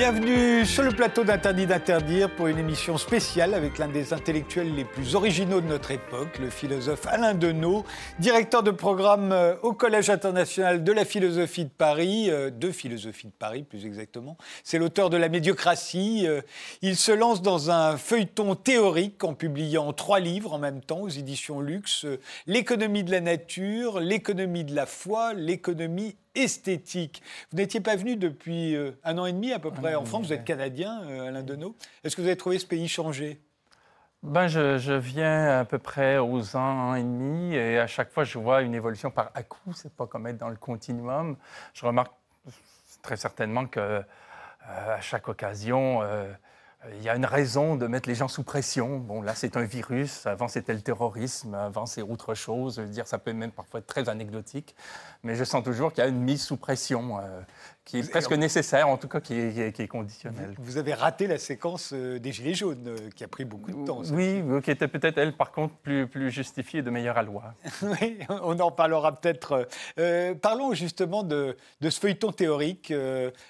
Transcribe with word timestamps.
Bienvenue 0.00 0.64
sur 0.64 0.82
le 0.82 0.92
plateau 0.92 1.24
d'Interdit 1.24 1.66
d'interdire 1.66 2.34
pour 2.34 2.46
une 2.46 2.56
émission 2.56 2.96
spéciale 2.96 3.52
avec 3.52 3.76
l'un 3.76 3.86
des 3.86 4.14
intellectuels 4.14 4.74
les 4.74 4.86
plus 4.86 5.14
originaux 5.14 5.60
de 5.60 5.66
notre 5.66 5.90
époque, 5.90 6.38
le 6.38 6.48
philosophe 6.48 7.06
Alain 7.06 7.34
Deneau, 7.34 7.84
directeur 8.18 8.62
de 8.62 8.70
programme 8.70 9.30
euh, 9.30 9.56
au 9.62 9.74
Collège 9.74 10.08
international 10.08 10.84
de 10.84 10.92
la 10.92 11.04
philosophie 11.04 11.66
de 11.66 11.70
Paris, 11.70 12.30
euh, 12.30 12.48
de 12.48 12.70
philosophie 12.70 13.26
de 13.26 13.32
Paris 13.38 13.62
plus 13.62 13.84
exactement. 13.84 14.38
C'est 14.64 14.78
l'auteur 14.78 15.10
de 15.10 15.18
La 15.18 15.28
médiocratie. 15.28 16.26
Euh, 16.26 16.40
il 16.80 16.96
se 16.96 17.12
lance 17.12 17.42
dans 17.42 17.70
un 17.70 17.98
feuilleton 17.98 18.54
théorique 18.54 19.22
en 19.22 19.34
publiant 19.34 19.92
trois 19.92 20.18
livres 20.18 20.54
en 20.54 20.58
même 20.58 20.80
temps 20.80 21.00
aux 21.00 21.10
éditions 21.10 21.60
Luxe, 21.60 22.06
L'économie 22.46 23.04
de 23.04 23.10
la 23.10 23.20
nature, 23.20 24.00
l'économie 24.00 24.64
de 24.64 24.74
la 24.74 24.86
foi, 24.86 25.34
l'économie 25.34 26.16
esthétique. 26.34 27.22
Vous 27.50 27.56
n'étiez 27.56 27.80
pas 27.80 27.96
venu 27.96 28.16
depuis 28.16 28.74
euh, 28.74 28.92
un 29.04 29.18
an 29.18 29.26
et 29.26 29.32
demi 29.32 29.52
à 29.52 29.58
peu 29.58 29.70
près 29.70 29.94
en 29.94 30.04
France, 30.04 30.26
vous 30.26 30.32
êtes 30.32 30.44
canadien, 30.44 31.02
euh, 31.04 31.28
Alain 31.28 31.42
Deneau. 31.42 31.76
Est-ce 32.04 32.16
que 32.16 32.22
vous 32.22 32.26
avez 32.26 32.36
trouvé 32.36 32.58
ce 32.58 32.66
pays 32.66 32.88
changé? 32.88 33.40
Ben, 34.22 34.48
je, 34.48 34.92
viens 34.92 35.60
à 35.60 35.64
peu 35.64 35.78
près 35.78 36.18
aux 36.18 36.54
ans, 36.56 36.94
et 36.94 37.02
demi, 37.02 37.54
et 37.54 37.78
à 37.78 37.86
chaque 37.86 38.10
fois, 38.10 38.24
je 38.24 38.38
vois 38.38 38.60
une 38.60 38.74
évolution 38.74 39.10
par 39.10 39.30
à-coup. 39.34 39.72
C'est 39.74 39.94
pas 39.94 40.06
comme 40.06 40.26
être 40.26 40.36
dans 40.36 40.50
le 40.50 40.56
continuum. 40.56 41.36
Je 41.72 41.86
remarque 41.86 42.12
très 43.00 43.16
certainement 43.16 43.66
que 43.66 43.80
euh, 43.80 44.02
à 44.66 45.00
chaque 45.00 45.28
occasion, 45.28 46.02
il 46.94 47.02
y 47.02 47.10
a 47.10 47.16
une 47.16 47.26
raison 47.26 47.76
de 47.76 47.86
mettre 47.86 48.08
les 48.08 48.14
gens 48.14 48.28
sous 48.28 48.42
pression. 48.42 48.98
Bon, 48.98 49.20
là, 49.20 49.34
c'est 49.34 49.56
un 49.58 49.64
virus. 49.64 50.26
Avant, 50.26 50.48
c'était 50.48 50.72
le 50.72 50.80
terrorisme. 50.80 51.54
Avant, 51.54 51.84
c'est 51.84 52.00
autre 52.00 52.34
chose. 52.34 52.76
Je 52.76 52.82
veux 52.82 52.88
dire, 52.88 53.06
ça 53.06 53.18
peut 53.18 53.34
même 53.34 53.52
parfois 53.52 53.80
être 53.80 53.86
très 53.86 54.08
anecdotique. 54.08 54.74
Mais 55.22 55.34
je 55.34 55.44
sens 55.44 55.62
toujours 55.62 55.92
qu'il 55.92 56.02
y 56.02 56.06
a 56.06 56.10
une 56.10 56.22
mise 56.22 56.42
sous 56.42 56.56
pression 56.56 57.20
qui 57.90 57.98
est 57.98 58.10
presque 58.10 58.32
nécessaire, 58.32 58.88
en 58.88 58.96
tout 58.96 59.08
cas 59.08 59.20
qui 59.20 59.34
est, 59.34 59.74
qui 59.74 59.82
est, 59.82 59.88
conditionnelle. 59.88 60.54
Vous 60.58 60.78
avez 60.78 60.94
raté 60.94 61.26
la 61.26 61.38
séquence 61.38 61.92
euh, 61.92 62.20
des 62.20 62.30
Gilets 62.32 62.54
jaunes, 62.54 62.86
euh, 62.86 63.10
qui 63.16 63.24
a 63.24 63.28
pris 63.28 63.44
beaucoup 63.44 63.72
de 63.72 63.84
temps. 63.84 64.02
Oui, 64.12 64.42
qui 64.62 64.70
était 64.70 64.86
peut-être, 64.86 65.18
elle, 65.18 65.32
par 65.32 65.50
contre, 65.50 65.74
plus, 65.76 66.06
plus 66.06 66.30
justifiée 66.30 66.82
de 66.82 66.90
meilleure 66.90 67.20
loi. 67.22 67.54
oui, 67.82 68.18
on 68.28 68.58
en 68.60 68.70
parlera 68.70 69.18
peut-être. 69.18 69.66
Euh, 69.98 70.34
parlons 70.34 70.72
justement 70.72 71.22
de, 71.24 71.56
de, 71.80 71.90
ce 71.90 71.98
feuilleton 71.98 72.30
théorique. 72.32 72.92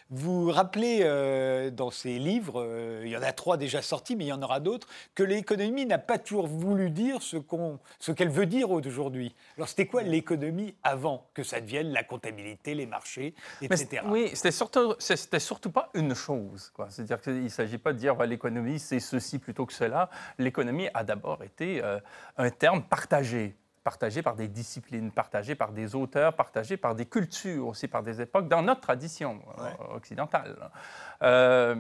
vous 0.09 0.51
rappelez 0.51 1.71
dans 1.73 1.91
ces 1.91 2.19
livres, 2.19 2.67
il 3.05 3.11
y 3.11 3.17
en 3.17 3.23
a 3.23 3.33
trois 3.33 3.57
déjà 3.57 3.83
sortis, 3.83 4.17
mais 4.17 4.25
il 4.25 4.29
y 4.29 4.33
en 4.33 4.43
aura 4.43 4.61
d'autres, 4.61 4.89
que 5.15 5.23
l'économie 5.23 5.87
n'a 5.87 5.99
pas 5.99 6.19
toujours 6.19 6.47
voulu 6.47 6.91
dire 6.91 7.23
ce 7.23 7.37
qu'elle 7.37 7.79
ce 7.99 8.13
qu'elle 8.13 8.31
veut 8.31 8.47
dire 8.47 8.71
aujourd'hui. 8.71 9.35
Alors, 9.57 9.69
c'était 9.69 9.87
quoi 9.87 10.03
l'économie 10.03 10.75
avant 10.83 11.27
que 11.35 11.43
ça 11.43 11.60
devienne 11.61 11.93
la 11.93 12.05
comptabilité, 12.05 12.75
les 12.75 12.87
marchés, 12.87 13.35
etc. 13.61 14.03
oui, 14.07 14.31
c'était 14.35 14.51
surtout, 14.51 14.95
c'était 14.99 15.41
surtout 15.41 15.71
pas 15.71 15.91
une 15.95 16.15
chose. 16.15 16.73
C'est-à-dire 16.89 17.21
qu'il 17.21 17.45
ne 17.45 17.49
s'agit 17.49 17.79
pas 17.79 17.93
de 17.93 17.99
dire 17.99 18.17
l'économie, 18.23 18.79
c'est 18.79 19.01
ceci 19.01 19.39
plutôt 19.39 19.67
que 19.67 19.73
cela. 19.73 20.11
L'économie 20.39 20.89
a 20.95 21.05
d'abord 21.05 21.43
été 21.43 21.83
euh, 21.83 21.99
un 22.37 22.51
terme 22.51 22.83
partagé 22.83 23.55
partagé 23.83 24.23
par 24.23 24.37
des 24.37 24.49
disciplines, 24.49 25.11
partagé 25.11 25.55
par 25.55 25.73
des 25.73 25.95
auteurs, 25.95 26.35
partagé 26.35 26.77
par 26.77 26.95
des 26.95 27.07
cultures, 27.07 27.69
aussi 27.69 27.89
par 27.89 28.03
des 28.03 28.21
époques, 28.21 28.47
dans 28.47 28.63
notre 28.63 28.83
tradition 28.83 29.41
euh, 29.59 29.97
occidentale. 29.97 30.71
Euh, 31.23 31.75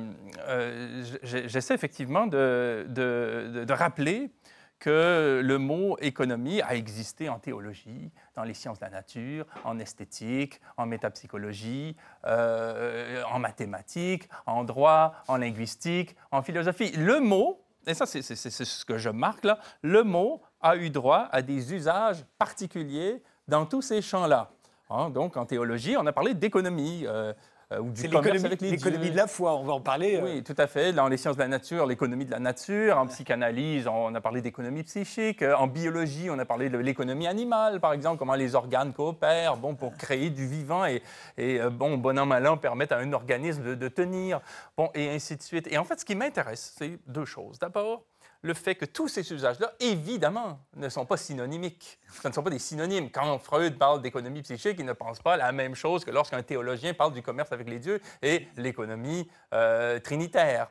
j'essaie 1.22 1.74
effectivement 1.74 2.26
de, 2.26 2.86
de, 2.88 3.64
de 3.66 3.72
rappeler 3.72 4.30
que 4.78 5.42
le 5.44 5.58
mot 5.58 5.98
économie 6.00 6.62
a 6.62 6.74
existé 6.74 7.28
en 7.28 7.38
théologie, 7.38 8.10
dans 8.40 8.46
les 8.46 8.54
sciences 8.54 8.78
de 8.78 8.86
la 8.86 8.90
nature, 8.90 9.44
en 9.64 9.78
esthétique, 9.78 10.62
en 10.78 10.86
métapsychologie, 10.86 11.94
euh, 12.24 13.22
en 13.30 13.38
mathématiques, 13.38 14.30
en 14.46 14.64
droit, 14.64 15.12
en 15.28 15.36
linguistique, 15.36 16.16
en 16.30 16.40
philosophie. 16.40 16.90
Le 16.96 17.20
mot, 17.20 17.60
et 17.86 17.92
ça 17.92 18.06
c'est 18.06 18.22
ce 18.22 18.84
que 18.86 18.96
je 18.96 19.10
marque 19.10 19.44
là, 19.44 19.58
le 19.82 20.04
mot 20.04 20.40
a 20.62 20.76
eu 20.76 20.88
droit 20.88 21.28
à 21.32 21.42
des 21.42 21.74
usages 21.74 22.24
particuliers 22.38 23.22
dans 23.46 23.66
tous 23.66 23.82
ces 23.82 24.00
champs-là. 24.00 24.52
Hein, 24.88 25.10
donc 25.10 25.36
en 25.36 25.44
théologie, 25.44 25.98
on 25.98 26.06
a 26.06 26.12
parlé 26.12 26.32
d'économie. 26.32 27.04
Euh, 27.06 27.34
ou 27.78 27.90
du 27.90 28.08
commerce 28.10 28.44
avec 28.44 28.60
les 28.60 28.70
L'économie 28.70 29.10
de 29.10 29.16
la 29.16 29.26
foi, 29.26 29.56
on 29.56 29.64
va 29.64 29.74
en 29.74 29.80
parler. 29.80 30.16
Euh. 30.16 30.24
Oui, 30.24 30.42
tout 30.42 30.54
à 30.58 30.66
fait. 30.66 30.92
Dans 30.92 31.08
les 31.08 31.16
sciences 31.16 31.36
de 31.36 31.42
la 31.42 31.48
nature, 31.48 31.86
l'économie 31.86 32.24
de 32.24 32.30
la 32.30 32.40
nature. 32.40 32.98
En 32.98 33.06
psychanalyse, 33.06 33.86
on 33.86 34.14
a 34.14 34.20
parlé 34.20 34.40
d'économie 34.40 34.82
psychique. 34.82 35.42
En 35.42 35.66
biologie, 35.68 36.28
on 36.30 36.38
a 36.38 36.44
parlé 36.44 36.68
de 36.68 36.78
l'économie 36.78 37.28
animale, 37.28 37.80
par 37.80 37.92
exemple, 37.92 38.18
comment 38.18 38.34
les 38.34 38.54
organes 38.54 38.92
coopèrent 38.92 39.56
bon, 39.56 39.74
pour 39.74 39.96
créer 39.96 40.30
du 40.30 40.46
vivant 40.46 40.84
et, 40.84 41.02
et 41.38 41.60
euh, 41.60 41.70
bon, 41.70 41.96
bon 41.96 42.18
an, 42.18 42.26
mal 42.26 42.46
an, 42.46 42.56
permettre 42.56 42.94
à 42.94 42.98
un 42.98 43.12
organisme 43.12 43.62
de, 43.62 43.74
de 43.74 43.88
tenir, 43.88 44.40
bon, 44.76 44.90
et 44.94 45.10
ainsi 45.10 45.36
de 45.36 45.42
suite. 45.42 45.68
Et 45.70 45.78
en 45.78 45.84
fait, 45.84 46.00
ce 46.00 46.04
qui 46.04 46.14
m'intéresse, 46.14 46.74
c'est 46.76 46.98
deux 47.06 47.24
choses. 47.24 47.58
D'abord, 47.58 48.04
le 48.42 48.54
fait 48.54 48.74
que 48.74 48.84
tous 48.84 49.08
ces 49.08 49.32
usages-là, 49.32 49.72
évidemment, 49.80 50.60
ne 50.74 50.88
sont 50.88 51.04
pas 51.04 51.16
synonymiques. 51.16 51.98
Ce 52.22 52.26
ne 52.26 52.32
sont 52.32 52.42
pas 52.42 52.50
des 52.50 52.58
synonymes. 52.58 53.10
Quand 53.10 53.38
Freud 53.38 53.78
parle 53.78 54.00
d'économie 54.00 54.42
psychique, 54.42 54.76
il 54.78 54.86
ne 54.86 54.92
pense 54.92 55.20
pas 55.20 55.36
la 55.36 55.52
même 55.52 55.74
chose 55.74 56.04
que 56.04 56.10
lorsqu'un 56.10 56.42
théologien 56.42 56.94
parle 56.94 57.12
du 57.12 57.22
commerce 57.22 57.52
avec 57.52 57.68
les 57.68 57.78
dieux 57.78 58.00
et 58.22 58.48
l'économie 58.56 59.28
euh, 59.52 59.98
trinitaire. 59.98 60.68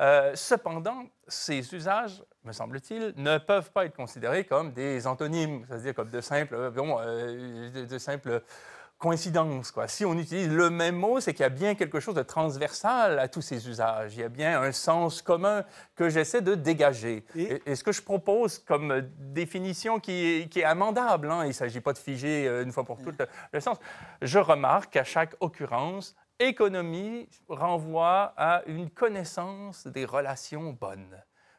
Euh, 0.00 0.32
cependant, 0.36 1.06
ces 1.26 1.74
usages, 1.74 2.22
me 2.44 2.52
semble-t-il, 2.52 3.14
ne 3.16 3.38
peuvent 3.38 3.72
pas 3.72 3.84
être 3.84 3.96
considérés 3.96 4.44
comme 4.44 4.72
des 4.72 5.08
antonymes, 5.08 5.64
c'est-à-dire 5.66 5.94
comme 5.94 6.10
de 6.10 6.20
simples, 6.20 6.70
bon, 6.70 6.98
euh, 7.00 7.84
de 7.84 7.98
simples 7.98 8.42
coïncidence. 8.98 9.70
Quoi. 9.70 9.88
Si 9.88 10.04
on 10.04 10.14
utilise 10.18 10.52
le 10.52 10.70
même 10.70 10.96
mot, 10.96 11.20
c'est 11.20 11.32
qu'il 11.32 11.42
y 11.42 11.46
a 11.46 11.50
bien 11.50 11.74
quelque 11.74 12.00
chose 12.00 12.14
de 12.14 12.22
transversal 12.22 13.18
à 13.18 13.28
tous 13.28 13.42
ces 13.42 13.68
usages. 13.68 14.14
Il 14.14 14.20
y 14.20 14.24
a 14.24 14.28
bien 14.28 14.60
un 14.60 14.72
sens 14.72 15.22
commun 15.22 15.64
que 15.94 16.08
j'essaie 16.08 16.42
de 16.42 16.54
dégager. 16.54 17.24
Et... 17.34 17.74
ce 17.74 17.84
que 17.84 17.92
je 17.92 18.02
propose 18.02 18.58
comme 18.58 19.08
définition 19.18 20.00
qui 20.00 20.48
est, 20.54 20.64
amendable, 20.64 21.30
hein, 21.30 21.44
il 21.44 21.48
ne 21.48 21.52
s'agit 21.52 21.80
pas 21.80 21.92
de 21.92 21.98
figer 21.98 22.48
euh, 22.48 22.64
une 22.64 22.72
fois 22.72 22.84
pour 22.84 23.00
toutes 23.00 23.22
le 23.52 23.60
sens, 23.60 23.78
je 24.20 24.38
remarque 24.38 24.92
qu'à 24.92 25.04
chaque 25.04 25.34
occurrence, 25.40 26.16
économie 26.40 27.28
renvoie 27.48 28.34
à 28.36 28.62
une 28.66 28.90
connaissance 28.90 29.86
des 29.86 30.04
relations 30.04 30.72
bonnes 30.72 31.16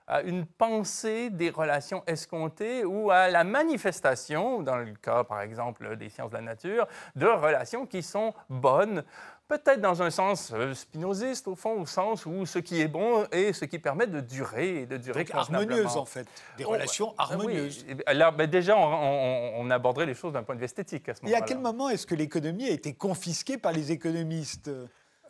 à 0.09 0.21
une 0.23 0.45
pensée 0.45 1.29
des 1.29 1.51
relations 1.51 2.03
escomptées 2.07 2.83
ou 2.83 3.11
à 3.11 3.29
la 3.29 3.43
manifestation, 3.43 4.63
dans 4.63 4.77
le 4.77 4.93
cas 4.95 5.23
par 5.23 5.41
exemple 5.41 5.95
des 5.95 6.09
sciences 6.09 6.31
de 6.31 6.35
la 6.37 6.41
nature, 6.41 6.87
de 7.15 7.27
relations 7.27 7.85
qui 7.85 8.01
sont 8.01 8.33
bonnes, 8.49 9.03
peut-être 9.47 9.81
dans 9.81 10.01
un 10.01 10.09
sens 10.09 10.51
euh, 10.53 10.73
spinoziste 10.73 11.47
au 11.47 11.55
fond, 11.55 11.81
au 11.81 11.85
sens 11.85 12.25
où 12.25 12.45
ce 12.45 12.59
qui 12.59 12.81
est 12.81 12.87
bon 12.87 13.25
est 13.31 13.53
ce 13.53 13.65
qui 13.65 13.77
permet 13.77 14.07
de 14.07 14.19
durer 14.19 14.81
et 14.81 14.85
de 14.85 14.97
durer 14.97 15.23
Donc, 15.23 15.35
harmonieuses 15.35 15.97
en 15.97 16.05
fait, 16.05 16.27
des 16.57 16.65
oh, 16.65 16.69
relations 16.69 17.07
ben 17.09 17.23
harmonieuses. 17.23 17.85
Alors 18.05 18.31
ben, 18.31 18.49
déjà, 18.49 18.77
on, 18.77 19.69
aborderait 19.69 20.07
les 20.07 20.15
choses 20.15 20.33
d'un 20.33 20.41
point 20.41 20.55
de 20.55 20.59
vue 20.59 20.65
esthétique 20.65 21.07
à 21.09 21.13
ce 21.13 21.21
moment-là. 21.21 21.39
Et 21.39 21.41
à 21.41 21.45
quel 21.45 21.59
moment 21.59 21.89
est-ce 21.89 22.07
que 22.07 22.15
l'économie 22.15 22.65
a 22.65 22.71
été 22.71 22.93
confisquée 22.93 23.57
par 23.57 23.71
les 23.71 23.91
économistes? 23.91 24.71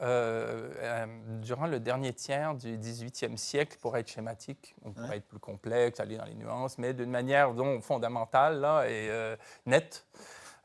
Euh, 0.02 0.70
euh, 0.78 1.06
durant 1.42 1.68
le 1.68 1.82
dernier 1.82 2.14
tiers 2.14 2.56
du 2.56 2.78
18e 2.78 3.36
siècle, 3.36 3.78
pour 3.82 3.98
être 3.98 4.10
schématique, 4.10 4.74
on 4.84 4.94
pourrait 4.94 5.18
être 5.18 5.28
plus 5.28 5.40
complexe, 5.40 6.00
aller 6.00 6.16
dans 6.16 6.24
les 6.24 6.36
nuances, 6.36 6.78
mais 6.78 6.94
d'une 6.94 7.10
manière 7.10 7.54
fondamentale 7.82 8.62
là, 8.62 8.86
et 8.86 9.10
euh, 9.10 9.36
nette, 9.66 10.06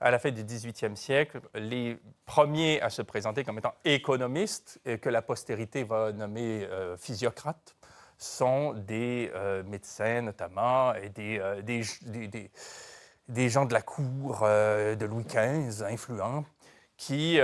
à 0.01 0.13
la 0.13 0.21
fin 0.21 0.31
du 0.31 0.45
18e 0.45 0.95
siècle, 0.95 1.41
les 1.55 1.99
premiers 2.27 2.81
à 2.81 2.91
se 2.91 3.03
présenter 3.03 3.43
comme 3.43 3.59
étant 3.59 3.75
économistes, 3.85 4.81
et 4.85 4.99
que 4.99 5.09
la 5.09 5.23
postérité 5.23 5.83
va 5.83 6.13
nommer 6.13 6.69
physiocrates, 6.99 7.75
sont 8.19 8.75
des 8.75 9.33
médecins 9.67 10.21
notamment, 10.21 10.95
et 10.95 11.09
des, 11.09 11.41
des, 11.63 11.83
des, 12.03 12.51
des, 13.29 13.49
gens 13.49 13.65
de 13.65 13.73
la 13.73 13.83
cour 13.83 14.41
de 14.43 15.05
Louis 15.07 15.25
XV, 15.25 15.83
influents, 15.85 16.45
qui 16.97 17.41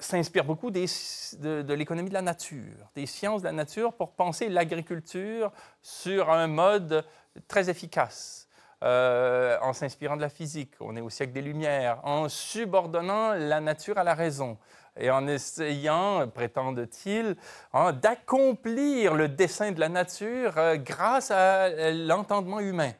s'inspire 0.00 0.44
beaucoup 0.44 0.70
de, 0.70 1.72
l'économie 1.72 2.08
de 2.08 2.14
la 2.14 2.22
nature, 2.22 2.90
des 2.94 3.06
sciences 3.06 3.42
de 3.42 3.46
la 3.46 3.52
nature 3.52 3.92
pour 3.92 4.12
penser 4.12 4.48
l'agriculture 4.48 5.52
sur 5.82 6.30
un 6.30 6.46
mode 6.46 7.04
très 7.48 7.70
efficace. 7.70 8.48
Euh, 8.82 9.58
en 9.60 9.74
s'inspirant 9.74 10.16
de 10.16 10.22
la 10.22 10.30
physique, 10.30 10.72
on 10.80 10.96
est 10.96 11.02
au 11.02 11.10
siècle 11.10 11.32
des 11.32 11.42
Lumières, 11.42 12.00
en 12.02 12.30
subordonnant 12.30 13.34
la 13.34 13.60
nature 13.60 13.98
à 13.98 14.04
la 14.04 14.14
raison 14.14 14.56
et 14.96 15.10
en 15.10 15.26
essayant, 15.26 16.26
prétendent-ils, 16.28 17.36
hein, 17.72 17.92
d'accomplir 17.92 19.14
le 19.14 19.28
dessin 19.28 19.72
de 19.72 19.80
la 19.80 19.88
nature 19.88 20.56
euh, 20.56 20.76
grâce 20.76 21.30
à 21.30 21.90
l'entendement 21.92 22.60
humain. 22.60 22.92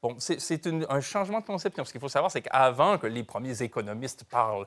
Bon, 0.00 0.14
c'est 0.18 0.64
un 0.88 1.00
changement 1.00 1.40
de 1.40 1.44
conception. 1.44 1.84
Ce 1.84 1.90
qu'il 1.90 2.00
faut 2.00 2.08
savoir, 2.08 2.30
c'est 2.30 2.42
qu'avant 2.42 2.98
que 2.98 3.08
les 3.08 3.24
premiers 3.24 3.62
économistes 3.62 4.22
parlent 4.24 4.66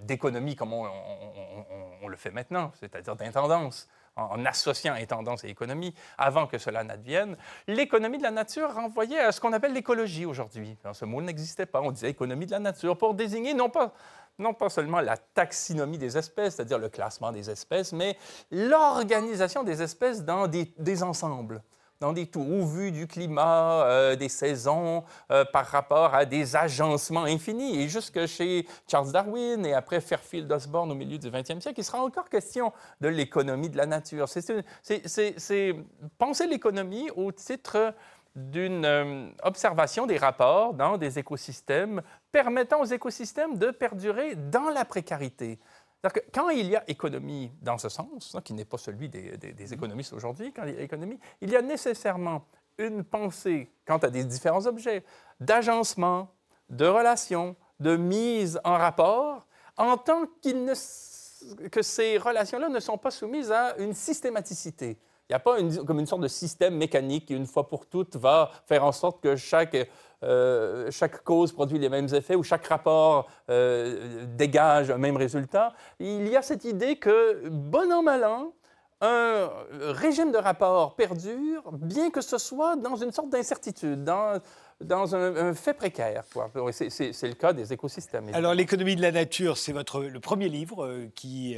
d'économie 0.00 0.56
comme 0.56 0.72
on, 0.72 2.08
le 2.08 2.16
fait 2.16 2.30
maintenant, 2.30 2.72
c'est-à-dire 2.78 3.16
d'intendance, 3.16 3.88
en, 4.16 4.44
associant 4.44 4.94
intendance 4.94 5.44
et 5.44 5.48
économie, 5.48 5.94
avant 6.18 6.46
que 6.46 6.58
cela 6.58 6.84
n'advienne, 6.84 7.36
l'économie 7.66 8.18
de 8.18 8.24
la 8.24 8.30
nature 8.30 8.74
renvoyait 8.74 9.20
à 9.20 9.32
ce 9.32 9.40
qu'on 9.40 9.52
appelle 9.52 9.72
l'écologie 9.72 10.26
aujourd'hui. 10.26 10.76
Ce 10.92 11.04
mot 11.04 11.22
n'existait 11.22 11.66
pas. 11.66 11.80
On 11.80 11.92
disait 11.92 12.10
économie 12.10 12.46
de 12.46 12.50
la 12.50 12.58
nature 12.58 12.98
pour 12.98 13.14
désigner 13.14 13.54
non 13.54 13.70
pas 13.70 13.92
non 14.38 14.54
pas 14.54 14.70
seulement 14.70 15.00
la 15.00 15.18
taxinomie 15.18 15.98
des 15.98 16.16
espèces, 16.16 16.56
c'est-à-dire 16.56 16.78
le 16.78 16.88
classement 16.88 17.32
des 17.32 17.50
espèces, 17.50 17.92
mais 17.92 18.16
l'organisation 18.50 19.62
des 19.62 19.82
espèces 19.82 20.24
dans 20.24 20.48
des 20.48 21.02
ensembles 21.02 21.62
dans 22.02 22.12
des 22.12 22.26
tours 22.26 22.50
au 22.50 22.66
vu 22.66 22.90
du 22.90 23.06
climat, 23.06 23.84
euh, 23.84 24.16
des 24.16 24.28
saisons, 24.28 25.04
euh, 25.30 25.44
par 25.44 25.66
rapport 25.66 26.14
à 26.14 26.24
des 26.24 26.56
agencements 26.56 27.22
infinis. 27.22 27.80
Et 27.80 27.88
jusque 27.88 28.26
chez 28.26 28.66
Charles 28.90 29.12
Darwin 29.12 29.64
et 29.64 29.72
après 29.72 30.00
Fairfield 30.00 30.50
Osborn 30.50 30.90
au 30.90 30.96
milieu 30.96 31.16
du 31.16 31.30
20e 31.30 31.60
siècle, 31.60 31.78
il 31.78 31.84
sera 31.84 32.02
encore 32.02 32.28
question 32.28 32.72
de 33.00 33.06
l'économie 33.06 33.70
de 33.70 33.76
la 33.76 33.86
nature. 33.86 34.28
C'est 34.28 35.76
penser 36.18 36.48
l'économie 36.48 37.08
au 37.14 37.30
titre 37.30 37.94
d'une 38.34 38.84
euh, 38.84 39.28
observation 39.42 40.06
des 40.06 40.16
rapports 40.16 40.74
dans 40.74 40.96
des 40.96 41.18
écosystèmes 41.18 42.02
permettant 42.30 42.80
aux 42.80 42.86
écosystèmes 42.86 43.58
de 43.58 43.70
perdurer 43.70 44.34
dans 44.34 44.70
la 44.70 44.84
précarité. 44.84 45.58
Que 46.02 46.18
quand 46.34 46.48
il 46.48 46.68
y 46.68 46.74
a 46.74 46.82
économie 46.90 47.52
dans 47.62 47.78
ce 47.78 47.88
sens, 47.88 48.34
hein, 48.34 48.40
qui 48.42 48.54
n'est 48.54 48.64
pas 48.64 48.78
celui 48.78 49.08
des, 49.08 49.36
des, 49.36 49.72
économistes 49.72 50.12
aujourd'hui, 50.12 50.52
quand 50.52 50.64
il 50.64 50.74
y 50.74 50.78
a 50.78 50.80
économie, 50.80 51.18
il 51.40 51.48
y 51.48 51.56
a 51.56 51.62
nécessairement 51.62 52.44
une 52.76 53.04
pensée 53.04 53.70
quant 53.86 53.98
à 53.98 54.10
des 54.10 54.24
différents 54.24 54.66
objets, 54.66 55.04
d'agencement, 55.38 56.28
de 56.70 56.86
relations, 56.86 57.54
de 57.78 57.96
mise 57.96 58.60
en 58.64 58.78
rapport, 58.78 59.46
en 59.76 59.96
tant 59.96 60.22
ne, 60.44 61.68
que 61.68 61.82
ces 61.82 62.18
relations-là 62.18 62.68
ne 62.68 62.80
sont 62.80 62.98
pas 62.98 63.10
soumises 63.10 63.52
à 63.52 63.76
une 63.78 63.94
systématicité. 63.94 64.98
Il 65.28 65.32
n'y 65.32 65.36
a 65.36 65.40
pas 65.40 65.60
une, 65.60 65.84
comme 65.84 66.00
une 66.00 66.06
sorte 66.06 66.22
de 66.22 66.28
système 66.28 66.76
mécanique 66.76 67.26
qui, 67.26 67.34
une 67.34 67.46
fois 67.46 67.68
pour 67.68 67.86
toutes, 67.86 68.16
va 68.16 68.50
faire 68.66 68.84
en 68.84 68.92
sorte 68.92 69.22
que 69.22 69.36
chaque 69.36 69.76
euh, 70.22 70.90
chaque 70.90 71.24
cause 71.24 71.52
produit 71.52 71.78
les 71.78 71.88
mêmes 71.88 72.08
effets 72.14 72.36
ou 72.36 72.42
chaque 72.42 72.66
rapport 72.66 73.28
euh, 73.50 74.24
dégage 74.36 74.90
un 74.90 74.98
même 74.98 75.16
résultat. 75.16 75.72
Il 75.98 76.28
y 76.28 76.36
a 76.36 76.42
cette 76.42 76.64
idée 76.64 76.96
que, 76.96 77.48
bon 77.48 77.92
an, 77.92 78.02
mal 78.02 78.24
an, 78.24 78.52
un 79.00 79.50
régime 79.70 80.30
de 80.30 80.38
rapport 80.38 80.94
perdure, 80.94 81.72
bien 81.72 82.10
que 82.10 82.20
ce 82.20 82.38
soit 82.38 82.76
dans 82.76 82.94
une 82.94 83.10
sorte 83.10 83.30
d'incertitude, 83.30 84.04
dans, 84.04 85.14
un, 85.16 85.54
fait 85.54 85.74
précaire. 85.74 86.22
C'est 86.70 87.28
le 87.28 87.34
cas 87.34 87.52
des 87.52 87.72
écosystèmes. 87.72 88.30
Alors, 88.32 88.54
l'économie 88.54 88.94
de 88.94 89.02
la 89.02 89.10
nature, 89.10 89.56
c'est 89.56 89.72
votre 89.72 90.02
le 90.02 90.20
premier 90.20 90.48
livre 90.48 90.86
euh, 90.86 91.08
qui, 91.16 91.56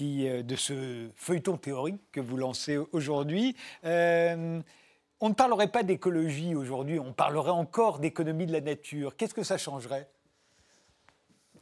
de 0.00 0.56
ce 0.56 1.08
feuilleton 1.16 1.56
théorique 1.56 2.00
que 2.12 2.20
vous 2.20 2.36
lancez 2.36 2.78
aujourd'hui. 2.92 3.56
On 5.20 5.30
ne 5.30 5.34
parlerait 5.34 5.68
pas 5.68 5.82
d'écologie 5.82 6.54
aujourd'hui, 6.54 6.98
on 6.98 7.12
parlerait 7.12 7.50
encore 7.50 7.98
d'économie 7.98 8.46
de 8.46 8.52
la 8.52 8.60
nature. 8.60 9.16
Qu'est-ce 9.16 9.34
que 9.34 9.42
ça 9.42 9.56
changerait? 9.56 10.08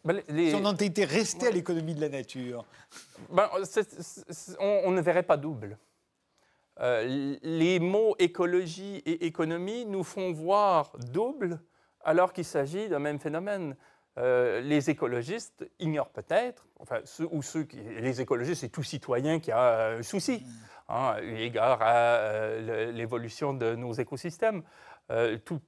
Ben, 0.04 0.22
Si 0.28 0.54
on 0.54 0.64
en 0.64 0.76
était 0.76 1.04
resté 1.04 1.46
à 1.46 1.50
l'économie 1.50 1.94
de 1.94 2.00
la 2.00 2.08
nature. 2.08 2.64
Ben, 3.30 3.48
on, 4.58 4.90
ne 4.90 5.00
verrait 5.00 5.22
pas 5.22 5.36
double. 5.36 5.78
Euh, 6.80 7.36
les 7.42 7.78
mots 7.78 8.16
écologie 8.18 8.96
et 9.06 9.26
économie 9.26 9.86
nous 9.86 10.02
font 10.02 10.32
voir 10.32 10.92
double 11.12 11.60
alors 12.00 12.32
qu'il 12.32 12.44
s'agit 12.44 12.88
d'un 12.88 12.98
même 12.98 13.20
phénomène. 13.20 13.76
Euh, 14.16 14.60
les 14.60 14.90
écologistes 14.90 15.68
ignorent 15.80 16.10
peut-être, 16.10 16.66
enfin, 16.78 17.00
ou 17.32 17.42
ceux 17.42 17.64
qui, 17.64 17.78
les 17.78 18.20
écologistes, 18.20 18.60
c'est 18.60 18.68
tout 18.68 18.84
citoyen 18.84 19.40
qui 19.40 19.50
a 19.50 19.88
un 19.96 20.02
souci. 20.02 20.44
Mm 20.44 20.74
hein, 20.88 21.16
eu 21.22 21.36
égard 21.36 21.82
à 21.82 21.94
euh, 21.94 22.92
l'évolution 22.92 23.54
de 23.54 23.74
nos 23.74 23.92
écosystèmes. 23.92 24.62
Euh, 25.10 25.36
tout, 25.44 25.60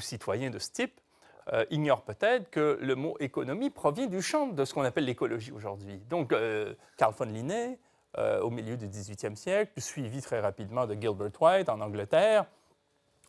citoyen 0.00 0.50
de 0.50 0.58
ce 0.58 0.70
type 0.70 1.00
euh, 1.52 1.64
ignore 1.70 2.02
peut-être 2.02 2.50
que 2.50 2.76
le 2.80 2.96
mot 2.96 3.16
économie 3.20 3.70
provient 3.70 4.06
du 4.06 4.20
champ 4.20 4.48
de 4.48 4.64
ce 4.64 4.74
qu'on 4.74 4.82
appelle 4.82 5.04
l'écologie 5.04 5.52
aujourd'hui. 5.52 5.98
Donc, 6.10 6.34
Carl 6.96 7.14
von 7.14 7.26
Linné, 7.26 7.78
au 8.42 8.50
milieu 8.50 8.76
du 8.76 8.88
XVIIIe 8.88 9.36
siècle, 9.36 9.80
suivi 9.80 10.22
très 10.22 10.40
rapidement 10.40 10.86
de 10.86 10.94
Gilbert 10.94 11.30
White 11.40 11.68
en 11.68 11.80
Angleterre, 11.80 12.46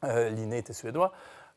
Linné 0.04 0.60
était 0.60 0.74
suédois, 0.74 1.12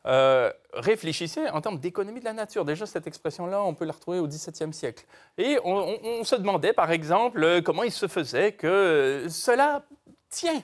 euh, 0.05 0.51
réfléchissez 0.73 1.49
en 1.49 1.61
termes 1.61 1.79
d'économie 1.79 2.19
de 2.19 2.25
la 2.25 2.33
nature. 2.33 2.65
Déjà, 2.65 2.85
cette 2.85 3.07
expression-là, 3.07 3.61
on 3.61 3.73
peut 3.73 3.85
la 3.85 3.93
retrouver 3.93 4.19
au 4.19 4.27
XVIIe 4.27 4.73
siècle. 4.73 5.05
Et 5.37 5.59
on, 5.63 6.23
se 6.23 6.35
demandait, 6.35 6.73
par 6.73 6.91
exemple, 6.91 7.43
euh, 7.43 7.61
comment 7.61 7.83
il 7.83 7.91
se 7.91 8.07
faisait 8.07 8.53
que 8.53 9.25
cela 9.29 9.83
tient, 10.29 10.61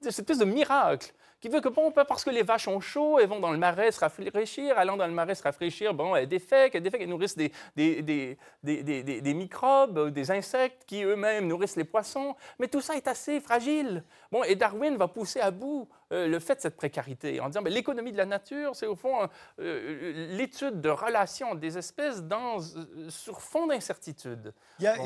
cette 0.00 0.18
espèce 0.18 0.38
de 0.38 0.44
miracle 0.44 1.12
qui 1.40 1.48
veut 1.48 1.60
que, 1.60 1.68
bon, 1.70 1.90
parce 1.90 2.22
que 2.22 2.30
les 2.30 2.42
vaches 2.42 2.68
ont 2.68 2.80
chaud, 2.80 3.18
elles 3.18 3.28
vont 3.28 3.40
dans 3.40 3.50
le 3.50 3.56
marais 3.56 3.90
se 3.92 4.00
rafraîchir, 4.00 4.76
allant 4.76 4.98
dans 4.98 5.06
le 5.06 5.12
marais 5.12 5.34
se 5.34 5.42
rafraîchir, 5.42 5.94
bon, 5.94 6.14
elles 6.14 6.28
défèquent, 6.28 6.74
elles 6.74 6.82
défèquent, 6.82 7.00
elles 7.00 7.08
nourrissent 7.08 7.36
des, 7.36 7.50
des, 7.74 9.34
microbes, 9.34 10.10
des 10.10 10.30
insectes 10.30 10.84
qui 10.86 11.02
eux-mêmes 11.02 11.46
nourrissent 11.46 11.76
les 11.76 11.84
poissons. 11.84 12.36
Mais 12.58 12.68
tout 12.68 12.82
ça 12.82 12.94
est 12.94 13.08
assez 13.08 13.40
fragile. 13.40 14.04
Bon, 14.30 14.44
et 14.44 14.54
Darwin 14.54 14.96
va 14.98 15.08
pousser 15.08 15.40
à 15.40 15.50
bout 15.50 15.88
euh, 15.88 15.99
le 16.10 16.38
fait 16.38 16.56
de 16.56 16.60
cette 16.60 16.76
précarité 16.76 17.40
en 17.40 17.48
disant, 17.48 17.62
mais 17.62 17.70
l'économie 17.70 18.12
de 18.12 18.16
la 18.16 18.26
nature, 18.26 18.74
c'est 18.74 18.86
au 18.86 18.96
fond 18.96 19.28
euh, 19.60 20.36
l'étude 20.36 20.80
de 20.80 20.88
relations 20.88 21.54
des 21.54 21.78
espèces 21.78 22.22
dans, 22.22 22.58
euh, 22.58 23.10
sur 23.10 23.40
fond 23.40 23.66
d'incertitude. 23.66 24.52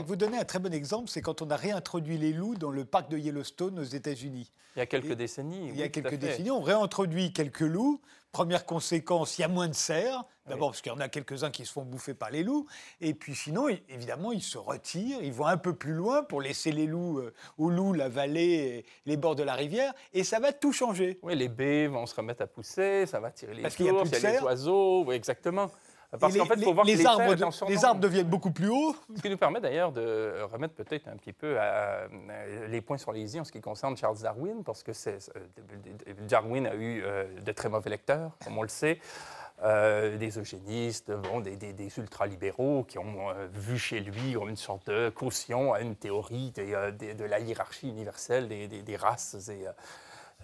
Vous 0.07 0.17
donnez 0.17 0.39
un 0.39 0.45
très 0.45 0.59
bon 0.59 0.73
exemple, 0.73 1.09
c'est 1.09 1.23
quand 1.23 1.43
on 1.43 1.51
a 1.51 1.57
réintroduit 1.57 2.19
les 2.19 2.33
loups 2.33 2.55
dans 2.55 2.71
le 2.71 2.85
parc 2.85 3.11
de 3.11 3.19
Yellowstone 3.19 3.79
aux 3.79 3.85
États-unis. 3.85 4.51
Il 4.77 4.81
y 4.81 4.83
a 4.83 4.87
quelques 4.87 5.13
décennies. 5.13 5.69
Il 5.69 5.77
y 5.77 5.83
a 5.83 5.89
quelques 5.89 6.17
décennies, 6.17 6.51
on 6.51 6.63
réintroduit 6.63 7.33
quelques 7.33 7.61
loups. 7.61 8.01
Première 8.35 8.67
conséquence, 8.67 9.39
il 9.39 9.43
y 9.43 9.45
a 9.45 9.49
moins 9.49 9.69
de 9.69 9.75
cerfs. 9.75 10.25
D'abord 10.49 10.71
parce 10.71 10.83
qu'il 10.83 10.91
y 10.91 10.95
en 10.95 10.99
a 10.99 11.09
quelques-uns 11.09 11.53
qui 11.53 11.65
se 11.65 11.73
font 11.73 11.85
bouffer 11.85 12.15
par 12.15 12.31
les 12.31 12.43
loups. 12.43 12.67
Et 13.01 13.15
puis 13.15 13.35
sinon, 13.35 13.69
évidemment, 13.89 14.33
ils 14.33 14.43
se 14.43 14.59
retirent, 14.59 15.23
ils 15.23 15.33
vont 15.33 15.47
un 15.47 15.57
peu 15.57 15.73
plus 15.73 15.93
loin 15.93 16.25
pour 16.25 16.43
laisser 16.43 16.73
les 16.73 16.87
loups 16.87 17.21
euh, 17.21 17.33
aux 17.59 17.71
loups, 17.71 17.93
la 17.93 18.09
vallée, 18.09 18.85
les 19.07 19.17
bords 19.17 19.37
de 19.37 19.45
la 19.45 19.55
rivière. 19.55 19.95
Et 20.13 20.25
ça 20.25 20.41
va 20.41 20.53
tout 20.53 20.73
changer. 20.73 21.21
Oui, 21.23 21.37
les 21.37 21.49
bais 21.49 21.87
vont 21.87 22.07
se 22.07 22.15
remettre 22.17 22.43
à 22.43 22.49
pousser, 22.49 23.07
ça 23.07 23.21
va 23.21 23.31
tirer 23.31 23.55
les 23.55 23.63
parce 23.63 23.77
qu'il 23.77 23.87
y 23.87 23.89
a, 23.89 23.95
plus 23.95 24.11
de 24.11 24.17
il 24.17 24.23
y 24.23 24.27
a 24.27 24.33
les 24.33 24.41
oiseaux. 24.41 25.05
Oui, 25.07 25.15
exactement. 25.15 25.71
Parce 26.19 26.37
qu'en 26.37 26.45
fait, 26.45 26.55
il 26.57 26.65
faut 26.65 26.75
voir 26.75 26.87
les, 26.87 26.95
que 26.95 26.99
les, 26.99 27.07
arbres, 27.07 27.69
les 27.69 27.85
arbres 27.85 28.01
deviennent 28.01 28.29
beaucoup 28.29 28.51
plus 28.51 28.69
hauts. 28.69 28.95
Ce 29.17 29.23
qui 29.23 29.31
nous 29.31 29.37
permet 29.37 29.61
d'ailleurs 29.61 29.93
de 29.93 30.43
remettre 30.53 30.75
peut-être 30.75 31.09
un 31.09 31.17
petit 31.17 31.33
peu 31.33 31.57
euh, 31.59 32.07
les 32.69 32.81
points 32.81 32.99
sur 32.99 33.13
les 33.13 33.37
i 33.37 33.41
en 33.41 33.45
ce 33.45 33.53
qui 33.53 33.61
concerne 33.61 33.97
Charles 33.97 34.19
Darwin, 34.19 34.63
parce 34.65 34.83
que 34.83 34.93
Darwin 36.29 36.67
a 36.67 36.75
eu 36.75 37.03
euh, 37.03 37.25
de 37.41 37.53
très 37.53 37.69
mauvais 37.69 37.91
lecteurs, 37.91 38.33
comme 38.45 38.59
on 38.59 38.63
le 38.63 38.69
sait. 38.69 38.99
Euh, 39.63 40.19
des 40.19 40.37
eugénistes, 40.37 41.13
bon, 41.13 41.39
des, 41.41 41.57
des, 41.57 41.99
ultralibéraux 41.99 42.83
qui 42.83 42.99
ont 42.99 43.29
vu 43.53 43.79
chez 43.79 44.01
lui 44.01 44.33
une 44.33 44.57
sorte 44.57 44.91
de 44.91 45.11
caution 45.11 45.73
à 45.73 45.81
une 45.81 45.95
théorie 45.95 46.51
de 46.51 47.25
la 47.25 47.39
hiérarchie 47.39 47.89
universelle 47.89 48.49
des, 48.49 48.97
races 48.97 49.49
et, 49.49 49.67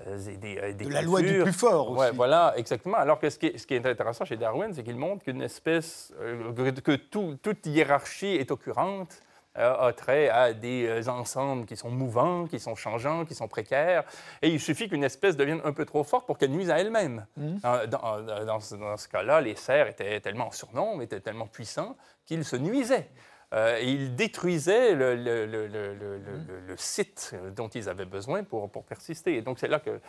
euh, 0.07 0.19
euh, 0.45 0.73
de 0.73 0.89
la 0.89 1.03
loi 1.03 1.21
du 1.21 1.43
plus 1.43 1.53
fort 1.53 1.91
aussi. 1.91 2.01
Ouais, 2.01 2.11
voilà, 2.13 2.55
exactement. 2.57 2.97
Alors 2.97 3.19
que 3.19 3.29
ce 3.29 3.39
qui 3.39 3.47
est, 3.47 3.59
ce 3.59 3.67
qui 3.67 3.75
est 3.75 3.87
intéressant 3.87 4.25
chez 4.25 4.37
Darwin, 4.37 4.73
c'est 4.73 4.83
qu'il 4.83 4.97
montre 4.97 5.25
qu'une 5.25 5.43
espèce, 5.43 6.13
euh, 6.21 6.53
que 6.53 6.97
toute 6.97 7.67
hiérarchie 7.67 8.37
est 8.37 8.51
occurrente, 8.51 9.23
a 9.57 9.93
trait 9.93 10.29
à 10.29 10.53
des 10.55 11.09
ensembles 11.09 11.67
qui 11.67 11.77
sont 11.77 11.91
mouvants, 11.91 12.47
qui 12.47 12.61
sont 12.61 12.77
changeants, 12.77 13.25
qui 13.25 13.35
sont 13.35 13.49
précaires. 13.49 14.05
Et 14.43 14.49
il 14.49 14.61
suffit 14.61 14.89
qu'une 14.89 15.03
espèce 15.03 15.37
devienne 15.37 15.61
un 15.65 15.73
peu 15.73 15.85
trop 15.85 16.05
forte 16.05 16.25
pour 16.25 16.39
qu'elle 16.39 16.53
nuise 16.53 16.71
à 16.71 16.79
elle-même. 16.79 17.27
Mmh. 17.37 17.57
Dans, 17.89 18.45
dans, 18.45 18.61
ce, 18.61 19.09
cas-là, 19.09 19.41
les 19.41 19.57
cerfs 19.57 19.89
étaient 19.89 20.21
tellement 20.21 20.47
en 20.47 20.51
surnombre, 20.53 21.03
étaient 21.03 21.21
tellement 21.21 21.49
puissants 21.49 21.97
qu'ils 22.25 22.45
se 22.45 22.57
nuisaient. 22.57 23.11
Euh, 23.53 23.81
il 23.83 24.15
détruisait 24.15 24.95
le, 24.95 25.17
le, 25.17 25.47
le, 25.47 25.67
le, 25.67 26.77
site 26.77 27.35
dont 27.57 27.69
ils 27.69 27.89
avaient 27.89 28.05
besoin 28.05 28.45
pour, 28.45 28.71
pour 28.71 28.85
persister. 28.85 29.37
Et 29.37 29.43
donc, 29.43 29.59
c'est 29.59 29.67
là 29.67 29.81
que 29.81 30.01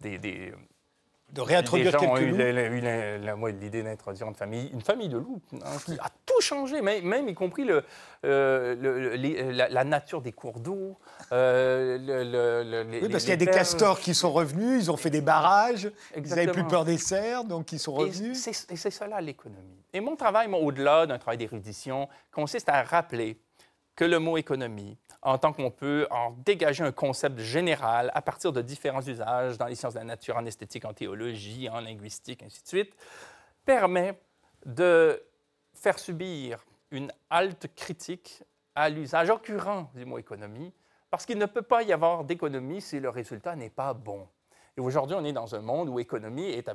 des, 0.00 0.18
des 0.18 0.52
de 1.32 1.40
réintroduire 1.40 1.92
gens 1.92 2.12
ont 2.12 2.16
eu 2.18 2.32
l'idée 3.52 3.82
d'introduire 3.82 4.28
une 4.28 4.34
famille, 4.34 4.68
une 4.72 4.80
famille 4.80 5.08
de 5.08 5.18
loups 5.18 5.40
hein, 5.54 5.76
qui 5.84 5.92
a 5.92 6.08
tout 6.26 6.40
changé, 6.40 6.80
même, 6.82 7.04
même 7.04 7.28
y 7.28 7.34
compris 7.34 7.64
le, 7.64 7.84
euh, 8.24 9.16
la, 9.52 9.84
nature 9.84 10.22
des 10.22 10.32
cours 10.32 10.60
d'eau. 10.60 10.98
Euh, 11.32 12.84
oui, 13.02 13.08
parce 13.08 13.24
qu'il 13.24 13.30
y 13.30 13.34
a 13.34 13.36
des 13.36 13.46
castors 13.46 14.00
qui 14.00 14.14
sont 14.14 14.32
revenus, 14.32 14.84
ils 14.84 14.90
ont 14.90 14.96
fait 14.96 15.10
des 15.10 15.20
barrages, 15.20 15.90
ils 16.16 16.22
n'avaient 16.22 16.48
plus 16.48 16.66
peur 16.66 16.84
des 16.84 16.98
cerfs, 16.98 17.44
donc 17.44 17.72
ils 17.72 17.78
sont 17.78 17.92
revenus. 17.92 18.46
Et 18.46 18.76
c'est 18.76 18.90
cela 18.90 19.20
l'économie. 19.20 19.84
Et 19.92 20.00
mon 20.00 20.16
travail, 20.16 20.48
au-delà 20.52 21.06
d'un 21.06 21.18
travail 21.18 21.38
d'érudition, 21.38 22.08
consiste 22.32 22.68
à 22.68 22.82
rappeler 22.82 23.40
que 23.96 24.04
le 24.04 24.18
mot 24.18 24.36
économie, 24.36 24.96
en 25.22 25.36
tant 25.38 25.52
qu'on 25.52 25.70
peut 25.70 26.06
en 26.10 26.30
dégager 26.30 26.82
un 26.82 26.92
concept 26.92 27.38
général 27.40 28.10
à 28.14 28.22
partir 28.22 28.52
de 28.52 28.62
différents 28.62 29.02
usages 29.02 29.58
dans 29.58 29.66
les 29.66 29.74
sciences 29.74 29.94
de 29.94 29.98
la 29.98 30.04
nature, 30.04 30.36
en 30.36 30.46
esthétique, 30.46 30.84
en 30.84 30.94
théologie, 30.94 31.68
en 31.68 31.80
linguistique, 31.80 32.42
ainsi 32.42 32.62
de 32.62 32.68
suite, 32.68 32.92
permet 33.64 34.18
de 34.64 35.22
faire 35.74 35.98
subir 35.98 36.64
une 36.90 37.12
halte 37.28 37.68
critique 37.76 38.42
à 38.74 38.88
l'usage 38.88 39.30
occurrent 39.30 39.90
du 39.94 40.04
mot 40.04 40.18
économie, 40.18 40.72
parce 41.10 41.26
qu'il 41.26 41.38
ne 41.38 41.46
peut 41.46 41.62
pas 41.62 41.82
y 41.82 41.92
avoir 41.92 42.24
d'économie 42.24 42.80
si 42.80 42.98
le 43.00 43.08
résultat 43.10 43.56
n'est 43.56 43.70
pas 43.70 43.92
bon. 43.94 44.26
Et 44.76 44.80
aujourd'hui, 44.80 45.16
on 45.18 45.24
est 45.24 45.32
dans 45.32 45.54
un 45.54 45.60
monde 45.60 45.88
où 45.88 45.98
économie 46.00 46.48
est 46.50 46.70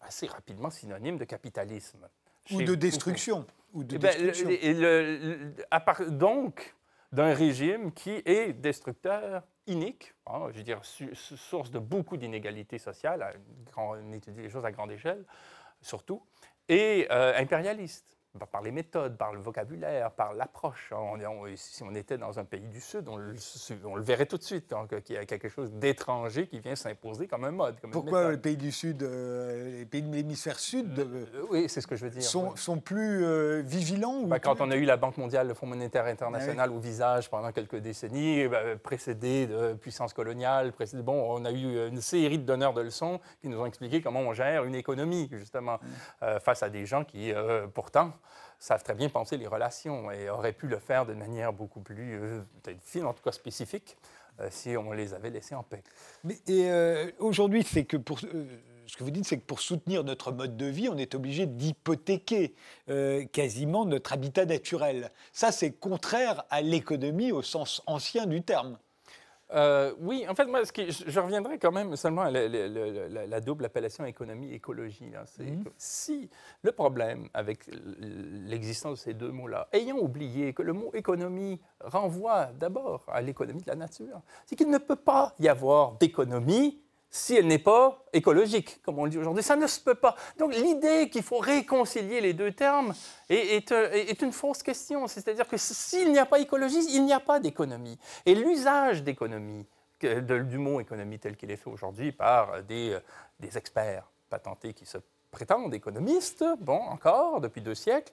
assez 0.00 0.26
rapidement 0.26 0.70
synonyme 0.70 1.16
de 1.18 1.24
capitalisme 1.24 2.08
ou 2.50 2.62
de 2.62 2.74
destruction. 2.74 3.46
ou 3.72 3.84
de 3.84 3.96
Eh 3.96 3.98
destruction. 3.98 4.48
le- 4.48 4.72
le- 4.72 5.16
le- 5.34 5.54
à 5.70 5.80
part- 5.80 6.10
donc, 6.10 6.74
d'un 7.12 7.34
régime 7.34 7.92
qui 7.92 8.22
est 8.24 8.52
destructeur, 8.52 9.42
inique, 9.66 10.14
hein, 10.26 10.48
je 10.50 10.58
veux 10.58 10.62
dire, 10.62 10.80
source 10.84 11.70
de 11.70 11.78
beaucoup 11.78 12.16
d'inégalités 12.16 12.78
sociales, 12.78 13.40
on 13.76 14.12
étudie 14.12 14.42
les 14.42 14.50
choses 14.50 14.64
à 14.64 14.72
grande 14.72 14.90
échelle, 14.90 15.24
surtout, 15.80 16.22
et 16.68 17.06
euh, 17.10 17.32
impérialiste. 17.36 18.17
Par- 18.52 18.62
les 18.62 18.70
méthodes, 18.70 19.16
par 19.16 19.32
le 19.32 19.40
vocabulaire, 19.40 20.10
par 20.12 20.32
l'approche. 20.34 20.92
hein. 20.92 21.14
Si 21.56 21.82
on 21.82 21.94
était 21.94 22.18
dans 22.18 22.38
un 22.38 22.44
pays 22.44 22.68
du 22.68 22.80
Sud, 22.80 23.08
on 23.08 23.16
le, 23.16 23.34
on 23.84 23.96
le 23.96 24.02
verrait 24.02 24.26
tout 24.26 24.36
de 24.36 24.42
suite, 24.42 24.70
donc, 24.70 25.00
qu'il 25.02 25.16
y 25.16 25.18
a 25.18 25.24
quelque 25.24 25.48
chose 25.48 25.72
d'étranger 25.72 26.46
qui 26.46 26.60
vient 26.60 26.76
s'imposer 26.76 27.26
comme 27.26 27.44
un 27.44 27.50
mode. 27.50 27.80
Comme 27.80 27.90
Pourquoi 27.90 28.30
les 28.32 28.36
pays 28.36 28.56
du 28.56 28.70
Sud, 28.70 29.02
euh, 29.02 29.78
les 29.78 29.86
pays 29.86 30.02
de 30.02 30.14
l'hémisphère 30.14 30.58
Sud 30.58 30.98
euh, 30.98 31.24
Euh, 31.34 31.46
Oui, 31.50 31.68
c'est 31.68 31.80
ce 31.80 31.86
que 31.86 31.96
je 31.96 32.04
veux 32.04 32.10
dire. 32.10 32.22
sont, 32.22 32.78
plus 32.78 33.24
euh, 33.24 33.62
vigilants 33.64 34.20
ou 34.20 34.26
Ben, 34.26 34.38
quand 34.38 34.54
plus- 34.54 34.64
on 34.64 34.70
a 34.70 34.76
eu 34.76 34.84
la 34.84 34.96
Banque 34.96 35.16
mondiale, 35.16 35.48
le 35.48 35.54
Fonds 35.54 35.66
monétaire 35.66 36.04
international 36.06 36.70
au 36.70 36.78
visage 36.78 37.30
pendant 37.30 37.50
quelques 37.50 37.76
décennies, 37.76 38.46
ben, 38.46 38.78
précédé 38.78 39.46
de 39.46 39.72
puissance 39.74 40.12
coloniale, 40.12 40.72
précédé, 40.72 41.02
bon, 41.02 41.34
on 41.36 41.44
a 41.44 41.50
eu 41.50 41.88
une 41.88 42.00
série 42.02 42.38
de 42.38 42.44
donneurs 42.44 42.74
de 42.74 42.82
leçons 42.82 43.20
qui 43.40 43.48
nous 43.48 43.58
ont 43.58 43.66
expliqué 43.66 44.00
comment 44.02 44.20
on 44.20 44.32
gère 44.34 44.64
une 44.64 44.74
économie, 44.74 45.28
justement, 45.32 45.78
euh, 46.22 46.38
face 46.40 46.62
à 46.62 46.68
des 46.70 46.86
gens 46.86 47.04
qui, 47.04 47.32
pourtant, 47.74 48.12
savent 48.58 48.82
très 48.82 48.94
bien 48.94 49.08
penser 49.08 49.36
les 49.36 49.46
relations 49.46 50.10
et 50.10 50.28
auraient 50.30 50.52
pu 50.52 50.66
le 50.66 50.78
faire 50.78 51.06
de 51.06 51.14
manière 51.14 51.52
beaucoup 51.52 51.80
plus, 51.80 52.20
euh, 52.20 52.40
peut-être 52.62 52.82
fine, 52.82 53.06
en 53.06 53.12
tout 53.12 53.22
cas 53.22 53.32
spécifique, 53.32 53.96
euh, 54.40 54.48
si 54.50 54.76
on 54.76 54.92
les 54.92 55.14
avait 55.14 55.30
laissés 55.30 55.54
en 55.54 55.62
paix. 55.62 55.82
Mais 56.24 56.36
euh, 56.48 57.10
aujourd'hui, 57.18 57.62
c'est 57.62 57.84
que 57.84 57.96
pour 57.96 58.18
ce 58.20 58.96
que 58.96 59.04
vous 59.04 59.10
dites, 59.10 59.26
c'est 59.26 59.38
que 59.38 59.44
pour 59.44 59.60
soutenir 59.60 60.02
notre 60.02 60.32
mode 60.32 60.56
de 60.56 60.66
vie, 60.66 60.88
on 60.88 60.96
est 60.96 61.14
obligé 61.14 61.46
d'hypothéquer 61.46 62.54
quasiment 63.32 63.84
notre 63.84 64.14
habitat 64.14 64.46
naturel. 64.46 65.12
Ça, 65.32 65.52
c'est 65.52 65.72
contraire 65.72 66.44
à 66.48 66.62
l'économie 66.62 67.30
au 67.30 67.42
sens 67.42 67.82
ancien 67.86 68.26
du 68.26 68.42
terme. 68.42 68.78
Euh, 69.54 69.94
oui, 70.00 70.26
en 70.28 70.34
fait, 70.34 70.44
moi, 70.46 70.64
ce 70.66 70.72
qui- 70.72 70.90
je, 70.90 71.04
je 71.08 71.20
reviendrai 71.20 71.58
quand 71.58 71.72
même 71.72 71.96
seulement 71.96 72.22
à 72.22 72.30
la, 72.30 72.46
la- 72.48 72.68
la- 72.68 73.08
la- 73.08 73.26
la 73.26 73.40
double 73.40 73.64
appellation 73.64 74.04
économie-écologie. 74.04 75.10
Mhm. 75.38 75.64
Si 75.78 76.28
le 76.62 76.72
problème 76.72 77.28
avec 77.32 77.64
l'existence 77.98 78.98
de 78.98 79.02
ces 79.04 79.14
deux 79.14 79.30
mots-là, 79.30 79.68
ayant 79.72 79.96
oublié 79.98 80.52
que 80.52 80.62
le 80.62 80.72
mot 80.72 80.90
économie 80.94 81.60
renvoie 81.80 82.46
d'abord 82.58 83.04
à 83.08 83.20
l'économie 83.22 83.62
de 83.62 83.68
la 83.70 83.76
nature, 83.76 84.20
c'est 84.46 84.56
qu'il 84.56 84.70
ne 84.70 84.78
peut 84.78 84.96
pas 84.96 85.34
y 85.38 85.48
avoir 85.48 85.92
d'économie 85.98 86.80
si 87.10 87.36
elle 87.36 87.46
n'est 87.46 87.58
pas 87.58 88.04
écologique, 88.12 88.80
comme 88.82 88.98
on 88.98 89.04
le 89.04 89.10
dit 89.10 89.18
aujourd'hui. 89.18 89.42
Ça 89.42 89.56
ne 89.56 89.66
se 89.66 89.80
peut 89.80 89.94
pas. 89.94 90.14
Donc 90.38 90.54
l'idée 90.54 91.08
qu'il 91.10 91.22
faut 91.22 91.38
réconcilier 91.38 92.20
les 92.20 92.34
deux 92.34 92.52
termes 92.52 92.94
est, 93.30 93.72
euh, 93.72 94.04
une 94.20 94.32
fausse 94.32 94.62
question. 94.62 95.06
C'est-à-dire 95.06 95.48
que 95.48 95.56
s'il 95.56 96.12
n'y 96.12 96.18
a 96.18 96.26
pas 96.26 96.38
écologie, 96.38 96.84
il 96.90 97.04
n'y 97.04 97.12
a 97.12 97.20
pas 97.20 97.40
d'économie. 97.40 97.98
Et 98.26 98.34
l'usage 98.34 99.02
d'économie, 99.02 99.66
du 100.00 100.58
mot 100.58 100.80
économie 100.80 101.18
tel 101.18 101.36
qu'il 101.36 101.50
est 101.50 101.56
fait 101.56 101.70
aujourd'hui 101.70 102.12
par 102.12 102.62
des, 102.62 102.92
euh, 102.92 103.00
des 103.40 103.56
experts 103.56 104.10
patentés 104.28 104.74
qui 104.74 104.86
se 104.86 104.98
prétendent 105.30 105.74
économistes, 105.74 106.44
bon, 106.60 106.78
encore, 106.78 107.40
depuis 107.40 107.60
deux 107.60 107.74
siècles, 107.74 108.12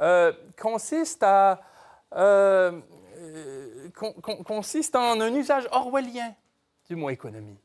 euh, 0.00 0.32
consiste 0.56 1.22
en 1.24 1.58
un 5.20 5.34
usage 5.34 5.68
orwellien 5.70 6.34
du 6.88 6.96
mot 6.96 7.10
économie. 7.10 7.58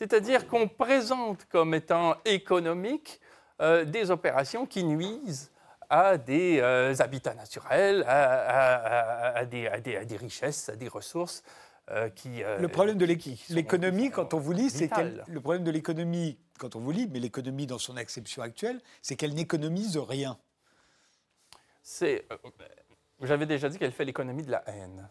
C'est-à-dire 0.00 0.46
qu'on 0.46 0.68
présente 0.68 1.46
comme 1.46 1.74
étant 1.74 2.16
économique 2.24 3.20
euh, 3.60 3.84
des 3.84 4.10
opérations 4.10 4.66
qui 4.66 4.84
nuisent 4.84 5.50
à 5.88 6.18
des 6.18 6.58
euh, 6.60 6.94
habitats 6.98 7.34
naturels, 7.34 8.04
à, 8.06 8.22
à- 8.22 8.74
à- 8.74 9.38
à 9.38 9.44
des, 9.46 9.66
à 9.66 9.80
des- 9.80 9.96
à 9.96 10.04
des 10.04 10.16
richesses, 10.16 10.68
à 10.68 10.76
des 10.76 10.88
ressources 10.88 11.42
euh, 11.90 12.10
qui... 12.10 12.42
Le 12.58 12.68
problème 12.68 12.98
de 12.98 13.06
l'économie, 13.06 14.10
quand 14.10 14.34
on 14.34 14.38
vous 14.38 14.52
lit, 14.52 14.68
c'est. 14.70 14.90
Le 15.28 15.40
problème 15.40 15.64
de 15.64 15.70
l'économie, 15.70 16.38
quand 16.58 16.76
on 16.76 16.80
vous 16.80 16.90
lit, 16.90 17.08
mais 17.10 17.20
l'économie 17.20 17.66
dans 17.66 17.78
son 17.78 17.96
acception 17.96 18.42
actuelle, 18.42 18.80
c'est 19.00 19.16
qu'elle 19.16 19.34
n'économise 19.34 19.96
rien. 19.96 20.36
C'est, 21.82 22.26
j'avais 23.22 23.46
déjà 23.46 23.68
dit 23.68 23.78
qu'elle 23.78 23.92
fait 23.92 24.04
l'économie 24.04 24.42
de 24.42 24.50
la 24.50 24.62
haine, 24.68 25.08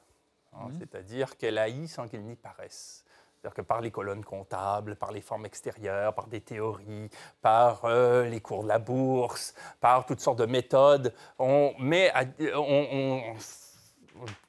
hein, 0.54 0.68
Mhm. 0.68 0.77
c'est-à-dire 0.80 1.38
qu'elle 1.38 1.58
haït 1.58 1.88
sans 1.88 2.08
qu'il 2.10 2.22
n'y 2.22 2.36
paraisse. 2.36 3.04
C'est-à-dire 3.45 3.63
que 3.63 3.67
par 3.67 3.81
les 3.81 3.91
colonnes 3.91 4.25
comptables, 4.25 4.95
par 4.95 5.11
les 5.11 5.21
formes 5.21 5.45
extérieures, 5.45 6.15
par 6.15 6.25
des 6.25 6.41
théories, 6.41 7.11
par 7.43 7.85
euh, 7.85 8.27
les 8.27 8.39
cours 8.39 8.63
de 8.63 8.67
la 8.67 8.79
bourse, 8.79 9.53
par 9.79 10.07
toutes 10.07 10.19
sortes 10.19 10.39
de 10.39 10.47
méthodes, 10.47 11.13
on, 11.37 11.71
met 11.77 12.11
on 12.55 13.21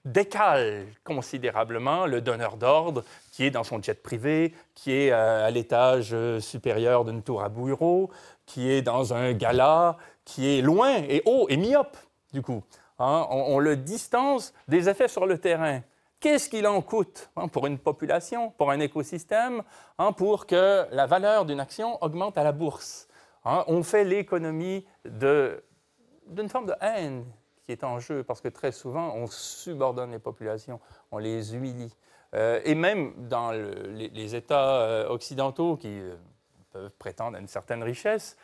décale 0.07 0.87
considérablement 1.05 2.07
le 2.07 2.23
donneur 2.23 2.57
d'ordre 2.57 3.05
qui 3.33 3.45
est 3.45 3.51
dans 3.51 3.65
son 3.65 3.83
jet 3.83 4.03
privé, 4.03 4.55
qui 4.75 4.93
est 4.93 5.13
euh, 5.13 5.47
à 5.47 5.51
l'étage 5.51 6.15
euh, 6.15 6.41
supérieur 6.41 7.05
d'une 7.05 7.23
tour 7.23 7.43
à 7.43 7.51
bureau, 7.51 8.11
qui 8.47 8.71
est 8.71 8.81
dans 8.81 9.13
un 9.13 9.35
gala, 9.35 9.99
qui 10.25 10.57
est 10.57 10.63
loin 10.63 11.03
et 11.07 11.21
haut 11.27 11.45
et 11.51 11.59
myope, 11.59 11.99
du 12.33 12.41
coup. 12.41 12.63
Hein, 12.99 13.27
on, 13.29 13.57
on 13.57 13.59
le 13.59 13.77
distance 13.77 14.55
des 14.69 14.89
effets 14.89 15.09
sur 15.09 15.27
le 15.27 15.37
terrain. 15.37 15.83
Qu'est-ce 16.19 16.49
qu'il 16.49 16.67
en 16.67 16.81
coûte 16.81 17.31
hein, 17.37 17.49
pour 17.49 17.67
une 17.67 17.79
population, 17.79 18.51
pour 18.51 18.71
un 18.71 18.81
écosystème, 18.81 19.63
hein, 19.99 20.13
pour 20.13 20.47
que 20.47 20.87
la 20.91 21.07
valeur 21.07 21.45
d'une 21.45 21.61
action 21.61 22.03
augmente 22.03 22.39
à 22.39 22.45
la 22.45 22.53
bourse? 22.53 23.09
Hein, 23.45 23.65
on 23.69 23.83
fait 23.83 24.05
l'économie 24.05 24.87
d'une 25.05 26.49
forme 26.49 26.67
de 26.67 26.75
haine 26.81 27.25
qui 27.67 27.73
est 27.73 27.85
en 27.85 27.99
jeu, 27.99 28.23
parce 28.23 28.41
que 28.41 28.49
très 28.49 28.73
souvent, 28.73 29.13
on 29.15 29.27
subordonne 29.27 30.13
les 30.13 30.21
populations, 30.21 30.81
on 31.11 31.19
les 31.19 31.55
humilie. 31.55 31.95
Euh, 32.35 32.61
et 32.65 32.75
même 32.75 33.29
dans 33.29 33.51
le- 33.53 33.91
les, 33.93 34.09
les 34.09 34.35
États 34.35 34.81
euh, 34.83 35.09
occidentaux 35.09 35.77
qui 35.77 35.99
euh, 35.99 36.17
peuvent 36.73 36.91
prétendre 36.99 37.37
à 37.37 37.41
une 37.41 37.49
certaine 37.49 37.83
richesse, 37.83 38.37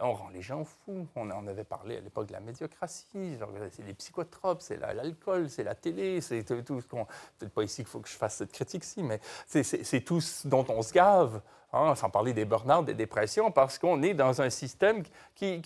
on 0.00 0.12
rend 0.12 0.28
les 0.30 0.42
gens 0.42 0.64
fous. 0.64 1.06
On 1.16 1.30
en 1.30 1.46
avait 1.46 1.64
parlé 1.64 1.96
à 1.96 2.00
l'époque 2.00 2.26
de 2.28 2.32
la 2.32 2.40
médiocratie. 2.40 3.38
C'est 3.72 3.84
les 3.86 3.94
psychotropes, 3.94 4.60
c'est 4.62 4.76
la- 4.76 4.94
l'alcool, 4.94 5.48
c'est 5.50 5.64
la 5.64 5.74
télé, 5.74 6.20
c'est 6.20 6.42
tout, 6.64 6.80
ce 6.80 6.86
qu'on. 6.86 7.04
Peut-être 7.38 7.52
pas 7.52 7.62
ici 7.62 7.76
qu'il 7.76 7.86
faut 7.86 8.00
que 8.00 8.08
je 8.08 8.14
fasse 8.16 8.36
cette 8.36 8.52
critique-ci, 8.52 9.02
mais 9.02 9.20
c'est- 9.46 10.00
tout 10.04 10.20
ce 10.20 10.46
dont 10.48 10.64
on 10.68 10.82
se 10.82 10.92
gave. 10.92 11.40
hein, 11.76 11.96
sans 11.96 12.08
parler 12.08 12.32
des 12.32 12.44
burn-out, 12.44 12.84
des 12.84 12.94
dépressions, 12.94 13.50
parce 13.50 13.78
qu'on 13.80 14.00
est 14.04 14.14
dans 14.14 14.40
un 14.40 14.48
système 14.48 15.02
qui, 15.34 15.60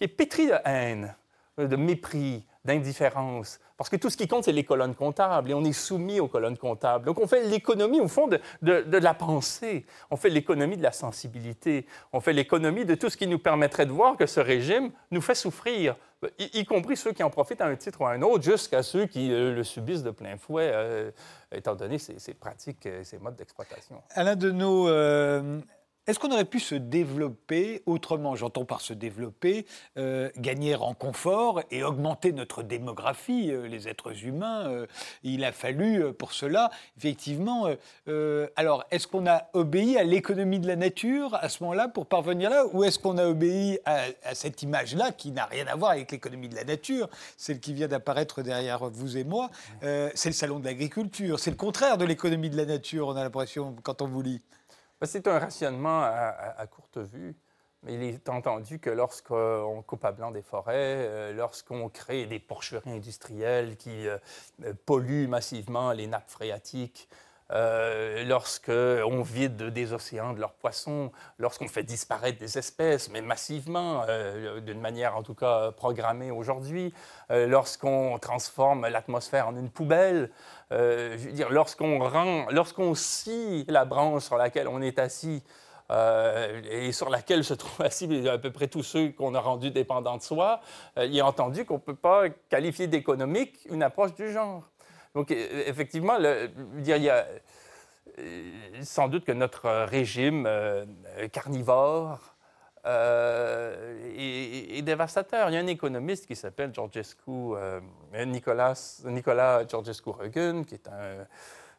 est 0.00 0.08
pétri 0.08 0.48
de 0.48 0.54
haine, 0.64 1.14
de 1.58 1.76
mépris, 1.76 2.44
d'indifférence. 2.64 3.60
Parce 3.76 3.90
que 3.90 3.96
tout 3.96 4.10
ce 4.10 4.16
qui 4.16 4.26
compte, 4.26 4.44
c'est 4.44 4.52
les 4.52 4.64
colonnes 4.64 4.94
comptables 4.94 5.50
et 5.50 5.54
on 5.54 5.64
est 5.64 5.72
soumis 5.72 6.20
aux 6.20 6.28
colonnes 6.28 6.56
comptables. 6.58 7.04
Donc 7.04 7.18
on 7.20 7.26
fait 7.26 7.44
l'économie, 7.44 8.00
au 8.00 8.08
fond, 8.08 8.26
de, 8.26 8.40
de- 8.62 8.98
la 8.98 9.14
pensée. 9.14 9.86
On 10.10 10.16
fait 10.16 10.30
l'économie 10.30 10.76
de 10.76 10.82
la 10.82 10.92
sensibilité. 10.92 11.86
On 12.12 12.20
fait 12.20 12.32
l'économie 12.32 12.84
de 12.84 12.94
tout 12.94 13.08
ce 13.10 13.16
qui 13.16 13.26
nous 13.26 13.38
permettrait 13.38 13.86
de 13.86 13.92
voir 13.92 14.16
que 14.16 14.26
ce 14.26 14.40
régime 14.40 14.90
nous 15.10 15.20
fait 15.20 15.34
souffrir, 15.34 15.96
y, 16.38 16.64
compris 16.64 16.96
ceux 16.96 17.12
qui 17.12 17.22
en 17.22 17.30
profitent 17.30 17.60
à 17.60 17.66
un 17.66 17.76
titre 17.76 18.00
ou 18.00 18.06
à 18.06 18.12
un 18.12 18.22
autre, 18.22 18.42
jusqu'à 18.42 18.82
ceux 18.82 19.06
qui 19.06 19.30
euh, 19.30 19.54
le 19.54 19.62
subissent 19.62 20.02
de 20.02 20.10
plein 20.10 20.36
fouet, 20.38 20.70
euh, 20.72 21.10
étant 21.52 21.74
donné 21.74 21.98
ces, 21.98 22.18
ces 22.18 22.32
pratiques, 22.34 22.86
euh, 22.86 23.04
ces 23.04 23.18
modes 23.18 23.36
d'exploitation. 23.36 24.02
Alain 24.14 24.34
Deneau, 24.36 24.88
euh, 24.88 25.60
est-ce 26.06 26.20
qu'on 26.20 26.30
aurait 26.30 26.44
pu 26.44 26.60
se 26.60 26.74
développer 26.74 27.82
autrement? 27.84 28.36
J'entends 28.36 28.64
par 28.64 28.80
se 28.80 28.92
développer, 28.92 29.66
euh, 29.98 30.30
gagner 30.36 30.76
en 30.76 30.94
confort 30.94 31.62
et 31.70 31.82
augmenter 31.82 32.32
notre 32.32 32.62
démographie, 32.62 33.50
euh, 33.50 33.66
les 33.66 33.88
êtres 33.88 34.24
humains. 34.24 34.68
euh, 34.68 34.86
il 35.24 35.44
a 35.44 35.50
fallu 35.50 36.12
pour 36.12 36.32
cela, 36.32 36.70
effectivement. 36.96 37.68
alors, 38.56 38.84
est-ce 38.90 39.06
qu'on 39.06 39.26
a 39.26 39.48
obéi 39.52 39.98
à 39.98 40.04
l'économie 40.04 40.60
de 40.60 40.68
la 40.68 40.76
nature 40.76 41.34
à 41.34 41.48
ce 41.48 41.62
moment-là 41.64 41.88
pour 41.88 42.06
parvenir 42.06 42.50
là? 42.50 42.64
Ou 42.72 42.84
est-ce 42.84 42.98
qu'on 42.98 43.18
a 43.18 43.26
obéi 43.26 43.80
à, 43.84 44.04
à 44.24 44.34
cette 44.34 44.62
image-là 44.62 45.12
qui 45.12 45.32
n'a 45.32 45.46
rien 45.46 45.66
à 45.66 45.74
voir 45.74 45.92
avec 45.92 46.12
l'économie 46.12 46.48
de 46.48 46.54
la 46.54 46.64
nature, 46.64 47.08
celle 47.36 47.58
qui 47.60 47.72
vient 47.72 47.88
d'apparaître 47.88 48.42
derrière 48.42 48.88
vous 48.90 49.16
et 49.16 49.24
moi? 49.24 49.50
C'est 49.80 50.26
le 50.28 50.32
salon 50.32 50.60
de 50.60 50.64
l'agriculture. 50.64 51.40
C'est 51.40 51.50
le 51.50 51.56
contraire 51.56 51.98
de 51.98 52.04
l'économie 52.04 52.50
de 52.50 52.56
la 52.56 52.66
nature, 52.66 53.08
on 53.08 53.16
a 53.16 53.22
l'impression, 53.24 53.74
quand 53.82 54.02
on 54.02 54.08
vous 54.08 54.22
lit. 54.22 54.42
Ben, 55.00 55.06
C'est 55.06 55.26
un 55.28 55.38
rationnement 55.38 56.02
à, 56.02 56.66
courte 56.66 56.98
vue. 56.98 57.36
Mais 57.82 57.94
il 57.94 58.02
est 58.02 58.28
entendu 58.28 58.80
que 58.80 58.90
lorsqu'on 58.90 59.84
coupe 59.86 60.04
à 60.04 60.10
blanc 60.10 60.30
des 60.30 60.42
forêts, 60.42 60.74
euh, 60.74 61.32
lorsqu'on 61.32 61.88
crée 61.88 62.26
des 62.26 62.40
porcheries 62.40 62.90
industrielles 62.90 63.76
qui 63.76 64.08
euh, 64.08 64.18
euh, 64.64 64.72
polluent 64.86 65.28
massivement 65.28 65.92
les 65.92 66.06
nappes 66.06 66.30
phréatiques, 66.30 67.08
euh, 67.52 68.24
lorsqu'on 68.24 69.22
vide 69.22 69.70
des 69.70 69.92
océans 69.92 70.32
de 70.32 70.40
leurs 70.40 70.54
poissons, 70.54 71.12
lorsqu'on 71.38 71.68
fait 71.68 71.84
disparaître 71.84 72.38
des 72.38 72.58
espèces, 72.58 73.08
mais 73.10 73.22
massivement, 73.22 74.02
euh, 74.08 74.60
d'une 74.60 74.80
manière 74.80 75.16
en 75.16 75.22
tout 75.22 75.34
cas 75.34 75.70
programmée 75.70 76.32
aujourd'hui, 76.32 76.92
euh, 77.30 77.46
lorsqu'on 77.46 78.18
transforme 78.18 78.88
l'atmosphère 78.88 79.48
en 79.48 79.56
une 79.56 79.70
poubelle, 79.70 80.30
lorsqu'on 81.48 82.00
rend, 82.00 82.46
lorsqu'on 82.50 82.96
scie 82.96 83.64
la 83.68 83.84
branche 83.84 84.24
sur 84.24 84.36
laquelle 84.36 84.66
on 84.66 84.82
est 84.82 84.98
assis 84.98 85.44
et 85.88 86.90
sur 86.90 87.08
laquelle 87.08 87.44
se 87.44 87.54
trouvent 87.54 87.86
assis 87.86 88.28
à 88.28 88.38
peu 88.38 88.50
près 88.50 88.66
tous 88.66 88.82
ceux 88.82 89.12
qu'on 89.12 89.36
a 89.36 89.40
rendus 89.40 89.70
dépendants 89.70 90.16
de 90.16 90.22
soi, 90.22 90.60
il 90.96 91.16
est 91.16 91.22
entendu 91.22 91.64
qu'on 91.64 91.74
ne 91.74 91.78
peut 91.78 91.94
pas 91.94 92.28
qualifier 92.48 92.88
d'économique 92.88 93.68
une 93.70 93.84
approche 93.84 94.14
du 94.14 94.32
genre. 94.32 94.64
Donc, 95.16 95.32
effectivement, 95.32 96.18
le, 96.18 96.50
il 96.78 96.86
y 96.86 97.10
a 97.10 97.26
sans 98.82 99.08
doute 99.08 99.24
que 99.24 99.32
notre 99.32 99.68
régime 99.86 100.48
carnivore, 101.32 102.36
euh, 102.86 103.74
est, 104.16 104.82
dévastateur. 104.82 105.50
Il 105.50 105.54
y 105.54 105.56
a 105.56 105.60
un 105.60 105.66
économiste 105.66 106.26
qui 106.26 106.36
s'appelle 106.36 106.72
Georgescu, 106.72 107.30
euh, 107.30 107.80
Nicolas, 108.24 109.02
Nicolas 109.04 109.66
Georgescu 109.66 110.10
Reugen, 110.10 110.64
qui 110.64 110.74
est 110.74 110.88
un 110.88 111.26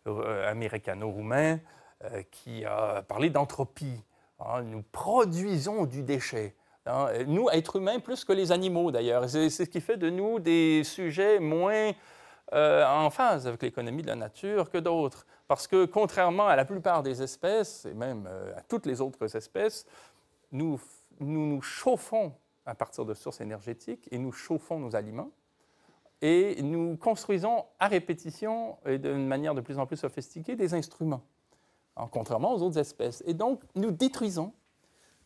euh, 0.07 0.51
américano-roumain, 0.51 1.59
qui 2.29 2.65
a 2.65 3.03
parlé 3.07 3.29
d'entropie. 3.29 4.03
Hein. 4.39 4.63
nous 4.63 4.83
produisons 4.91 5.85
du 5.85 6.03
déchet. 6.03 6.55
Hein. 6.85 7.07
Nous, 7.25 7.49
êtres 7.51 7.77
humains, 7.77 7.99
plus 7.99 8.25
que 8.25 8.33
les 8.33 8.51
animaux 8.51 8.91
d'ailleurs. 8.91 9.29
C'est 9.29 9.49
ce 9.49 9.63
qui 9.63 9.79
fait 9.79 9.97
de 9.97 10.09
nous 10.09 10.39
des 10.39 10.83
sujets 10.83 11.39
moins 11.39 11.91
en 12.51 13.09
phase 13.09 13.47
avec 13.47 13.61
l'économie 13.61 14.01
de 14.01 14.07
la 14.07 14.15
nature 14.15 14.69
que 14.69 14.77
d'autres. 14.77 15.25
Parce 15.47 15.67
que 15.67 15.85
contrairement 15.85 16.47
à 16.47 16.55
la 16.55 16.65
plupart 16.65 17.03
des 17.03 17.21
espèces, 17.21 17.85
et 17.85 17.93
même 17.93 18.27
à 18.55 18.61
toutes 18.61 18.85
les 18.85 19.01
autres 19.01 19.35
espèces, 19.35 19.85
nous 20.51 20.79
nous 21.19 21.61
chauffons 21.61 22.33
à 22.65 22.75
partir 22.75 23.05
de 23.05 23.13
sources 23.13 23.41
énergétiques 23.41 24.07
et 24.11 24.17
nous 24.17 24.31
chauffons 24.31 24.79
nos 24.79 24.95
aliments. 24.95 25.31
Et 26.21 26.61
nous 26.63 26.97
construisons 26.97 27.65
à 27.79 27.87
répétition 27.87 28.77
et 28.85 28.97
d'une 28.97 29.27
manière 29.27 29.53
de 29.53 29.61
plus 29.61 29.77
en 29.77 29.85
plus 29.85 29.97
sophistiquée 29.97 30.55
des 30.55 30.73
instruments, 30.73 31.21
en 31.95 32.07
contrairement 32.07 32.53
aux 32.53 32.63
autres 32.63 32.79
espèces. 32.79 33.23
Et 33.27 33.35
donc, 33.35 33.61
nous 33.75 33.91
détruisons, 33.91 34.51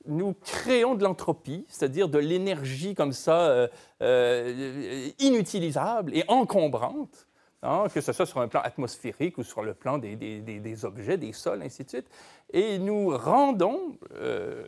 nous 0.06 0.34
créons 0.34 0.96
de 0.96 1.04
l'entropie, 1.04 1.66
c'est-à-dire 1.68 2.10
de 2.10 2.20
l'énergie 2.20 2.96
comme 2.96 3.14
ça 3.14 3.42
euh, 3.42 3.68
euh, 4.02 5.10
inutilisable 5.20 6.16
et 6.16 6.24
encombrante, 6.28 7.28
hein, 7.62 7.86
que 7.94 8.02
ce 8.02 8.12
soit 8.14 8.26
sur 8.26 8.40
un 8.40 8.48
plan 8.48 8.62
atmosphérique 8.62 9.38
ou 9.38 9.44
sur 9.44 9.62
le 9.62 9.74
plan 9.74 9.98
des, 9.98 10.16
des, 10.16 10.40
des, 10.42 10.86
objets, 10.86 11.18
des 11.18 11.34
sols, 11.34 11.62
ainsi 11.64 11.84
de 11.84 11.90
suite. 11.90 12.08
Et 12.54 12.80
nous 12.80 13.16
rendons 13.18 13.98
euh, 14.16 14.66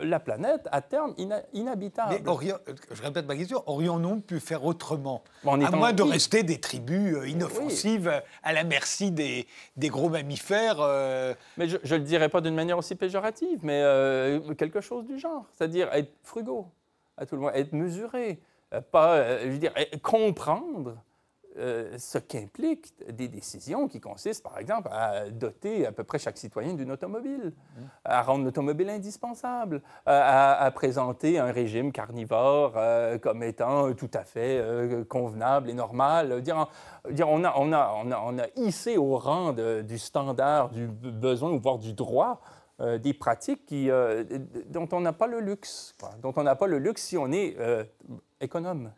la 0.00 0.20
planète 0.20 0.68
à 0.72 0.80
terme 0.80 1.14
inhabitable. 1.52 2.16
Mais 2.24 2.52
je 2.90 3.02
répète 3.02 3.26
ma 3.26 3.36
question, 3.36 3.62
aurions-nous 3.66 4.20
pu 4.20 4.40
faire 4.40 4.64
autrement 4.64 5.22
À 5.46 5.70
moins 5.70 5.92
de 5.92 6.02
rester 6.02 6.42
des 6.42 6.60
tribus 6.60 7.16
euh, 7.16 7.28
inoffensives 7.28 8.22
à 8.42 8.52
la 8.52 8.64
merci 8.64 9.10
des, 9.10 9.46
gros 9.76 10.08
mammifères. 10.08 10.80
Euh. 10.80 11.34
Mais 11.56 11.68
je 11.68 11.76
ne 11.76 11.98
le 11.98 12.04
dirais 12.04 12.28
pas 12.28 12.40
d'une 12.40 12.54
manière 12.54 12.78
aussi 12.78 12.94
péjorative, 12.94 13.60
mais 13.62 13.80
euh, 13.82 14.54
quelque 14.54 14.80
chose 14.80 15.06
du 15.06 15.18
genre. 15.18 15.46
C'est-à-dire 15.52 15.92
être 15.92 16.12
frugaux, 16.22 16.68
à 17.16 17.26
tout 17.26 17.36
le 17.36 17.42
monde, 17.42 17.52
être 17.54 17.72
mesuré, 17.72 18.40
pas, 18.90 19.38
je 19.40 19.48
veux 19.48 19.58
dire, 19.58 19.72
comprendre 20.02 20.96
euh, 21.56 21.96
ce 21.98 22.18
qu'impliquent 22.18 22.92
des 23.08 23.28
décisions 23.28 23.86
qui 23.86 24.00
consistent, 24.00 24.42
par 24.42 24.58
exemple, 24.58 24.88
à 24.90 25.30
doter 25.30 25.86
à 25.86 25.92
peu 25.92 26.02
près 26.02 26.18
chaque 26.18 26.36
citoyen 26.36 26.74
d'une 26.74 26.90
automobile, 26.90 27.52
à 28.04 28.22
rendre 28.22 28.44
l'automobile 28.44 28.90
indispensable, 28.90 29.80
à, 30.04 30.68
présenter 30.74 31.38
un 31.38 31.52
régime 31.52 31.92
carnivore 31.92 32.72
euh, 32.76 33.18
comme 33.18 33.44
étant 33.44 33.92
tout 33.94 34.10
à 34.14 34.24
fait 34.24 34.58
euh, 34.58 35.04
convenable 35.04 35.70
et 35.70 35.74
normal. 35.74 36.42
Dire, 36.42 36.66
dire 37.10 37.28
on, 37.28 37.44
a, 37.44 37.54
on, 37.56 37.72
a, 37.72 37.94
on, 38.02 38.10
a, 38.10 38.20
on, 38.24 38.38
a, 38.38 38.46
hissé 38.56 38.96
au 38.96 39.16
rang 39.16 39.52
du 39.52 39.98
standard, 39.98 40.70
du 40.70 40.88
besoin, 40.88 41.56
voire 41.56 41.78
du 41.78 41.92
droit, 41.92 42.40
des 42.80 43.14
pratiques 43.14 43.66
qui, 43.66 43.88
dont 44.66 44.88
on 44.90 45.00
n'a 45.00 45.12
pas 45.12 45.28
le 45.28 45.38
luxe, 45.38 45.94
dont 46.20 46.32
on 46.34 46.42
n'a 46.42 46.56
pas 46.56 46.66
le 46.66 46.78
luxe 46.78 47.02
si 47.02 47.16
on 47.16 47.30
est 47.30 47.56
économe 48.40 48.90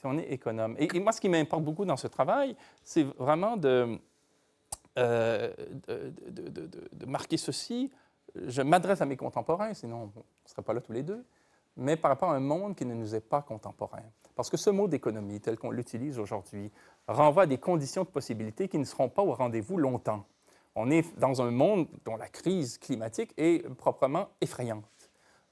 si 0.00 0.06
on 0.06 0.16
est 0.16 0.32
économe. 0.32 0.76
Et, 0.78 0.98
moi, 0.98 1.12
ce 1.12 1.20
qui 1.20 1.28
m'importe 1.28 1.62
beaucoup 1.62 1.84
dans 1.84 1.96
ce 1.96 2.06
travail, 2.06 2.56
c'est 2.82 3.02
vraiment 3.18 3.56
de, 3.56 3.98
euh, 4.98 5.52
de, 5.86 7.06
marquer 7.06 7.36
ceci. 7.36 7.90
Je 8.34 8.62
m'adresse 8.62 9.02
à 9.02 9.06
mes 9.06 9.16
contemporains, 9.16 9.74
sinon 9.74 10.10
on 10.16 10.20
ne 10.20 10.22
serait 10.46 10.62
pas 10.62 10.72
là 10.72 10.80
tous 10.80 10.92
les 10.92 11.02
deux, 11.02 11.24
mais 11.76 11.96
par 11.96 12.10
rapport 12.10 12.30
à 12.30 12.36
un 12.36 12.40
monde 12.40 12.74
qui 12.74 12.86
ne 12.86 12.94
nous 12.94 13.14
est 13.14 13.20
pas 13.20 13.42
contemporain. 13.42 14.02
Parce 14.34 14.48
que 14.48 14.56
ce 14.56 14.70
mot 14.70 14.88
d'économie, 14.88 15.40
tel 15.40 15.58
qu'on 15.58 15.70
l'utilise 15.70 16.18
aujourd'hui, 16.18 16.70
renvoie 17.06 17.42
à 17.42 17.46
des 17.46 17.58
conditions 17.58 18.04
de 18.04 18.08
possibilité 18.08 18.68
qui 18.68 18.78
ne 18.78 18.84
seront 18.84 19.08
pas 19.08 19.22
au 19.22 19.34
rendez-vous 19.34 19.76
longtemps. 19.76 20.24
On 20.76 20.90
est 20.90 21.18
dans 21.18 21.42
un 21.42 21.50
monde 21.50 21.88
dont 22.04 22.16
la 22.16 22.28
crise 22.28 22.78
climatique 22.78 23.34
est 23.36 23.68
proprement 23.74 24.28
effrayante. 24.40 24.84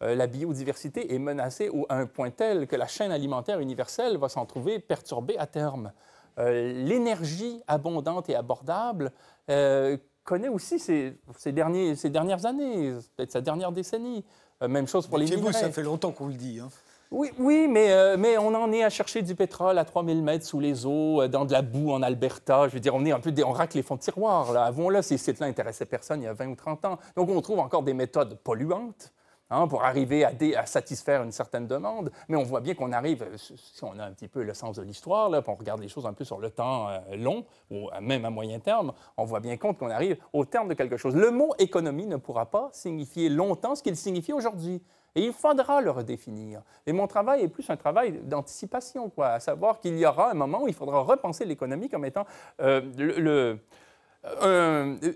Euh, 0.02 0.14
la 0.14 0.26
biodiversité 0.26 1.14
est 1.14 1.18
menacée 1.18 1.70
à 1.88 1.96
un 1.96 2.06
point 2.06 2.30
tel 2.30 2.66
que 2.66 2.76
la 2.76 2.86
chaîne 2.86 3.10
alimentaire 3.10 3.58
universelle 3.58 4.16
va 4.16 4.28
s'en 4.28 4.46
trouver 4.46 4.78
perturbée 4.78 5.36
à 5.38 5.46
terme. 5.46 5.92
Euh, 6.38 6.72
l'énergie 6.84 7.60
abondante 7.66 8.28
et 8.28 8.36
abordable 8.36 9.10
euh, 9.50 9.96
connaît 10.22 10.48
aussi 10.48 10.78
ces, 10.78 11.18
derniers, 11.46 11.96
ces, 11.96 12.10
dernières 12.10 12.46
années, 12.46 12.94
peut-être 13.16 13.32
sa 13.32 13.40
dernière 13.40 13.72
décennie. 13.72 14.24
même 14.60 14.86
chose 14.86 15.08
pour 15.08 15.18
les 15.18 15.24
minerais. 15.24 15.40
vous, 15.40 15.52
ça 15.52 15.70
fait 15.70 15.82
longtemps 15.82 16.12
qu'on 16.12 16.28
le 16.28 16.34
dit. 16.34 16.60
Hein. 16.60 16.68
Oui, 17.10 17.30
oui 17.38 17.66
mais, 17.66 18.16
mais 18.18 18.36
on 18.36 18.54
en 18.54 18.70
est 18.70 18.84
à 18.84 18.90
chercher 18.90 19.22
du 19.22 19.34
pétrole 19.34 19.78
à 19.78 19.84
3000 19.86 20.22
mètres 20.22 20.44
sous 20.44 20.60
les 20.60 20.84
eaux, 20.84 21.26
dans 21.26 21.46
de 21.46 21.52
la 21.52 21.62
boue 21.62 21.90
en 21.90 22.02
Alberta. 22.02 22.68
Je 22.68 22.74
veux 22.74 22.80
dire, 22.80 22.94
on 22.94 23.04
est 23.06 23.12
un 23.12 23.18
peu, 23.18 23.32
on 23.44 23.52
racle 23.52 23.78
les 23.78 23.82
fonds 23.82 23.96
de 23.96 24.00
tiroir. 24.00 24.52
Là. 24.52 24.64
Avant, 24.64 24.90
là, 24.90 25.00
ces 25.00 25.16
sites-là 25.16 25.46
n'intéressaient 25.46 25.86
personne 25.86 26.20
il 26.20 26.26
y 26.26 26.28
a 26.28 26.34
20 26.34 26.48
ou 26.48 26.54
30 26.54 26.84
ans. 26.84 26.98
Donc, 27.16 27.30
on 27.30 27.40
trouve 27.40 27.60
encore 27.60 27.82
des 27.82 27.94
méthodes 27.94 28.38
polluantes 28.44 29.10
Hein, 29.50 29.66
pour 29.66 29.82
arriver 29.82 30.26
à, 30.26 30.66
satisfaire 30.66 31.22
une 31.22 31.32
certaine 31.32 31.66
demande. 31.66 32.10
Mais 32.28 32.36
on 32.36 32.42
voit 32.42 32.60
bien 32.60 32.74
qu'on 32.74 32.92
arrive, 32.92 33.22
euh, 33.22 33.38
si 33.38 33.82
on 33.82 33.98
a 33.98 34.04
un 34.04 34.12
petit 34.12 34.28
peu 34.28 34.42
le 34.42 34.52
sens 34.52 34.76
de 34.76 34.82
l'histoire, 34.82 35.30
là, 35.30 35.42
on 35.46 35.54
regarde 35.54 35.80
les 35.80 35.88
choses 35.88 36.04
un 36.04 36.12
peu 36.12 36.24
sur 36.24 36.38
le 36.38 36.50
temps 36.50 36.90
euh, 36.90 37.16
long, 37.16 37.46
ou 37.70 37.88
même 38.02 38.26
à 38.26 38.30
moyen 38.30 38.58
terme, 38.58 38.92
on 39.16 39.24
voit 39.24 39.40
bien 39.40 39.56
compte 39.56 39.78
qu'on 39.78 39.88
arrive 39.88 40.18
au 40.34 40.44
terme 40.44 40.68
de 40.68 40.74
quelque 40.74 40.98
chose. 40.98 41.16
Le 41.16 41.30
mot 41.30 41.54
économie 41.58 42.06
ne 42.06 42.16
pourra 42.16 42.50
pas 42.50 42.68
signifier 42.72 43.30
longtemps 43.30 43.74
ce 43.74 43.82
qu'il 43.82 43.96
signifie 43.96 44.34
aujourd'hui. 44.34 44.82
Et 45.14 45.24
il 45.24 45.32
faudra 45.32 45.80
le 45.80 45.90
redéfinir. 45.90 46.60
Et 46.86 46.92
mon 46.92 47.06
travail 47.06 47.42
est 47.42 47.48
plus 47.48 47.68
un 47.70 47.78
travail 47.78 48.20
d'anticipation, 48.24 49.10
à 49.16 49.40
savoir 49.40 49.80
qu'il 49.80 49.98
y 49.98 50.04
aura 50.04 50.30
un 50.30 50.34
moment 50.34 50.64
où 50.64 50.68
il 50.68 50.74
faudra 50.74 51.00
repenser 51.00 51.46
l'économie 51.46 51.88
comme 51.88 52.04
étant 52.04 52.26
euh, 52.60 52.82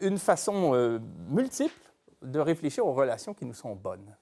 une 0.01 0.19
façon 0.19 0.99
multiple 1.29 1.93
de 2.23 2.41
réfléchir 2.41 2.87
aux 2.87 2.95
relations 2.95 3.35
qui 3.35 3.45
nous 3.45 3.53
sont 3.53 3.75
bonnes. 3.75 4.17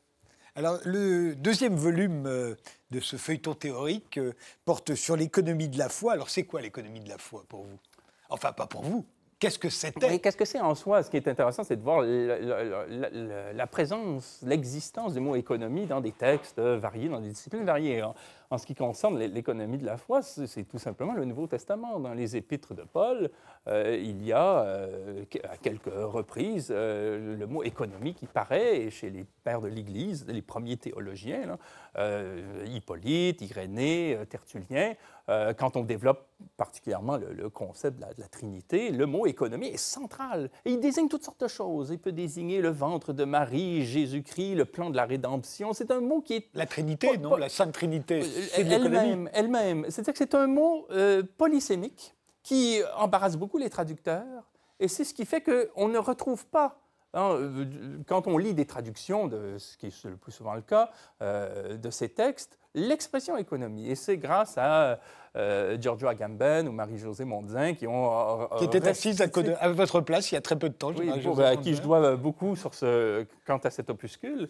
Alors, 0.56 0.78
le 0.84 1.34
deuxième 1.34 1.74
volume 1.74 2.26
euh, 2.26 2.54
de 2.90 3.00
ce 3.00 3.16
feuilleton 3.16 3.54
théorique 3.54 4.18
euh, 4.18 4.32
porte 4.64 4.94
sur 4.94 5.16
l'économie 5.16 5.68
de 5.68 5.78
la 5.78 5.88
foi. 5.88 6.14
Alors, 6.14 6.28
c'est 6.30 6.44
quoi 6.44 6.60
l'économie 6.60 7.00
de 7.00 7.08
la 7.08 7.18
foi 7.18 7.44
pour 7.48 7.64
vous? 7.64 7.78
Enfin, 8.28 8.52
pas 8.52 8.66
pour 8.66 8.82
vous. 8.82 9.04
Qu'est-ce 9.38 9.58
que 9.58 9.70
c'était? 9.70 10.18
Qu'est-ce 10.18 10.36
que 10.36 10.44
c'est 10.44 10.60
en 10.60 10.74
soi? 10.74 11.02
Ce 11.02 11.10
qui 11.10 11.16
est 11.16 11.26
intéressant, 11.26 11.64
c'est 11.64 11.76
de 11.76 11.82
voir 11.82 12.02
la, 12.02 13.66
présence, 13.66 14.40
l'existence 14.42 15.14
du 15.14 15.20
mot 15.20 15.34
économie 15.34 15.86
dans 15.86 16.02
des 16.02 16.12
textes 16.12 16.58
variés, 16.58 17.08
dans 17.08 17.20
des 17.20 17.30
disciplines 17.30 17.64
variées. 17.64 18.02
En 18.52 18.58
ce 18.58 18.66
qui 18.66 18.74
concerne 18.74 19.16
l'économie 19.16 19.78
de 19.78 19.86
la 19.86 19.96
foi, 19.96 20.22
c'est 20.22 20.64
tout 20.64 20.80
simplement 20.80 21.12
le 21.12 21.24
Nouveau 21.24 21.46
Testament. 21.46 22.00
Dans 22.00 22.14
les 22.14 22.36
épîtres 22.36 22.74
de 22.74 22.82
Paul, 22.82 23.30
euh, 23.68 23.96
il 24.02 24.24
y 24.24 24.32
a 24.32 24.62
euh, 24.62 25.24
à 25.48 25.56
quelques 25.56 25.84
reprises 25.86 26.72
euh, 26.72 27.36
le 27.36 27.46
mot 27.46 27.62
économie 27.62 28.12
qui 28.12 28.26
paraît 28.26 28.90
chez 28.90 29.08
les 29.08 29.24
pères 29.44 29.60
de 29.60 29.68
l'Église, 29.68 30.26
les 30.26 30.42
premiers 30.42 30.76
théologiens, 30.76 31.58
Hippolyte, 32.66 33.40
Irénée, 33.40 34.18
Tertullien. 34.28 34.94
quand 35.28 35.76
on 35.76 35.82
développe 35.82 36.26
particulièrement 36.56 37.18
le, 37.18 37.50
concept 37.50 37.96
de 37.96 38.02
la, 38.02 38.14
de 38.14 38.20
la, 38.20 38.28
Trinité, 38.28 38.90
le 38.90 39.06
mot 39.06 39.26
économie 39.26 39.68
est 39.68 39.76
central. 39.76 40.50
Et 40.64 40.72
il 40.72 40.80
désigne 40.80 41.08
toutes 41.08 41.24
sortes 41.24 41.40
de 41.40 41.48
choses. 41.48 41.90
Il 41.90 41.98
peut 41.98 42.12
désigner 42.12 42.60
le 42.60 42.70
ventre 42.70 43.12
de 43.12 43.24
Marie, 43.24 43.84
Jésus-Christ, 43.84 44.54
le 44.54 44.64
plan 44.64 44.90
de 44.90 44.96
la 44.96 45.04
rédemption. 45.04 45.72
C'est 45.72 45.90
un 45.90 46.00
mot 46.00 46.20
qui 46.20 46.34
est... 46.34 46.48
La 46.54 46.66
Trinité, 46.66 47.18
non 47.18 47.36
La 47.36 47.48
Sainte 47.48 47.72
Trinité 47.72 48.22
elle-même. 48.54 49.30
Elle-même. 49.32 49.84
C'est-à-dire 49.88 50.12
que 50.12 50.18
c'est 50.18 50.34
un 50.34 50.46
mot 50.46 50.86
euh, 50.90 51.22
polysémique 51.36 52.14
qui 52.42 52.80
embarrasse 52.96 53.36
beaucoup 53.36 53.58
les 53.58 53.70
traducteurs. 53.70 54.50
Et 54.78 54.88
c'est 54.88 55.04
ce 55.04 55.12
qui 55.14 55.26
fait 55.26 55.42
qu'on 55.42 55.88
ne 55.88 55.98
retrouve 55.98 56.46
pas 56.46 56.80
hein, 57.12 57.32
euh, 57.32 57.98
quand 58.06 58.26
on 58.26 58.38
lit 58.38 58.54
des 58.54 58.66
traductions, 58.66 59.26
de, 59.26 59.58
ce 59.58 59.76
qui 59.76 59.86
est 59.86 60.04
le 60.04 60.16
plus 60.16 60.32
souvent 60.32 60.54
le 60.54 60.62
cas, 60.62 60.90
euh, 61.22 61.76
de 61.76 61.90
ces 61.90 62.08
textes, 62.08 62.58
l'expression 62.74 63.36
économie. 63.36 63.88
Et 63.88 63.94
c'est 63.94 64.16
grâce 64.16 64.56
à 64.56 65.00
Giorgio 65.78 66.08
Agamben 66.08 66.68
ou 66.68 66.72
Marie-Josée 66.72 67.24
Mondzin 67.24 67.74
qui 67.74 67.86
ont... 67.86 68.48
qui 68.58 68.64
étaient 68.64 68.86
assises 68.88 69.20
à, 69.20 69.68
votre 69.68 70.00
place 70.00 70.30
il 70.32 70.34
y 70.34 70.38
a 70.38 70.40
très 70.40 70.58
peu 70.58 70.68
de 70.68 70.74
temps. 70.74 70.92
Oui, 70.96 71.10
à 71.42 71.56
qui 71.56 71.74
je 71.74 71.82
dois 71.82 72.16
beaucoup 72.16 72.56
sur 72.56 72.74
ce, 72.74 73.24
quant 73.46 73.58
à 73.58 73.70
cet 73.70 73.90
opuscule. 73.90 74.48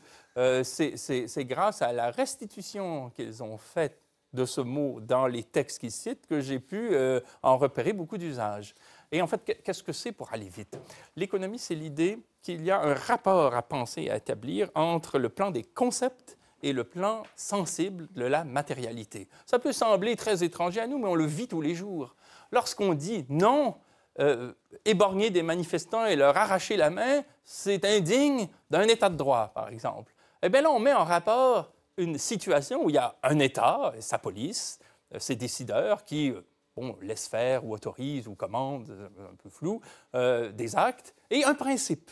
c'est 0.62 1.44
grâce 1.44 1.82
à 1.82 1.92
la 1.92 2.10
restitution 2.10 3.10
qu'ils 3.10 3.42
ont 3.42 3.58
faite 3.58 4.00
de 4.32 4.44
ce 4.44 4.60
mot 4.60 5.00
dans 5.00 5.26
les 5.26 5.42
textes 5.42 5.80
qu'ils 5.80 5.90
citent 5.90 6.26
que 6.26 6.40
j'ai 6.40 6.60
pu 6.60 6.96
en 7.42 7.58
repérer 7.58 7.92
beaucoup 7.92 8.18
d'usages. 8.18 8.74
Et 9.12 9.20
en 9.22 9.26
fait, 9.26 9.60
qu'est-ce 9.64 9.82
que 9.82 9.92
c'est 9.92 10.12
pour 10.12 10.32
aller 10.32 10.48
vite? 10.48 10.78
L'économie, 11.16 11.58
c'est 11.58 11.74
l'idée 11.74 12.18
qu'il 12.42 12.64
y 12.64 12.70
a 12.70 12.80
un 12.80 12.94
rapport 12.94 13.54
à 13.54 13.62
penser, 13.62 14.08
à 14.08 14.16
établir 14.16 14.70
entre 14.74 15.18
le 15.18 15.28
plan 15.28 15.50
des 15.50 15.64
concepts 15.64 16.38
et 16.62 16.72
le 16.72 16.84
plan 16.84 17.22
sensible 17.36 18.08
de 18.14 18.24
la 18.24 18.44
matérialité. 18.44 19.28
Ça 19.46 19.58
peut 19.58 19.72
sembler 19.72 20.16
très 20.16 20.44
étranger 20.44 20.80
à 20.80 20.86
nous, 20.86 20.98
mais 20.98 21.08
on 21.08 21.14
le 21.14 21.26
vit 21.26 21.48
tous 21.48 21.60
les 21.60 21.74
jours. 21.74 22.16
Lorsqu'on 22.52 22.94
dit 22.94 23.24
non, 23.28 23.76
euh, 24.18 24.52
éborgner 24.84 25.30
des 25.30 25.42
manifestants 25.42 26.04
et 26.04 26.16
leur 26.16 26.36
arracher 26.36 26.76
la 26.76 26.90
main, 26.90 27.22
c'est 27.44 27.84
indigne 27.84 28.48
d'un 28.68 28.82
État 28.82 29.08
de 29.08 29.16
droit, 29.16 29.50
par 29.54 29.68
exemple. 29.68 30.12
Eh 30.42 30.48
bien 30.48 30.62
là, 30.62 30.70
on 30.70 30.78
met 30.78 30.92
en 30.92 31.04
rapport 31.04 31.72
une 31.96 32.18
situation 32.18 32.84
où 32.84 32.90
il 32.90 32.94
y 32.94 32.98
a 32.98 33.14
un 33.22 33.38
État, 33.38 33.92
sa 34.00 34.18
police, 34.18 34.78
euh, 35.14 35.18
ses 35.18 35.36
décideurs 35.36 36.04
qui 36.04 36.30
euh, 36.30 36.40
bon, 36.76 36.96
laissent 37.00 37.28
faire 37.28 37.64
ou 37.64 37.72
autorisent 37.72 38.26
ou 38.26 38.34
commandent, 38.34 38.90
un 39.18 39.36
peu 39.36 39.48
flou, 39.48 39.80
des 40.12 40.76
actes, 40.76 41.14
et 41.30 41.44
un 41.44 41.54
principe. 41.54 42.10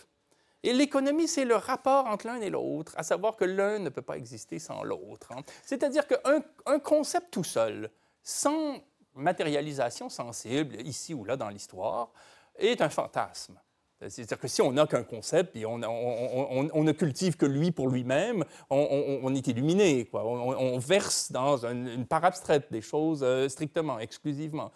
Et 0.64 0.72
l'économie, 0.72 1.28
c'est 1.28 1.44
le 1.44 1.54
rapport 1.54 2.06
entre 2.06 2.26
l'un 2.26 2.40
et 2.40 2.50
l'autre, 2.50 2.92
à 2.96 3.02
savoir 3.02 3.36
que 3.36 3.44
l'un 3.44 3.78
ne 3.78 3.90
peut 3.90 4.02
pas 4.02 4.16
exister 4.16 4.58
sans 4.58 4.82
l'autre. 4.82 5.32
Hein. 5.32 5.42
C'est-à-dire 5.64 6.06
qu'un 6.06 6.42
un 6.66 6.78
concept 6.78 7.30
tout 7.30 7.44
seul, 7.44 7.90
sans 8.22 8.78
matérialisation 9.14 10.08
sensible, 10.08 10.80
ici 10.86 11.14
ou 11.14 11.24
là 11.24 11.36
dans 11.36 11.48
l'histoire, 11.48 12.12
est 12.56 12.80
un 12.80 12.88
fantasme. 12.88 13.58
C'est-à-dire 14.00 14.38
que 14.38 14.46
si 14.46 14.62
on 14.62 14.72
n'a 14.72 14.86
qu'un 14.86 15.02
concept 15.02 15.56
et 15.56 15.66
on, 15.66 15.78
ne 15.78 16.92
cultive 16.92 17.36
que 17.36 17.46
lui 17.46 17.72
pour 17.72 17.88
lui-même, 17.88 18.44
on, 18.70 19.34
est 19.34 19.46
illuminé. 19.48 20.04
Quoi. 20.04 20.24
On, 20.24 20.78
verse 20.78 21.32
dans 21.32 21.66
une, 21.66 22.06
part 22.06 22.24
abstraite 22.24 22.68
des 22.70 22.80
choses 22.80 23.22
euh, 23.24 23.48
strictement, 23.48 23.98
exclusivement. 23.98 24.70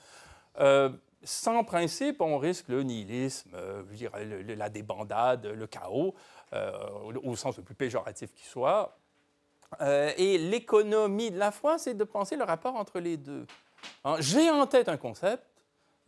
Euh, 0.58 0.90
sans 1.24 1.64
principe, 1.64 2.20
on 2.20 2.38
risque 2.38 2.68
le 2.68 2.82
nihilisme, 2.82 3.50
euh, 3.54 3.82
la 4.56 4.68
débandade, 4.68 5.46
le 5.46 5.66
chaos, 5.66 6.14
au 7.24 7.36
sens 7.36 7.56
le 7.56 7.62
plus 7.62 7.74
péjoratif 7.74 8.34
qui 8.34 8.44
soit. 8.44 8.98
et 9.80 10.36
l'économie 10.36 11.30
de 11.30 11.38
la 11.38 11.50
foi, 11.50 11.78
c'est 11.78 11.94
de 11.94 12.04
penser 12.04 12.36
le 12.36 12.44
rapport 12.44 12.76
entre 12.76 13.00
les 13.00 13.16
deux. 13.16 13.46
Hein, 14.04 14.16
j'ai 14.18 14.50
en 14.50 14.66
tête 14.66 14.88
un 14.88 14.96
concept. 14.96 15.44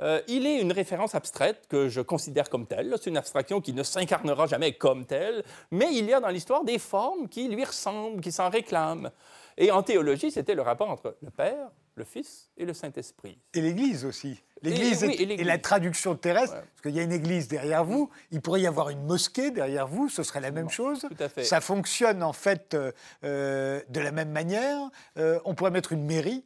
Euh, 0.01 0.21
il 0.27 0.47
est 0.47 0.61
une 0.61 0.73
référence 0.73 1.15
abstraite 1.15 1.67
que 1.69 1.89
je 1.89 2.01
considère 2.01 2.51
comme 2.51 2.67
telle. 2.67 2.95
C'est 3.01 3.11
une 3.11 3.17
abstraction 3.17 3.61
qui 3.61 3.73
ne 3.73 3.83
s'incarnera 3.83 4.47
jamais 4.47 4.73
comme 4.73 5.07
telle, 5.07 5.45
mais 5.71 5.95
il 5.95 6.07
y 6.07 6.13
a 6.13 6.21
dans 6.21 6.29
l'histoire 6.29 6.65
des 6.65 6.79
formes 6.79 7.29
qui 7.29 7.49
lui 7.49 7.65
ressemblent, 7.65 8.21
qui 8.21 8.33
s'en 8.33 8.51
réclament. 8.51 9.11
Et 9.57 9.71
en 9.71 9.85
théologie, 9.85 10.33
c'était 10.33 10.57
le 10.57 10.63
rapport 10.63 10.91
entre 10.91 11.17
le 11.23 11.31
Père, 11.31 11.71
le 11.97 12.05
Fils 12.05 12.51
et 12.57 12.65
le 12.65 12.75
Saint-Esprit. 12.75 13.39
Et 13.55 13.61
l'Église 13.61 14.05
aussi. 14.05 14.43
L'Église 14.63 15.03
et, 15.05 15.45
la 15.45 15.59
traduction 15.59 16.15
terrestre, 16.15 16.55
parce 16.55 16.81
qu'il 16.83 16.95
y 16.95 17.01
a 17.01 17.03
une 17.03 17.13
Église 17.13 17.49
derrière 17.49 17.85
vous, 17.85 18.11
il 18.31 18.41
pourrait 18.41 18.63
y 18.63 18.67
avoir 18.67 18.89
une 18.91 19.05
mosquée 19.05 19.51
derrière 19.51 19.87
vous, 19.87 20.09
ce 20.09 20.23
serait 20.23 20.41
la 20.41 20.51
même 20.51 20.71
chose. 20.71 21.01
Tout 21.01 21.23
à 21.23 21.29
fait. 21.29 21.45
Ça 21.45 21.61
fonctionne 21.61 22.23
en 22.23 22.33
fait 22.33 22.75
euh, 22.75 22.91
euh, 23.25 23.81
de 23.89 24.01
la 24.01 24.11
même 24.11 24.31
manière. 24.31 24.91
on 25.17 25.55
pourrait 25.55 25.71
mettre 25.71 25.93
une 25.93 26.05
mairie 26.05 26.45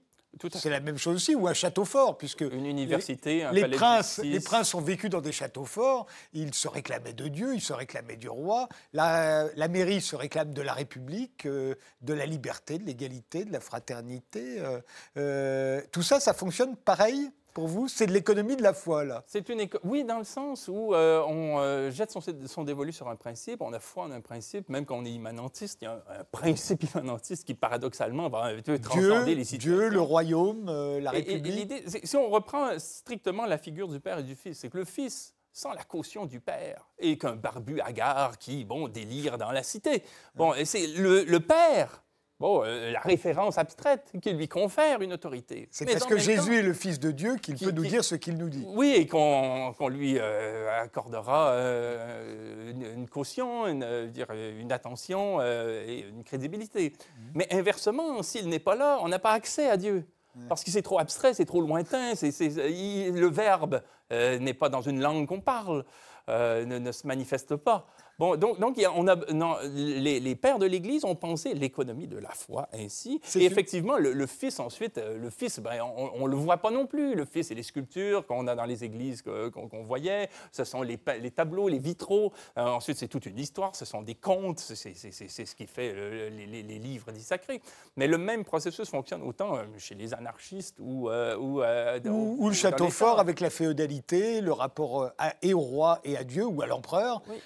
c'est 0.52 0.70
la 0.70 0.80
même 0.80 0.98
chose 0.98 1.16
aussi, 1.16 1.34
ou 1.34 1.48
un 1.48 1.54
château 1.54 1.84
fort, 1.84 2.18
puisque 2.18 2.40
une 2.40 2.66
université, 2.66 3.48
les, 3.52 3.68
princes, 3.68 4.18
les 4.18 4.40
princes 4.40 4.74
ont 4.74 4.80
vécu 4.80 5.08
dans 5.08 5.20
des 5.20 5.32
châteaux 5.32 5.64
forts. 5.64 6.06
Ils 6.32 6.54
se 6.54 6.68
réclamaient 6.68 7.12
de 7.12 7.28
Dieu, 7.28 7.54
ils 7.54 7.60
se 7.60 7.72
réclamaient 7.72 8.16
du 8.16 8.28
roi. 8.28 8.68
La, 8.92 9.48
mairie 9.68 10.00
se 10.00 10.16
réclame 10.16 10.52
de 10.52 10.62
la 10.62 10.72
République, 10.72 11.46
euh, 11.46 11.74
de 12.00 12.14
la 12.14 12.26
liberté, 12.26 12.78
de 12.78 12.84
l'égalité, 12.84 13.44
de 13.44 13.52
la 13.52 13.60
fraternité. 13.60 14.60
Euh, 14.60 14.80
euh, 15.16 15.82
tout 15.92 16.02
ça, 16.02 16.20
ça 16.20 16.32
fonctionne 16.34 16.76
pareil 16.76 17.30
pour 17.58 17.66
vous, 17.66 17.88
c'est 17.88 18.06
de 18.06 18.12
l'économie 18.12 18.54
de 18.54 18.62
la 18.62 18.72
foi, 18.72 19.04
là 19.04 19.24
C'est 19.26 19.48
une 19.48 19.66
Oui, 19.82 20.04
dans 20.04 20.18
le 20.18 20.24
sens 20.24 20.68
où 20.68 20.94
euh, 20.94 21.20
on 21.26 21.58
euh, 21.58 21.90
jette 21.90 22.12
son, 22.12 22.62
dévolu 22.62 22.92
sur 22.92 23.08
un 23.08 23.16
principe, 23.16 23.62
on 23.62 23.72
a 23.72 23.80
foi 23.80 24.04
en 24.04 24.12
un 24.12 24.20
principe, 24.20 24.68
même 24.68 24.86
quand 24.86 24.96
on 24.96 25.04
est 25.04 25.10
immanentiste, 25.10 25.80
il 25.82 25.86
y 25.86 25.88
a 25.88 25.94
un, 26.20 26.22
principe 26.30 26.84
immanentiste 26.94 27.44
qui, 27.44 27.54
paradoxalement, 27.54 28.28
va 28.28 28.52
transcender 28.80 29.34
les 29.34 29.42
situations. 29.42 29.76
Dieu, 29.76 29.88
le 29.88 30.00
royaume, 30.00 30.68
euh, 30.68 31.00
la 31.00 31.10
République. 31.10 31.72
si 32.04 32.16
on 32.16 32.30
reprend 32.30 32.78
strictement 32.78 33.44
la 33.44 33.58
figure 33.58 33.88
du 33.88 33.98
Père 33.98 34.20
et 34.20 34.22
du 34.22 34.36
Fils, 34.36 34.60
c'est 34.60 34.68
que 34.68 34.78
le 34.78 34.84
Fils, 34.84 35.34
sans 35.52 35.72
la 35.72 35.82
caution 35.82 36.26
du 36.26 36.38
Père, 36.38 36.88
est 37.00 37.20
qu'un 37.20 37.34
barbu 37.34 37.80
hagard 37.80 38.38
qui, 38.38 38.64
bon, 38.64 38.86
délire 38.86 39.36
dans 39.36 39.50
la 39.50 39.64
cité. 39.64 40.04
Bon, 40.36 40.54
et 40.54 40.64
c'est 40.64 40.86
le, 40.86 41.24
le 41.24 41.40
Père 41.40 42.04
bon, 42.40 42.62
euh, 42.64 42.92
la 42.92 43.00
référence 43.00 43.58
abstraite 43.58 44.12
qui 44.22 44.32
lui 44.32 44.48
confère 44.48 45.00
une 45.02 45.12
autorité. 45.12 45.68
C'est 45.70 45.86
parce 45.86 46.06
que 46.06 46.18
Jésus 46.18 46.58
est 46.58 46.62
le 46.62 46.72
Fils 46.72 46.98
de 47.00 47.10
Dieu 47.10 47.36
qu'il 47.36 47.56
peut 47.56 47.70
nous 47.70 47.86
dire 47.86 48.04
ce 48.04 48.14
qu'il 48.14 48.36
nous 48.36 48.48
dit. 48.48 48.64
Oui, 48.68 48.94
et 48.96 49.06
qu'on 49.06 49.88
lui 49.88 50.16
euh, 50.18 50.82
accordera 50.82 51.50
euh, 51.50 52.70
une, 52.70 53.08
caution, 53.08 53.66
une, 53.66 54.08
dire, 54.10 54.26
une 54.30 54.72
attention 54.72 55.40
et 55.42 56.06
une 56.08 56.24
crédibilité. 56.24 56.92
Mhm. 56.92 57.30
Mais 57.34 57.48
inversement, 57.52 58.22
s'il 58.22 58.48
n'est 58.48 58.58
pas 58.58 58.74
là, 58.74 58.98
on 59.02 59.08
n'a 59.08 59.18
pas 59.18 59.32
accès 59.32 59.68
à 59.68 59.76
Dieu. 59.76 60.06
Parce 60.48 60.62
que 60.62 60.70
c'est 60.70 60.82
trop 60.82 61.00
abstrait, 61.00 61.34
c'est 61.34 61.46
trop 61.46 61.60
lointain, 61.60 62.12
le 62.12 63.26
verbe 63.26 63.82
n'est 64.12 64.54
pas 64.54 64.68
dans 64.68 64.82
une 64.82 65.00
langue 65.00 65.26
qu'on 65.26 65.40
parle, 65.40 65.84
ne, 66.28 66.92
se 66.92 67.08
manifeste 67.08 67.56
pas. 67.56 67.88
Bon, 68.18 68.34
donc, 68.36 68.58
donc 68.58 68.76
on 68.96 69.06
a, 69.06 69.14
non, 69.32 69.56
les, 69.62 70.34
pères 70.34 70.58
de 70.58 70.66
l'Église 70.66 71.04
ont 71.04 71.14
pensé 71.14 71.54
l'économie 71.54 72.08
de 72.08 72.18
la 72.18 72.30
foi 72.30 72.68
ainsi. 72.72 73.20
Et 73.36 73.44
effectivement, 73.44 73.96
le, 73.96 74.26
Fils, 74.26 74.58
ensuite, 74.58 74.98
euh, 74.98 75.16
le 75.16 75.30
Fils, 75.30 75.60
ben, 75.60 75.80
on 75.82 76.26
ne 76.26 76.30
le 76.30 76.36
voit 76.36 76.56
pas 76.56 76.72
non 76.72 76.86
plus. 76.86 77.14
Le 77.14 77.24
Fils, 77.24 77.48
c'est 77.48 77.54
les 77.54 77.62
sculptures 77.62 78.26
qu'on 78.26 78.48
a 78.48 78.56
dans 78.56 78.64
les 78.64 78.82
églises 78.82 79.22
qu'on 79.22 79.84
voyait. 79.84 80.28
Ce 80.50 80.64
sont 80.64 80.82
les, 80.82 80.98
les 81.20 81.30
tableaux, 81.30 81.68
les 81.68 81.78
vitraux. 81.78 82.32
Euh, 82.56 82.66
ensuite, 82.66 82.98
c'est 82.98 83.06
toute 83.06 83.26
une 83.26 83.38
histoire. 83.38 83.76
Ce 83.76 83.84
sont 83.84 84.02
des 84.02 84.16
contes. 84.16 84.58
C'est 84.58 84.94
ce 84.94 85.54
qui 85.54 85.66
fait 85.66 85.94
les, 86.30 86.78
livres 86.78 87.12
dits 87.12 87.22
sacrés. 87.22 87.62
Mais 87.96 88.08
le 88.08 88.18
même 88.18 88.44
processus 88.44 88.88
fonctionne 88.88 89.22
autant 89.22 89.56
euh, 89.56 89.62
chez 89.78 89.94
les 89.94 90.12
anarchistes 90.12 90.76
ou... 90.80 91.08
ou, 91.08 91.62
ou, 91.62 92.48
le 92.48 92.54
château 92.54 92.88
fort 92.88 93.20
avec 93.20 93.38
la 93.38 93.50
féodalité, 93.50 94.40
le 94.40 94.52
rapport 94.52 95.12
à, 95.18 95.34
et 95.42 95.54
au 95.54 95.60
roi 95.60 96.00
et 96.02 96.16
à 96.16 96.24
Dieu 96.24 96.46
ou 96.46 96.62
à 96.62 96.66
l'empereur. 96.66 97.22
Oui 97.28 97.36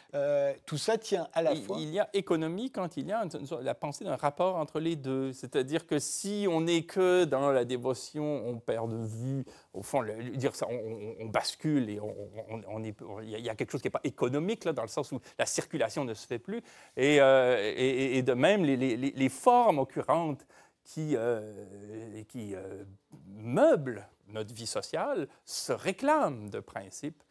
tout 0.67 0.79
ça 0.79 0.99
tient 0.99 1.29
à 1.33 1.43
la 1.43 1.55
fois. 1.57 1.77
Il 1.81 1.91
y 1.91 1.99
a 1.99 2.09
économie 2.13 2.71
quand 2.71 2.97
il 2.97 3.07
y 3.07 3.13
a 3.13 3.25
la 3.61 3.75
pensée 3.75 4.05
d'un 4.05 4.17
rapport 4.17 4.57
entre 4.57 4.81
les 4.81 4.97
deux. 4.97 5.33
C'est-à-dire 5.33 5.87
que 5.87 5.99
si 5.99 6.47
on 6.49 6.63
n'est 6.63 6.85
que 6.85 7.25
dans 7.25 7.51
la 7.51 7.65
dévotion, 7.65 8.47
on 8.47 8.59
perd 8.59 8.91
de 8.91 9.05
vue, 9.05 9.45
au 9.73 9.83
fond, 9.83 10.05
dire 10.35 10.55
ça, 10.55 10.67
on, 10.69 11.27
bascule 11.27 11.91
et 11.91 12.01
on, 12.01 12.83
il 12.83 13.29
y 13.29 13.49
a 13.49 13.55
quelque 13.55 13.73
chose 13.73 13.83
qui 13.83 13.89
n'est 13.89 13.93
pas 13.93 14.01
économique, 14.05 14.65
là, 14.65 14.73
dans 14.73 14.83
le 14.83 14.89
sens 14.89 15.13
où 15.13 15.21
la 15.39 15.47
circulation 15.47 16.05
ne 16.05 16.15
se 16.15 16.27
fait 16.27 16.39
plus. 16.39 16.63
Et, 16.97 17.21
euh, 17.21 17.73
et, 17.77 18.23
de 18.23 18.35
même, 18.35 18.65
les, 18.65 18.77
les, 18.77 18.97
les 18.97 19.29
formes 19.29 19.79
occurrentes 19.79 20.47
qui, 20.85 21.17
euh, 21.17 22.23
qui 22.29 22.55
euh, 22.55 22.85
meublent 23.27 24.07
notre 24.29 24.55
vie 24.55 24.67
sociale 24.67 25.29
se 25.45 25.73
réclament 25.73 26.49
de 26.51 26.61
principes 26.61 27.23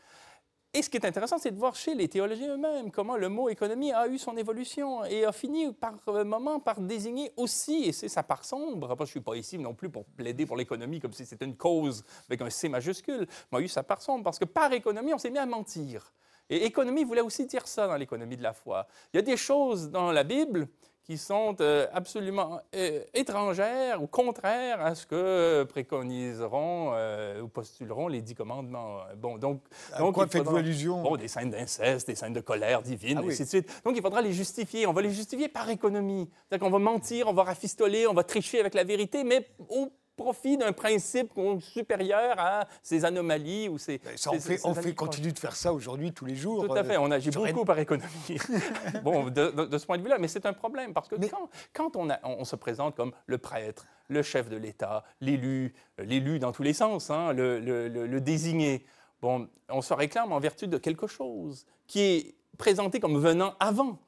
et 0.74 0.82
ce 0.82 0.90
qui 0.90 0.98
est 0.98 1.06
intéressant, 1.06 1.38
c'est 1.38 1.52
de 1.52 1.58
voir 1.58 1.76
chez 1.76 1.96
les 1.96 2.08
théologiens 2.08 2.54
eux-mêmes 2.54 2.92
comment 2.92 3.18
le 3.18 3.28
mot 3.28 3.50
économie 3.50 3.92
a 3.92 4.08
eu 4.08 4.18
son 4.18 4.38
évolution 4.38 5.04
et 5.06 5.26
a 5.26 5.32
fini 5.32 5.74
par 5.74 5.96
euh, 6.08 6.24
moment 6.24 6.60
par 6.60 6.80
désigner 6.80 7.32
aussi, 7.36 7.86
et 7.86 7.92
c'est 7.92 8.08
sa 8.08 8.24
part 8.24 8.46
sombre, 8.46 8.96
je 8.98 9.02
ne 9.02 9.06
suis 9.06 9.20
pas 9.20 9.36
ici 9.36 9.58
non 9.58 9.74
plus 9.74 9.90
pour 9.90 10.06
plaider 10.06 10.46
pour 10.46 10.56
l'économie 10.56 11.00
comme 11.00 11.14
si 11.14 11.26
c'était 11.26 11.46
une 11.46 11.58
cause 11.58 12.04
avec 12.30 12.42
un 12.42 12.50
C 12.50 12.70
majuscule, 12.70 13.28
mais 13.52 13.58
a 13.58 13.62
eu 13.62 13.68
sa 13.68 13.84
part 13.84 14.02
sombre 14.02 14.24
parce 14.24 14.40
que 14.40 14.46
par 14.46 14.72
économie, 14.72 15.14
on 15.14 15.18
s'est 15.18 15.30
mis 15.30 15.40
à 15.40 15.46
mentir. 15.46 16.14
Et 16.50 16.66
économie 16.66 17.06
voulait 17.06 17.22
aussi 17.22 17.46
dire 17.46 17.68
ça 17.68 17.88
dans 17.88 17.96
l'économie 17.96 18.36
de 18.36 18.44
la 18.44 18.52
foi. 18.52 18.86
Il 19.14 19.18
y 19.18 19.20
a 19.20 19.24
des 19.24 19.38
choses 19.38 19.90
dans 19.90 20.12
la 20.12 20.24
Bible 20.24 20.68
qui 21.12 21.18
sont 21.18 21.58
euh, 21.60 21.88
absolument 21.92 22.62
euh, 22.74 23.04
étrangères 23.14 24.02
ou 24.02 24.08
contraires 24.08 24.80
à 24.80 24.96
ce 24.96 25.06
que 25.06 25.64
préconiseront 25.64 26.92
euh, 26.94 27.42
ou 27.42 27.50
postuleront 27.50 28.08
les 28.08 28.22
dix 28.22 28.34
commandements. 28.34 29.00
Bon, 29.18 29.38
donc, 29.38 29.62
donc 30.00 30.16
quoi 30.16 30.26
faites-vous 30.28 30.56
allusion? 30.56 31.02
Bon, 31.04 31.18
des 31.18 31.28
scènes 31.28 31.50
d'inceste, 31.50 32.08
des 32.08 32.16
scènes 32.16 32.32
de 32.32 32.40
colère 32.40 32.82
divine, 32.82 33.18
ah 33.22 33.26
et 33.26 33.28
ainsi 33.28 33.44
de 33.44 33.50
suite. 33.50 33.82
Donc, 33.84 33.98
il 33.98 34.02
faudra 34.02 34.22
les 34.22 34.32
justifier. 34.32 34.88
On 34.88 34.94
va 34.94 35.02
les 35.02 35.12
justifier 35.12 35.50
par 35.50 35.70
économie. 35.70 36.30
C'est-à-dire 36.48 36.66
qu'on 36.66 36.72
va 36.72 36.80
mentir, 36.80 37.28
on 37.28 37.34
va 37.34 37.44
rafistoler, 37.44 38.08
on 38.08 38.14
va 38.14 38.24
tricher 38.24 38.62
avec 38.62 38.74
la 38.74 38.86
vérité, 38.86 39.26
mais 39.26 39.46
au 39.68 39.92
profit 40.22 40.58
d'un 40.58 40.72
principe 40.72 41.32
supérieur 41.60 42.36
à 42.38 42.68
ces 42.84 43.06
anomalies 43.06 43.70
ou 43.70 43.78
ces. 43.78 43.98
Ben, 43.98 44.16
on, 44.28 44.40
fait, 44.40 44.60
on 44.64 44.74
fait, 44.74 44.94
continue 44.94 45.32
de 45.32 45.40
faire 45.40 45.56
ça 45.56 45.74
aujourd'hui 45.74 46.14
tous 46.14 46.26
les 46.26 46.36
jours. 46.36 46.68
Tout 46.68 46.74
à 46.74 46.84
fait. 46.84 46.98
On 46.98 47.10
agit 47.10 47.32
beaucoup 47.32 47.66
par 47.66 47.80
économie. 47.80 48.10
bon, 49.04 49.30
de, 49.30 49.78
ce 49.78 49.86
point 49.86 49.98
de 49.98 50.04
vue-là, 50.04 50.18
mais 50.20 50.28
c'est 50.28 50.46
un 50.46 50.54
problème 50.54 50.94
parce 50.94 51.08
que 51.08 51.16
quand, 51.16 51.50
quand 51.74 51.96
on, 51.96 52.10
a, 52.10 52.20
on, 52.24 52.46
se 52.46 52.56
présente 52.56 52.96
comme 52.96 53.12
le 53.26 53.38
prêtre, 53.38 53.86
le 54.10 54.22
chef 54.22 54.50
de 54.50 54.58
l'État, 54.58 55.04
l'élu, 55.22 55.74
l'élu 55.98 56.40
dans 56.40 56.52
tous 56.52 56.64
les 56.64 56.74
sens, 56.74 57.10
hein, 57.10 57.34
le, 57.34 57.60
le, 57.60 57.88
le 57.88 58.22
désigné, 58.22 58.86
bon, 59.22 59.48
on 59.70 59.82
se 59.82 59.94
réclame 59.94 60.32
en 60.32 60.40
vertu 60.40 60.68
de 60.68 60.78
quelque 60.78 61.08
chose 61.08 61.66
qui 61.88 62.02
est 62.02 62.36
présenté 62.58 63.00
comme 63.00 63.18
venant 63.18 63.56
avant 63.60 64.00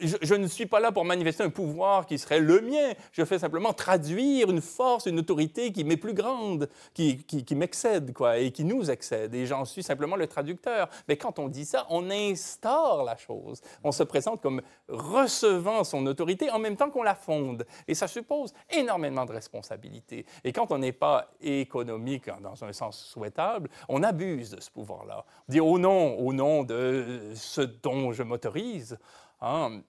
je, 0.00 0.16
je, 0.20 0.34
ne 0.34 0.46
suis 0.46 0.66
pas 0.66 0.80
là 0.80 0.92
pour 0.92 1.04
manifester 1.04 1.42
un 1.42 1.50
pouvoir 1.50 2.06
qui 2.06 2.18
serait 2.18 2.40
le 2.40 2.60
mien. 2.60 2.92
Je 3.12 3.24
fais 3.24 3.38
simplement 3.38 3.72
traduire 3.72 4.50
une 4.50 4.60
force, 4.60 5.06
une 5.06 5.18
autorité 5.18 5.72
qui 5.72 5.84
m'est 5.84 5.96
plus 5.96 6.14
grande, 6.14 6.68
qui 6.94 7.54
m'excède, 7.56 8.12
quoi, 8.12 8.38
et 8.38 8.50
qui 8.50 8.64
nous 8.64 8.90
excède. 8.90 9.34
Et 9.34 9.46
j'en 9.46 9.64
suis 9.64 9.82
simplement 9.82 10.16
le 10.16 10.26
traducteur. 10.26 10.88
Mais 11.08 11.16
quand 11.16 11.38
on 11.38 11.48
dit 11.48 11.64
ça, 11.64 11.86
on 11.90 12.10
instaure 12.10 13.04
la 13.04 13.16
chose. 13.16 13.60
On 13.84 13.92
se 13.92 14.02
présente 14.02 14.40
comme 14.40 14.62
recevant 14.88 15.84
son 15.84 16.06
autorité 16.06 16.50
en 16.50 16.58
même 16.58 16.76
temps 16.76 16.90
qu'on 16.90 17.02
la 17.02 17.14
fonde. 17.14 17.66
Et 17.88 17.94
ça 17.94 18.08
suppose 18.08 18.52
énormément 18.70 19.24
de 19.24 19.32
responsabilités. 19.32 20.26
Et 20.44 20.52
quand 20.52 20.70
on 20.72 20.78
n'est 20.78 20.92
pas 20.92 21.30
économique 21.40 22.30
dans 22.42 22.64
un 22.64 22.72
sens 22.72 22.98
souhaitable, 23.04 23.68
on 23.88 24.02
abuse 24.02 24.50
de 24.50 24.60
ce 24.60 24.70
pouvoir-là. 24.70 25.24
On 25.48 25.52
dit 25.52 25.60
au 25.60 25.78
nom, 25.78 26.18
au 26.18 26.32
nom 26.32 26.62
de 26.64 27.30
ce 27.34 27.60
dont 27.60 28.12
je 28.12 28.22
m'autorise, 28.22 28.98
Hein, 29.42 29.82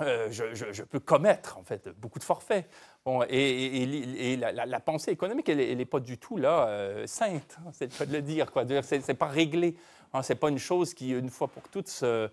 euh, 0.00 0.28
je, 0.30 0.82
peux 0.82 1.00
commettre, 1.00 1.58
en 1.58 1.62
fait, 1.62 1.88
beaucoup 1.98 2.18
de 2.18 2.24
forfaits. 2.24 2.68
Et, 3.28 4.36
la, 4.36 4.80
pensée 4.80 5.10
économique, 5.10 5.48
elle 5.48 5.76
n'est 5.76 5.84
pas 5.84 6.00
du 6.00 6.18
tout 6.18 6.36
là 6.36 6.68
euh, 6.68 7.06
sainte, 7.06 7.58
hein, 7.60 7.70
c'est 7.72 7.96
pas 7.96 8.06
de 8.06 8.12
le 8.12 8.22
dire. 8.22 8.50
Ce 8.54 8.94
n'est 8.94 9.18
pas 9.18 9.26
réglé. 9.26 9.76
Hein, 10.12 10.22
ce 10.22 10.32
n'est 10.32 10.38
pas 10.38 10.48
une 10.48 10.58
chose 10.58 10.94
qui, 10.94 11.10
une 11.10 11.30
fois 11.30 11.48
pour 11.48 11.68
toutes, 11.68 11.88
ce 11.88 12.30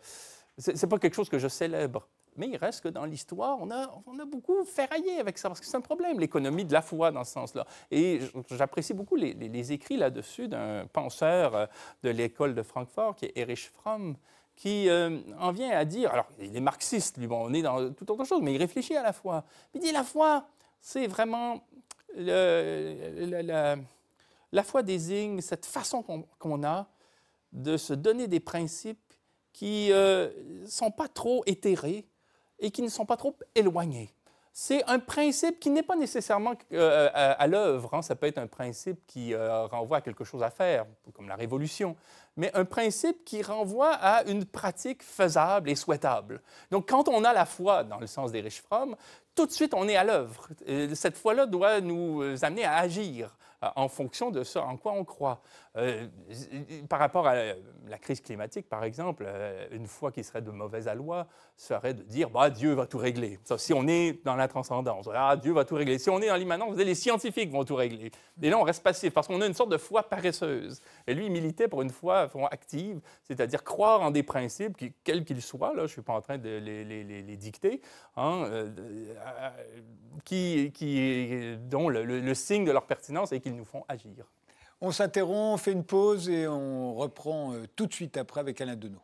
n'est 0.57 0.89
pas 0.89 0.97
quelque 0.97 1.15
chose 1.15 1.29
que 1.29 1.39
je 1.39 1.47
célèbre. 1.47 2.07
Mais 2.37 2.47
il 2.47 2.55
reste 2.55 2.81
que 2.81 2.89
dans 2.89 3.05
l'histoire, 3.05 3.57
on 3.59 3.69
a, 3.71 4.25
beaucoup 4.25 4.63
ferraillé 4.63 5.19
avec 5.19 5.37
ça, 5.37 5.49
parce 5.49 5.59
que 5.59 5.65
c'est 5.65 5.75
un 5.75 5.81
problème, 5.81 6.19
l'économie 6.19 6.63
de 6.63 6.71
la 6.71 6.81
foi 6.81 7.11
dans 7.11 7.25
ce 7.25 7.33
sens-là. 7.33 7.65
Et 7.89 8.21
j'apprécie 8.51 8.93
beaucoup 8.93 9.17
les, 9.17 9.33
les 9.33 9.71
écrits 9.73 9.97
là-dessus 9.97 10.47
d'un 10.47 10.85
penseur 10.87 11.55
euh, 11.55 11.65
de 12.03 12.09
l'école 12.09 12.55
de 12.55 12.63
Francfort, 12.63 13.15
qui 13.15 13.25
est 13.25 13.37
Erich 13.37 13.69
Fromm, 13.69 14.15
qui 14.61 14.89
euh, 14.89 15.17
en 15.39 15.51
vient 15.51 15.71
à 15.71 15.85
dire, 15.85 16.11
alors 16.11 16.27
il 16.39 16.55
est 16.55 16.61
marxiste, 16.61 17.17
lui, 17.17 17.25
bon, 17.25 17.49
on 17.49 17.51
est 17.51 17.63
dans 17.63 17.91
toute 17.93 18.07
autre 18.11 18.25
chose, 18.25 18.43
mais 18.43 18.53
il 18.53 18.59
réfléchit 18.59 18.95
à 18.95 19.01
la 19.01 19.11
foi. 19.11 19.43
Il 19.73 19.81
dit 19.81 19.91
la 19.91 20.03
foi, 20.03 20.45
c'est 20.79 21.07
vraiment 21.07 21.65
la, 22.15 23.75
foi 24.63 24.83
désigne 24.83 25.41
cette 25.41 25.65
façon 25.65 26.03
qu'on 26.37 26.63
a 26.63 26.87
de 27.51 27.75
se 27.75 27.93
donner 27.93 28.27
des 28.27 28.39
principes 28.39 29.15
qui 29.51 29.87
ne 29.89 29.93
euh, 29.95 30.67
sont 30.67 30.91
pas 30.91 31.07
trop 31.07 31.41
éthérés 31.47 32.05
et 32.59 32.69
qui 32.69 32.83
ne 32.83 32.89
sont 32.89 33.07
pas 33.07 33.17
trop 33.17 33.35
éloignés 33.55 34.13
c'est 34.53 34.83
un 34.85 34.99
principe 34.99 35.59
qui 35.59 35.69
n'est 35.69 35.83
pas 35.83 35.95
nécessairement 35.95 36.53
euh, 36.73 37.09
à, 37.13 37.47
l'œuvre. 37.47 37.93
Hein. 37.93 38.01
Ça 38.01 38.15
peut 38.15 38.27
être 38.27 38.37
un 38.37 38.47
principe 38.47 38.99
qui 39.07 39.33
euh, 39.33 39.65
renvoie 39.67 39.97
à 39.97 40.01
quelque 40.01 40.23
chose 40.23 40.43
à 40.43 40.49
faire, 40.49 40.85
comme 41.13 41.29
la 41.29 41.35
révolution, 41.35 41.95
mais 42.35 42.53
un 42.53 42.65
principe 42.65 43.23
qui 43.23 43.41
renvoie 43.41 43.93
à 43.93 44.23
une 44.23 44.45
pratique 44.45 45.03
faisable 45.03 45.69
et 45.69 45.75
souhaitable. 45.75 46.41
Donc, 46.69 46.89
quand 46.89 47.07
on 47.07 47.23
a 47.23 47.31
la 47.31 47.45
foi, 47.45 47.83
dans 47.83 47.99
le 47.99 48.07
sens 48.07 48.31
des 48.31 48.41
riches 48.41 48.61
frommes, 48.61 48.95
tout 49.35 49.45
de 49.45 49.51
suite, 49.51 49.73
on 49.73 49.87
est 49.87 49.95
à 49.95 50.03
l'œuvre. 50.03 50.49
Cette 50.93 51.17
foi-là 51.17 51.45
doit 51.45 51.79
nous 51.79 52.21
amener 52.43 52.65
à 52.65 52.75
agir 52.75 53.37
en 53.75 53.87
fonction 53.87 54.31
de 54.31 54.43
ce 54.43 54.57
en 54.59 54.77
quoi 54.77 54.93
on 54.93 55.05
croit. 55.05 55.41
Euh, 55.77 56.07
par 56.89 56.99
rapport 56.99 57.27
à 57.27 57.35
la 57.35 57.97
crise 57.99 58.21
climatique, 58.21 58.67
par 58.67 58.83
exemple, 58.83 59.23
euh, 59.27 59.67
une 59.71 59.87
foi 59.87 60.11
qui 60.11 60.23
serait 60.23 60.41
de 60.41 60.51
mauvaise 60.51 60.87
aloi 60.87 61.27
serait 61.61 61.93
de 61.93 62.01
dire 62.01 62.29
bah, 62.29 62.49
Dieu 62.49 62.73
va 62.73 62.87
tout 62.87 62.97
régler. 62.97 63.37
si 63.57 63.73
on 63.73 63.87
est 63.87 64.23
dans 64.25 64.35
la 64.35 64.47
transcendance, 64.47 65.07
ah, 65.13 65.37
Dieu 65.37 65.53
va 65.53 65.63
tout 65.63 65.75
régler. 65.75 65.99
Si 65.99 66.09
on 66.09 66.19
est 66.19 66.27
dans 66.27 66.35
l'immanence, 66.35 66.75
les 66.75 66.95
scientifiques 66.95 67.51
vont 67.51 67.63
tout 67.63 67.75
régler. 67.75 68.11
Et 68.41 68.49
là, 68.49 68.57
on 68.57 68.63
reste 68.63 68.83
passif 68.83 69.13
parce 69.13 69.27
qu'on 69.27 69.39
a 69.41 69.45
une 69.45 69.53
sorte 69.53 69.71
de 69.71 69.77
foi 69.77 70.03
paresseuse. 70.03 70.81
Et 71.05 71.13
lui, 71.13 71.27
il 71.27 71.31
militait 71.31 71.67
pour 71.67 71.83
une 71.83 71.91
foi, 71.91 72.29
active, 72.49 72.99
c'est-à-dire 73.23 73.63
croire 73.63 74.01
en 74.01 74.09
des 74.09 74.23
principes, 74.23 74.75
quels 75.03 75.23
qu'ils 75.23 75.41
soient, 75.41 75.69
là, 75.69 75.79
je 75.79 75.81
ne 75.83 75.87
suis 75.87 76.01
pas 76.01 76.13
en 76.13 76.21
train 76.21 76.37
de 76.37 76.49
les, 76.49 77.37
dicter, 77.37 77.81
hein, 78.17 78.43
euh, 78.47 78.69
qui, 80.25 80.71
qui, 80.73 81.57
dont 81.69 81.89
le, 81.89 82.03
le 82.03 82.33
signe 82.33 82.65
de 82.65 82.71
leur 82.71 82.85
pertinence 82.87 83.31
est 83.31 83.39
qu'ils 83.39 83.55
nous 83.55 83.65
font 83.65 83.83
agir. 83.87 84.25
On 84.81 84.91
s'interrompt, 84.91 85.53
on 85.53 85.57
fait 85.57 85.73
une 85.73 85.83
pause 85.83 86.27
et 86.27 86.47
on 86.47 86.95
reprend 86.95 87.53
euh, 87.53 87.65
tout 87.75 87.85
de 87.85 87.93
suite 87.93 88.17
après 88.17 88.39
avec 88.39 88.59
Alain 88.61 88.75
Deneau. 88.75 89.01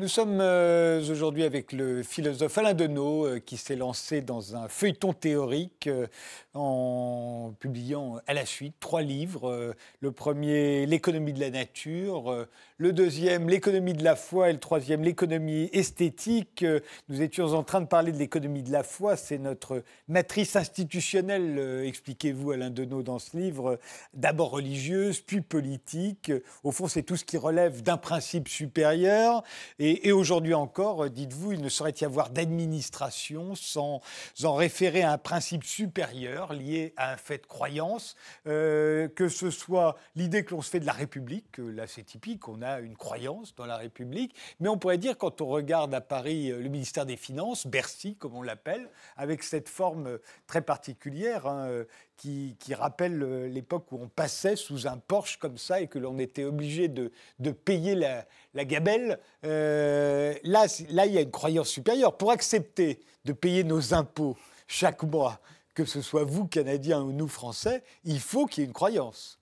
Nous 0.00 0.08
sommes 0.08 0.40
euh, 0.40 1.02
aujourd'hui 1.10 1.44
avec 1.44 1.74
le 1.74 2.02
philosophe 2.02 2.56
Alain 2.56 2.72
Deneau 2.72 3.26
euh, 3.26 3.38
qui 3.38 3.58
s'est 3.58 3.76
lancé 3.76 4.22
dans 4.22 4.56
un 4.56 4.66
feuilleton 4.66 5.12
théorique 5.12 5.88
euh, 5.88 6.06
en 6.54 7.52
publiant 7.60 8.18
à 8.26 8.32
la 8.32 8.46
suite 8.46 8.72
trois 8.80 9.02
livres. 9.02 9.74
le 10.00 10.10
premier, 10.10 10.86
L'économie 10.86 11.34
de 11.34 11.40
la 11.40 11.50
nature, 11.50 12.46
le 12.80 12.94
deuxième, 12.94 13.50
L'économie 13.50 13.92
de 13.92 14.02
la 14.02 14.16
foi 14.16 14.48
et 14.48 14.54
le 14.54 14.58
troisième, 14.58 15.02
L'économie 15.02 15.68
esthétique. 15.74 16.64
Nous 17.10 17.20
étions 17.20 17.52
en 17.52 17.62
train 17.62 17.82
de 17.82 17.86
parler 17.86 18.10
de 18.10 18.16
l'économie 18.16 18.62
de 18.62 18.72
la 18.72 18.82
foi, 18.82 19.16
c'est 19.16 19.36
notre 19.36 19.82
matrice 20.08 20.56
institutionnelle, 20.56 21.82
expliquez-vous 21.84 22.52
Alain 22.52 22.70
Deneau 22.70 23.02
dans 23.02 23.18
ce 23.18 23.36
livre, 23.36 23.78
d'abord 24.14 24.52
religieuse, 24.52 25.20
puis 25.20 25.42
politique. 25.42 26.32
Au 26.64 26.72
fond, 26.72 26.88
c'est 26.88 27.02
tout 27.02 27.16
ce 27.16 27.26
qui 27.26 27.36
relève 27.36 27.82
d'un 27.82 27.98
principe 27.98 28.48
supérieur. 28.48 29.42
Et 29.78 30.10
aujourd'hui 30.10 30.54
encore, 30.54 31.04
euh, 31.04 31.08
dites-vous, 31.10 31.52
il 31.52 31.60
ne 31.60 31.68
saurait 31.68 31.94
y 32.00 32.06
avoir 32.06 32.30
d'administration 32.30 33.54
sans 33.56 34.00
en 34.42 34.54
référer 34.54 35.02
à 35.02 35.12
un 35.12 35.18
principe 35.18 35.64
supérieur 35.64 36.54
lié 36.54 36.94
à 36.96 37.12
un 37.12 37.16
fait 37.18 37.42
de 37.42 37.46
croyance, 37.46 38.16
euh, 38.46 39.06
que 39.08 39.28
ce 39.28 39.50
soit 39.50 39.98
l'idée 40.16 40.46
que 40.46 40.54
l'on 40.54 40.62
se 40.62 40.70
fait 40.70 40.80
de 40.80 40.86
la 40.86 40.92
République, 40.92 41.58
là 41.58 41.86
c'est 41.86 42.04
typique, 42.04 42.48
on 42.48 42.62
a 42.62 42.69
une 42.78 42.96
croyance 42.96 43.54
dans 43.56 43.66
la 43.66 43.76
République, 43.76 44.34
mais 44.60 44.68
on 44.68 44.78
pourrait 44.78 44.98
dire 44.98 45.18
quand 45.18 45.40
on 45.40 45.46
regarde 45.46 45.92
à 45.92 46.00
Paris 46.00 46.52
euh, 46.52 46.60
le 46.60 46.68
ministère 46.68 47.06
des 47.06 47.16
Finances, 47.16 47.66
Bercy 47.66 48.14
comme 48.14 48.36
on 48.36 48.42
l'appelle, 48.42 48.88
avec 49.16 49.42
cette 49.42 49.68
forme 49.68 50.18
très 50.46 50.62
particulière, 50.62 51.46
hein, 51.46 51.84
qui, 52.20 52.74
rappelle 52.74 53.22
euh, 53.22 53.48
l'époque 53.48 53.90
où 53.92 53.98
on 54.00 54.08
passait 54.08 54.56
sous 54.56 54.86
un 54.86 54.98
Porsche 54.98 55.38
comme 55.38 55.56
ça 55.56 55.80
et 55.80 55.86
que 55.86 55.98
l'on 55.98 56.18
était 56.18 56.44
obligé 56.44 56.88
de, 56.88 57.10
payer 57.50 57.94
la, 57.94 58.64
gabelle. 58.64 59.18
Euh, 59.44 60.34
là, 60.44 60.66
là, 60.90 61.06
il 61.06 61.12
y 61.12 61.18
a 61.18 61.22
une 61.22 61.30
croyance 61.30 61.68
supérieure. 61.68 62.16
Pour 62.16 62.30
accepter 62.30 63.00
de 63.24 63.32
payer 63.32 63.64
nos 63.64 63.94
impôts 63.94 64.36
chaque 64.66 65.02
mois, 65.02 65.40
que 65.74 65.84
ce 65.84 66.02
soit 66.02 66.24
vous, 66.24 66.46
Canadiens, 66.46 67.00
ou 67.00 67.12
nous, 67.12 67.28
Français, 67.28 67.82
il 68.04 68.20
faut 68.20 68.46
qu'il 68.46 68.62
y 68.62 68.64
ait 68.64 68.68
une 68.68 68.74
croyance. 68.74 69.39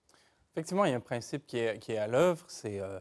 Effectivement, 0.58 0.86
il 0.86 0.90
y 0.90 0.94
a 0.94 0.96
un 0.96 1.00
principe 1.00 1.46
qui 1.46 1.56
est, 1.58 1.98
à 1.98 2.08
l'œuvre, 2.08 2.44
c'est 2.48 2.80
euh, 2.80 2.98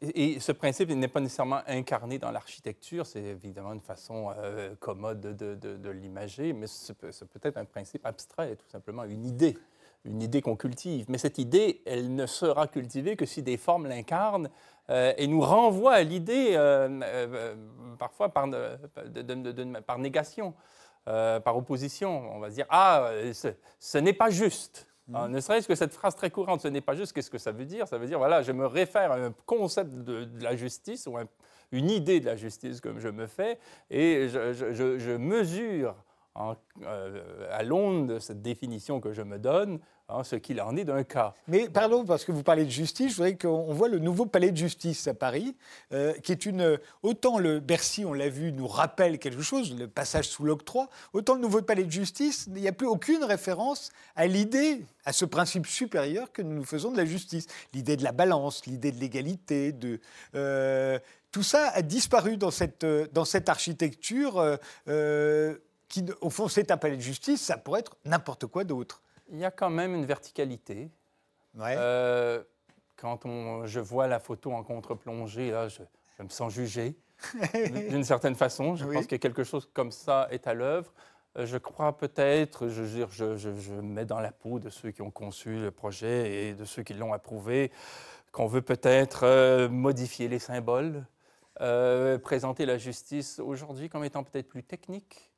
et 0.00 0.40
ce 0.40 0.50
principe 0.50 0.90
n'est 0.90 1.06
pas 1.06 1.20
nécessairement 1.20 1.60
incarné 1.68 2.18
dans 2.18 2.32
l'architecture, 2.32 3.06
c'est 3.06 3.22
évidemment 3.22 3.72
une 3.72 3.80
façon 3.80 4.32
euh, 4.36 4.74
commode 4.80 5.20
de, 5.20 5.54
de, 5.54 5.90
l'imager, 5.90 6.52
mais 6.52 6.66
c'est 6.66 6.94
peut, 6.94 7.12
être 7.44 7.56
un 7.56 7.66
principe 7.66 8.04
abstrait, 8.04 8.56
tout 8.56 8.68
simplement 8.68 9.04
une 9.04 9.24
idée, 9.24 9.56
une 10.04 10.20
idée 10.22 10.42
qu'on 10.42 10.56
cultive. 10.56 11.06
Mais 11.08 11.18
cette 11.18 11.38
idée, 11.38 11.82
elle 11.86 12.16
ne 12.16 12.26
sera 12.26 12.66
cultivée 12.66 13.14
que 13.14 13.26
si 13.26 13.44
des 13.44 13.58
formes 13.58 13.86
l'incarnent 13.86 14.50
euh, 14.90 15.12
et 15.16 15.28
nous 15.28 15.40
renvoient 15.40 15.94
à 15.94 16.02
l'idée, 16.02 16.56
parfois 17.96 18.30
par, 18.30 18.48
par 19.86 19.98
négation, 19.98 20.52
par 21.04 21.56
opposition. 21.56 22.34
On 22.34 22.40
va 22.40 22.50
se 22.50 22.56
dire, 22.56 22.66
ah, 22.70 23.12
ce 23.78 23.98
n'est 23.98 24.12
pas 24.14 24.30
juste. 24.30 24.88
Ah, 25.14 25.28
ne 25.28 25.40
serait-ce 25.40 25.68
que 25.68 25.74
cette 25.74 25.92
phrase 25.92 26.14
très 26.14 26.30
courante, 26.30 26.60
ce 26.60 26.68
n'est 26.68 26.80
pas 26.80 26.94
juste, 26.94 27.12
qu'est-ce 27.12 27.30
que 27.30 27.38
ça 27.38 27.52
veut 27.52 27.64
dire 27.64 27.88
Ça 27.88 27.98
veut 27.98 28.06
dire, 28.06 28.18
voilà, 28.18 28.42
je 28.42 28.52
me 28.52 28.66
réfère 28.66 29.12
à 29.12 29.16
un 29.16 29.32
concept 29.46 29.90
de, 29.90 30.28
la 30.40 30.56
justice 30.56 31.06
ou 31.06 31.16
une 31.72 31.90
idée 31.90 32.20
de 32.20 32.26
la 32.26 32.36
justice 32.36 32.80
comme 32.80 32.98
je 32.98 33.08
me 33.08 33.26
fais, 33.26 33.58
et 33.90 34.28
je, 34.28 35.16
mesure 35.16 35.94
euh, 36.36 37.48
à 37.50 37.62
l'onde 37.62 38.14
de 38.14 38.18
cette 38.18 38.42
définition 38.42 39.00
que 39.00 39.12
je 39.12 39.22
me 39.22 39.38
donne 39.38 39.80
Hein, 40.14 40.24
ce 40.24 40.36
qu'il 40.36 40.60
en 40.60 40.76
est 40.76 40.84
d'un 40.84 41.04
cas. 41.04 41.34
Mais 41.48 41.68
pardon, 41.68 42.04
parce 42.04 42.24
que 42.24 42.32
vous 42.32 42.42
parlez 42.42 42.64
de 42.64 42.70
justice, 42.70 43.12
je 43.12 43.16
voudrais 43.16 43.36
qu'on 43.36 43.72
voit 43.72 43.88
le 43.88 43.98
nouveau 43.98 44.26
palais 44.26 44.50
de 44.50 44.56
justice 44.56 45.08
à 45.08 45.14
Paris, 45.14 45.56
euh, 45.92 46.12
qui 46.22 46.32
est 46.32 46.44
une... 46.44 46.78
Autant 47.02 47.38
le 47.38 47.60
Bercy, 47.60 48.04
on 48.04 48.12
l'a 48.12 48.28
vu, 48.28 48.52
nous 48.52 48.66
rappelle 48.66 49.18
quelque 49.18 49.42
chose, 49.42 49.74
le 49.78 49.88
passage 49.88 50.28
sous 50.28 50.44
l'octroi, 50.44 50.88
autant 51.12 51.34
le 51.34 51.40
nouveau 51.40 51.62
palais 51.62 51.84
de 51.84 51.90
justice, 51.90 52.46
il 52.48 52.60
n'y 52.60 52.68
a 52.68 52.72
plus 52.72 52.86
aucune 52.86 53.24
référence 53.24 53.90
à 54.14 54.26
l'idée, 54.26 54.84
à 55.04 55.12
ce 55.12 55.24
principe 55.24 55.66
supérieur 55.66 56.30
que 56.32 56.42
nous 56.42 56.54
nous 56.54 56.64
faisons 56.64 56.92
de 56.92 56.98
la 56.98 57.06
justice. 57.06 57.46
L'idée 57.72 57.96
de 57.96 58.04
la 58.04 58.12
balance, 58.12 58.66
l'idée 58.66 58.92
de 58.92 58.98
l'égalité, 58.98 59.72
de... 59.72 60.00
Euh, 60.34 60.98
tout 61.30 61.42
ça 61.42 61.70
a 61.70 61.80
disparu 61.80 62.36
dans 62.36 62.50
cette, 62.50 62.84
dans 62.84 63.24
cette 63.24 63.48
architecture 63.48 64.58
euh, 64.88 65.56
qui, 65.88 66.04
au 66.20 66.28
fond, 66.28 66.48
c'est 66.48 66.70
un 66.70 66.76
palais 66.76 66.96
de 66.96 67.02
justice, 67.02 67.40
ça 67.40 67.56
pourrait 67.56 67.80
être 67.80 67.96
n'importe 68.04 68.46
quoi 68.46 68.64
d'autre 68.64 69.02
il 69.30 69.38
y 69.38 69.44
a 69.44 69.50
quand 69.50 69.70
même 69.70 69.94
une 69.94 70.06
verticalité. 70.06 70.90
Euh, 71.58 72.42
quand 72.96 73.26
on, 73.26 73.66
je 73.66 73.80
vois 73.80 74.06
la 74.06 74.18
photo 74.18 74.52
en 74.52 74.62
contre-plongée, 74.62 75.50
là, 75.50 75.68
je, 75.68 75.82
me 76.22 76.28
sens 76.28 76.52
jugé. 76.52 76.96
d'une 77.90 78.04
certaine 78.04 78.34
façon. 78.34 78.74
Je 78.74 78.84
pense 78.84 79.06
que 79.06 79.16
quelque 79.16 79.44
chose 79.44 79.68
comme 79.72 79.92
ça 79.92 80.26
est 80.30 80.46
à 80.46 80.54
l'œuvre. 80.54 80.92
Euh, 81.38 81.46
je 81.46 81.56
crois 81.56 81.96
peut-être, 81.96 82.68
je, 82.68 82.84
je, 82.84 83.06
je, 83.10 83.36
je, 83.36 83.72
mets 83.74 84.04
dans 84.04 84.20
la 84.20 84.32
peau 84.32 84.58
de 84.58 84.68
ceux 84.68 84.90
qui 84.90 85.02
ont 85.02 85.10
conçu 85.10 85.60
le 85.60 85.70
projet 85.70 86.48
et 86.48 86.54
de 86.54 86.64
ceux 86.64 86.82
qui 86.82 86.94
l'ont 86.94 87.12
approuvé, 87.12 87.70
qu'on 88.32 88.46
veut 88.46 88.62
peut-être 88.62 89.24
euh, 89.24 89.68
modifier 89.68 90.28
les 90.28 90.38
symboles, 90.38 91.06
euh, 91.60 92.18
présenter 92.18 92.66
la 92.66 92.76
justice 92.76 93.38
aujourd'hui 93.38 93.88
comme 93.88 94.04
étant 94.04 94.24
peut-être 94.24 94.48
plus 94.48 94.62
technique. 94.62 95.30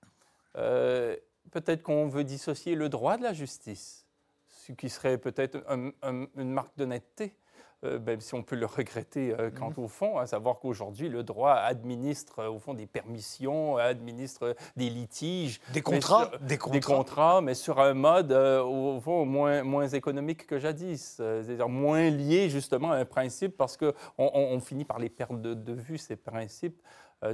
Peut-être 1.50 1.82
qu'on 1.82 2.08
veut 2.08 2.24
dissocier 2.24 2.74
le 2.74 2.88
droit 2.88 3.16
de 3.16 3.22
la 3.22 3.32
justice, 3.32 4.06
ce 4.48 4.72
qui 4.72 4.88
serait 4.88 5.18
peut-être 5.18 5.64
une 5.70 6.52
marque 6.52 6.76
d'honnêteté. 6.76 7.36
Euh, 7.84 7.98
même 7.98 8.20
si 8.20 8.34
on 8.34 8.42
peut 8.42 8.56
le 8.56 8.66
regretter 8.66 9.34
euh, 9.38 9.50
quant 9.50 9.70
mhm. 9.70 9.84
au 9.84 9.88
fond, 9.88 10.18
à 10.18 10.26
savoir 10.26 10.58
qu'aujourd'hui, 10.58 11.08
le 11.08 11.22
droit 11.22 11.52
administre 11.52 12.38
euh, 12.40 12.48
au 12.48 12.58
fond 12.58 12.74
des 12.74 12.86
permissions, 12.86 13.76
administre 13.76 14.56
des 14.76 14.88
litiges. 14.90 15.60
Des 15.72 15.82
contrats 15.82 16.30
des, 16.40 16.56
contrats. 16.56 16.72
des 16.72 16.80
contrats. 16.80 17.40
mais 17.42 17.54
sur 17.54 17.80
un 17.80 17.94
mode 17.94 18.32
au 18.32 19.00
fond 19.00 19.26
moins, 19.26 19.62
moins 19.62 19.88
économique 19.88 20.46
que 20.46 20.58
jadis, 20.58 21.16
c'est-à-dire 21.16 21.68
moins 21.68 22.10
lié 22.10 22.48
justement 22.48 22.92
à 22.92 22.96
un 22.96 23.04
principe 23.04 23.56
parce 23.56 23.76
qu'on 23.76 23.92
on, 24.16 24.60
finit 24.60 24.84
par 24.84 24.98
les 24.98 25.08
perdre 25.08 25.38
de, 25.38 25.72
vue, 25.72 25.98
ces 25.98 26.16
principes, 26.16 26.80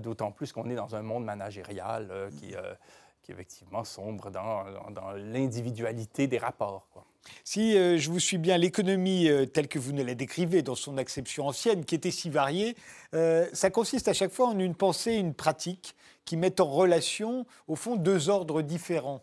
d'autant 0.03 0.33
plus 0.33 0.53
qu'on 0.53 0.69
est 0.69 0.75
dans 0.75 0.97
un 0.97 1.03
monde 1.03 1.25
managérial 1.25 2.31
qui, 2.39 2.55
effectivement 3.31 3.85
sombre 3.85 4.31
dans, 4.31 4.65
l'individualité 5.17 6.27
des 6.27 6.39
rapports. 6.39 6.87
Si 7.45 7.77
euh, 7.77 7.99
je 7.99 8.11
vous 8.11 8.19
suis 8.19 8.39
bien, 8.39 8.57
l'économie 8.57 9.29
euh, 9.29 9.47
telle 9.47 9.69
que 9.69 9.79
vous 9.79 9.93
ne 9.93 10.03
la 10.03 10.15
décrivez 10.15 10.63
dans 10.63 10.75
son 10.75 10.97
acception 10.99 11.47
ancienne, 11.47 11.85
qui 11.85 11.95
était 11.95 12.11
si 12.11 12.31
variée, 12.31 12.77
euh, 13.15 13.47
ça 13.53 13.71
consiste 13.71 14.09
à 14.09 14.13
chaque 14.13 14.33
fois 14.33 14.49
en 14.49 14.59
une 14.59 14.75
pensée, 14.75 15.15
une 15.15 15.35
pratique 15.35 15.95
qui 16.25 16.37
mettent 16.37 16.61
en 16.61 16.71
relation, 16.71 17.47
au 17.69 17.77
fond, 17.77 17.97
deux 17.97 18.29
ordres 18.29 18.63
différents. 18.63 19.23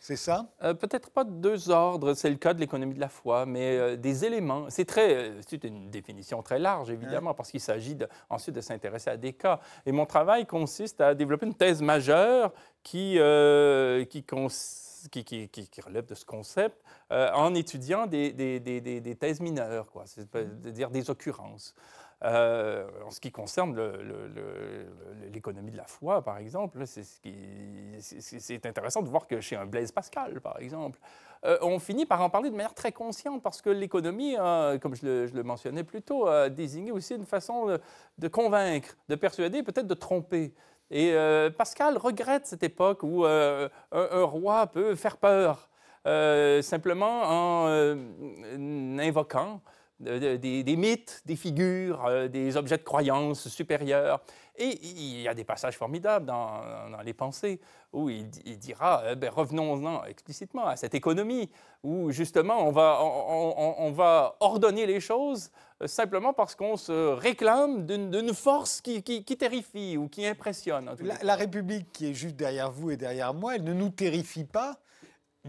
C'est 0.00 0.16
ça? 0.16 0.46
Peut-être 0.60 1.10
pas 1.10 1.24
deux 1.24 1.70
ordres, 1.70 2.14
c'est 2.14 2.30
le 2.30 2.36
cas 2.36 2.54
de 2.54 2.60
l'économie 2.60 2.94
de 2.94 3.00
la 3.00 3.08
foi, 3.08 3.46
mais 3.46 3.96
des 3.96 4.24
éléments. 4.24 4.66
C'est 4.70 4.84
très, 4.84 5.32
c'est 5.46 5.64
une 5.64 5.90
définition 5.90 6.42
très 6.42 6.58
large 6.58 6.90
évidemment, 6.90 7.34
parce 7.34 7.50
qu'il 7.50 7.60
s'agit 7.60 7.96
ensuite 8.30 8.54
de 8.54 8.60
s'intéresser 8.60 9.10
à 9.10 9.16
des 9.16 9.32
cas. 9.32 9.60
Et 9.86 9.92
mon 9.92 10.06
travail 10.06 10.46
consiste 10.46 11.00
à 11.00 11.14
développer 11.14 11.46
une 11.46 11.54
thèse 11.54 11.82
majeure 11.82 12.52
qui, 12.82 13.18
qui 14.08 14.22
consiste 14.24 14.88
qui, 15.10 15.24
qui, 15.24 15.48
qui, 15.48 15.80
relève 15.80 16.06
de 16.06 16.14
ce 16.14 16.24
concept 16.24 16.82
euh, 17.12 17.30
en 17.32 17.54
étudiant 17.54 18.06
des, 18.06 18.32
des, 18.32 18.58
des, 18.60 18.80
des 18.80 19.14
thèses 19.14 19.40
mineures, 19.40 19.86
c'est-à-dire 20.04 20.90
des 20.90 21.10
occurrences. 21.10 21.74
Euh, 22.24 22.88
en 23.06 23.10
ce 23.10 23.20
qui 23.20 23.30
concerne 23.30 23.80
l'économie 25.32 25.70
de 25.70 25.76
la 25.76 25.86
foi, 25.86 26.22
par 26.22 26.38
exemple, 26.38 26.84
c'est 26.86 28.66
intéressant 28.66 29.02
de 29.02 29.08
voir 29.08 29.28
que 29.28 29.40
chez 29.40 29.54
un 29.54 29.66
Blaise 29.66 29.92
Pascal, 29.92 30.40
par 30.40 30.58
exemple, 30.58 30.98
euh, 31.44 31.56
on 31.62 31.78
finit 31.78 32.06
par 32.06 32.20
en 32.20 32.30
parler 32.30 32.50
de 32.50 32.56
manière 32.56 32.74
très 32.74 32.90
consciente 32.90 33.40
parce 33.42 33.62
que 33.62 33.70
l'économie, 33.70 34.34
comme 34.82 34.96
je 34.96 35.30
le, 35.32 35.42
mentionnais 35.44 35.84
plus 35.84 36.02
tôt, 36.02 36.26
a 36.26 36.48
désigné 36.48 36.90
aussi 36.90 37.14
une 37.14 37.26
façon 37.26 37.78
de 38.18 38.28
convaincre, 38.28 38.96
de 39.08 39.14
persuader, 39.14 39.62
peut-être 39.62 39.86
de 39.86 39.94
tromper. 39.94 40.52
Et 40.90 41.12
euh, 41.12 41.50
Pascal 41.50 41.98
regrette 41.98 42.46
cette 42.46 42.62
époque 42.62 43.02
où 43.02 43.24
euh, 43.24 43.68
un, 43.92 44.24
roi 44.24 44.66
peut 44.68 44.94
faire 44.94 45.18
peur 45.18 45.68
euh, 46.06 46.62
simplement 46.62 47.22
en 47.24 47.68
invoquant 48.98 49.60
des, 50.00 50.76
mythes, 50.76 51.22
des 51.26 51.36
figures, 51.36 52.28
des 52.28 52.56
objets 52.56 52.78
de 52.78 52.82
croyance 52.82 53.48
supérieurs. 53.48 54.20
Et 54.60 54.78
il 54.82 55.20
y 55.20 55.28
a 55.28 55.34
des 55.34 55.44
passages 55.44 55.76
formidables 55.76 56.26
dans, 56.26 56.62
les 57.04 57.14
pensées 57.14 57.60
où 57.92 58.10
il, 58.10 58.28
dira, 58.58 59.04
eh 59.10 59.14
ben, 59.14 59.30
revenons-en 59.30 60.04
explicitement 60.04 60.66
à 60.66 60.76
cette 60.76 60.94
économie, 60.94 61.48
où 61.84 62.10
justement 62.10 62.66
on 62.66 62.72
va, 62.72 62.98
on, 63.00 63.92
va 63.92 64.36
ordonner 64.40 64.84
les 64.84 64.98
choses 65.00 65.50
euh, 65.80 65.86
simplement 65.86 66.32
parce 66.32 66.56
qu'on 66.56 66.76
se 66.76 67.12
réclame 67.14 67.86
d'une 67.86 68.34
force 68.34 68.80
qui, 68.80 69.02
qui, 69.02 69.36
terrifie 69.36 69.96
ou 69.96 70.08
qui 70.08 70.26
impressionne. 70.26 70.90
La, 71.00 71.14
la 71.22 71.36
République 71.36 71.92
qui 71.92 72.10
est 72.10 72.14
juste 72.14 72.36
derrière 72.36 72.72
vous 72.72 72.90
et 72.90 72.96
derrière 72.96 73.32
moi, 73.32 73.54
elle 73.54 73.64
ne 73.64 73.72
nous 73.72 73.90
terrifie 73.90 74.44
pas, 74.44 74.80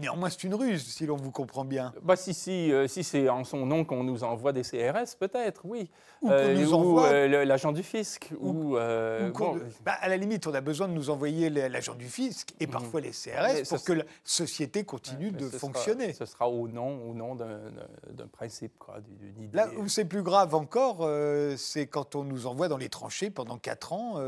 Néanmoins, 0.00 0.30
c'est 0.30 0.44
une 0.44 0.54
ruse, 0.54 0.86
si 0.86 1.04
l'on 1.04 1.16
vous 1.16 1.30
comprend 1.30 1.64
bien. 1.64 1.92
Bah, 2.02 2.16
si, 2.16 2.32
si, 2.32 2.72
euh, 2.72 2.88
si 2.88 3.04
c'est 3.04 3.28
en 3.28 3.44
son 3.44 3.66
nom 3.66 3.84
qu'on 3.84 4.02
nous 4.02 4.24
envoie 4.24 4.52
des 4.52 4.62
CRS, 4.62 5.14
peut-être, 5.18 5.62
oui. 5.64 5.90
Ou 6.22 6.30
euh, 6.30 6.54
nous 6.54 6.72
envoie... 6.72 7.08
Euh, 7.08 7.44
l'agent 7.44 7.72
du 7.72 7.82
fisc. 7.82 8.30
Ou, 8.40 8.76
bah, 8.76 9.92
à 10.00 10.08
la 10.08 10.16
limite, 10.16 10.46
on 10.46 10.54
a 10.54 10.60
besoin 10.62 10.88
de 10.88 10.94
nous 10.94 11.10
envoyer 11.10 11.50
l'agent 11.50 11.94
du 11.94 12.06
fisc 12.06 12.54
et 12.60 12.66
mhm. 12.66 12.72
parfois 12.72 13.00
les 13.00 13.10
CRS 13.10 13.68
pour 13.68 13.84
que 13.84 13.92
la 13.92 14.04
société 14.24 14.84
continue 14.84 15.32
de 15.32 15.48
fonctionner. 15.48 16.12
ce 16.14 16.24
sera 16.24 16.48
au 16.48 16.66
nom, 16.66 17.08
au 17.08 17.14
nom 17.14 17.34
d'un 17.34 18.26
principe, 18.32 18.72
d'une 19.18 19.44
idée. 19.44 19.56
Là 19.56 19.68
où 19.76 19.88
c'est 19.88 20.06
plus 20.06 20.22
grave 20.22 20.54
encore, 20.54 21.08
c'est 21.56 21.86
quand 21.86 22.16
on 22.16 22.24
nous 22.24 22.46
envoie 22.46 22.68
dans 22.68 22.78
les 22.78 22.88
tranchées 22.88 23.30
pendant 23.30 23.58
4 23.58 23.92
ans, 23.92 24.20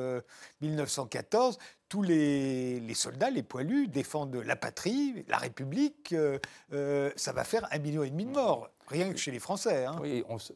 1914, 0.60 1.58
tous 1.92 2.00
les, 2.00 2.94
soldats, 2.94 3.28
les 3.28 3.42
poilus, 3.42 3.86
défendent 3.86 4.36
la 4.36 4.56
patrie, 4.56 5.26
la 5.28 5.36
République. 5.36 6.14
Euh, 6.14 6.38
euh, 6.72 7.10
ça 7.16 7.32
va 7.32 7.44
faire 7.44 7.68
un 7.70 7.78
million 7.80 8.02
et 8.02 8.08
demi 8.08 8.24
de 8.24 8.30
morts, 8.30 8.70
rien 8.86 9.12
que 9.12 9.18
chez 9.18 9.30
les 9.30 9.38
Français. 9.38 9.84
Hein. 9.84 9.96
Oui, 10.00 10.24
on, 10.26 10.38
se 10.38 10.52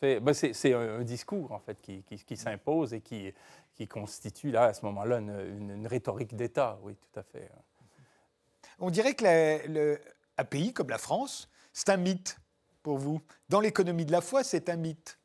fait. 0.00 0.18
Ben, 0.18 0.34
c'est 0.34 0.74
un, 0.74 1.04
discours 1.04 1.52
en 1.52 1.60
fait 1.60 1.80
qui, 1.80 2.36
s'impose 2.36 2.94
et 2.94 3.00
qui, 3.00 3.32
qui, 3.76 3.86
constitue 3.86 4.50
là 4.50 4.64
à 4.64 4.74
ce 4.74 4.84
moment-là 4.86 5.18
une, 5.18 5.86
rhétorique 5.86 6.34
d'État. 6.34 6.80
Oui, 6.82 6.96
tout 6.96 7.20
à 7.20 7.22
fait. 7.22 7.48
On 8.80 8.90
dirait 8.90 9.14
que 9.14 9.68
le, 9.68 10.00
un 10.36 10.44
pays 10.44 10.72
comme 10.72 10.90
la 10.90 10.98
France, 10.98 11.48
c'est 11.72 11.90
un 11.90 11.96
mythe 11.96 12.40
pour 12.82 12.98
vous. 12.98 13.20
Dans 13.48 13.60
l'économie 13.60 14.04
de 14.04 14.10
la 14.10 14.20
foi, 14.20 14.42
c'est 14.42 14.68
un 14.68 14.76
mythe 14.76 15.16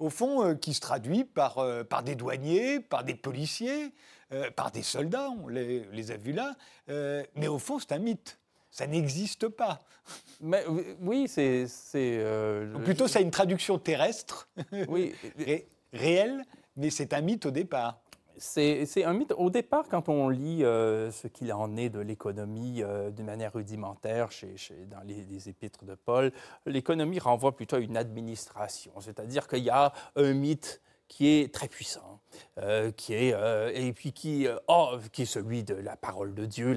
au 0.00 0.10
fond, 0.10 0.44
euh, 0.44 0.54
qui 0.54 0.74
se 0.74 0.80
traduit 0.80 1.24
par, 1.24 1.64
par 1.88 2.02
des 2.02 2.16
douaniers, 2.16 2.80
par 2.80 3.04
des 3.04 3.14
policiers, 3.14 3.92
euh, 4.30 4.50
par 4.50 4.70
des 4.70 4.82
soldats, 4.82 5.30
on 5.42 5.48
les, 5.48 6.10
a 6.10 6.16
vus 6.18 6.34
là, 6.34 6.54
euh, 6.90 7.24
mais 7.34 7.48
au 7.48 7.58
fond, 7.58 7.78
c'est 7.78 7.92
un 7.92 7.98
mythe. 7.98 8.38
Ça 8.70 8.86
n'existe 8.86 9.48
pas. 9.48 9.78
Mais, 10.42 10.64
oui, 11.00 11.26
c'est. 11.28 11.66
Euh, 11.94 12.78
plutôt, 12.80 13.08
ça 13.08 13.20
a 13.20 13.22
une 13.22 13.30
traduction 13.30 13.78
terrestre, 13.78 14.50
oui. 14.88 15.14
réelle, 15.94 16.44
mais 16.76 16.90
c'est 16.90 17.14
un 17.14 17.22
mythe 17.22 17.46
au 17.46 17.50
départ. 17.50 18.00
C'est 18.36 19.02
un 19.02 19.14
mythe. 19.14 19.32
Au 19.36 19.48
départ, 19.48 19.88
quand 19.88 20.10
on 20.10 20.28
lit 20.28 20.60
ce 20.60 21.26
qu'il 21.26 21.50
en 21.52 21.76
est 21.76 21.88
de 21.88 21.98
l'économie 21.98 22.82
d'une 23.16 23.26
manière 23.26 23.54
rudimentaire 23.54 24.30
chez, 24.30 24.54
dans 24.88 25.00
les, 25.04 25.24
les, 25.24 25.48
épîtres 25.48 25.84
de 25.84 25.94
Paul, 25.94 26.30
l'économie 26.66 27.18
renvoie 27.18 27.56
plutôt 27.56 27.76
à 27.76 27.80
une 27.80 27.96
administration. 27.96 28.92
C'est-à-dire 29.00 29.48
qu'il 29.48 29.64
y 29.64 29.70
a 29.70 29.92
un 30.14 30.34
mythe 30.34 30.80
qui 31.08 31.28
est 31.28 31.52
très 31.52 31.68
puissant, 31.68 32.20
euh, 32.58 32.90
qui 32.92 33.14
est, 33.14 33.32
euh, 33.32 33.72
et 33.74 33.92
puis 33.92 34.12
qui, 34.12 34.46
euh, 34.46 34.56
oh, 34.68 34.98
qui 35.10 35.22
est 35.22 35.26
celui 35.26 35.64
de 35.64 35.74
la 35.74 35.96
parole 35.96 36.34
de 36.34 36.44
Dieu, 36.44 36.76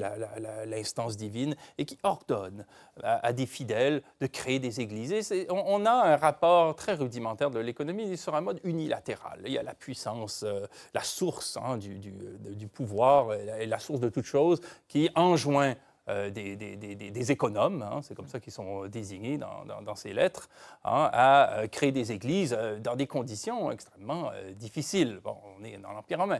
l'instance 0.65 1.17
divine, 1.17 1.55
et 1.77 1.85
qui 1.85 1.97
ordonne 2.03 2.65
à, 3.03 3.33
des 3.33 3.45
fidèles 3.45 4.01
de 4.21 4.27
créer 4.27 4.59
des 4.59 4.79
églises. 4.79 5.13
on, 5.49 5.85
a 5.85 5.91
un 5.91 6.15
rapport 6.15 6.75
très 6.75 6.93
rudimentaire 6.93 7.51
de 7.51 7.59
l'économie 7.59 8.17
sur 8.17 8.35
un 8.35 8.41
mode 8.41 8.61
unilatéral. 8.63 9.41
Il 9.45 9.51
y 9.51 9.57
a 9.57 9.63
la 9.63 9.73
puissance, 9.73 10.45
la 10.93 11.03
source 11.03 11.57
hein, 11.57 11.77
du, 11.77 11.99
du, 11.99 12.13
du, 12.55 12.67
pouvoir, 12.67 13.33
et 13.33 13.65
la 13.65 13.79
source 13.79 13.99
de 13.99 14.09
toute 14.09 14.25
chose, 14.25 14.61
qui 14.87 15.09
enjoint 15.15 15.75
euh, 16.11 16.29
des, 16.29 17.31
économes, 17.31 17.81
hein, 17.83 18.01
c'est 18.01 18.15
comme 18.15 18.27
ça 18.27 18.39
qu'ils 18.39 18.51
sont 18.51 18.87
désignés 18.87 19.37
dans, 19.37 19.95
ces 19.95 20.13
lettres, 20.13 20.49
hein, 20.83 21.09
à 21.13 21.59
euh, 21.59 21.67
créer 21.67 21.91
des 21.91 22.11
églises 22.11 22.55
euh, 22.57 22.79
dans 22.79 22.95
des 22.95 23.07
conditions 23.07 23.71
extrêmement 23.71 24.31
difficiles. 24.55 25.21
Bon, 25.23 25.37
on 25.57 25.63
est 25.63 25.77
dans 25.77 25.91
l'Empire 25.91 26.19
romain. 26.19 26.39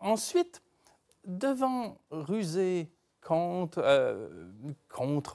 ensuite, 0.00 0.60
devant 1.24 1.96
ruser 2.10 2.90
contre, 3.22 3.82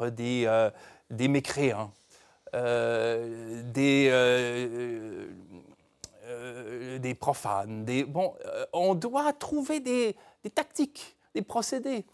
des, 0.10 1.28
mécréants, 1.28 1.92
des, 6.94 7.16
profanes, 7.20 7.86
bon, 8.08 8.36
on 8.74 8.96
doit 8.96 9.34
trouver 9.34 9.80
des 9.80 10.16
tactiques, 10.54 11.16
des 11.34 11.42
procédés 11.42 12.06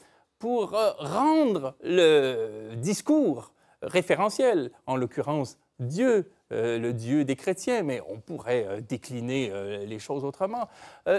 pour 0.41 0.73
euh, 0.73 0.91
rendre 0.97 1.75
le 1.83 2.73
discours 2.75 3.53
référentiel, 3.83 4.71
en 4.87 4.95
l'occurrence 4.95 5.59
Dieu, 5.79 6.31
euh, 6.51 6.79
le 6.79 6.93
Dieu 6.93 7.23
des 7.23 7.35
chrétiens, 7.35 7.83
mais 7.83 8.01
on 8.09 8.19
pourrait 8.19 8.65
euh, 8.67 8.81
décliner 8.81 9.51
les 9.85 9.99
choses 9.99 10.25
autrement, 10.25 10.67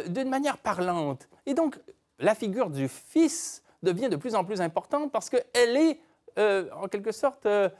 d'une 0.09 0.29
manière 0.29 0.59
parlante. 0.59 1.29
Et 1.47 1.55
donc, 1.55 1.79
la 2.19 2.35
figure 2.35 2.69
du 2.69 2.89
Fils 2.89 3.63
devient 3.83 4.09
de 4.09 4.17
plus 4.17 4.35
en 4.35 4.45
plus 4.45 4.61
importante 4.61 5.13
parce 5.13 5.31
qu'elle 5.31 5.77
est, 5.77 6.01
en 6.37 6.89
quelque 6.89 7.13
sorte, 7.13 7.47
elle, 7.47 7.73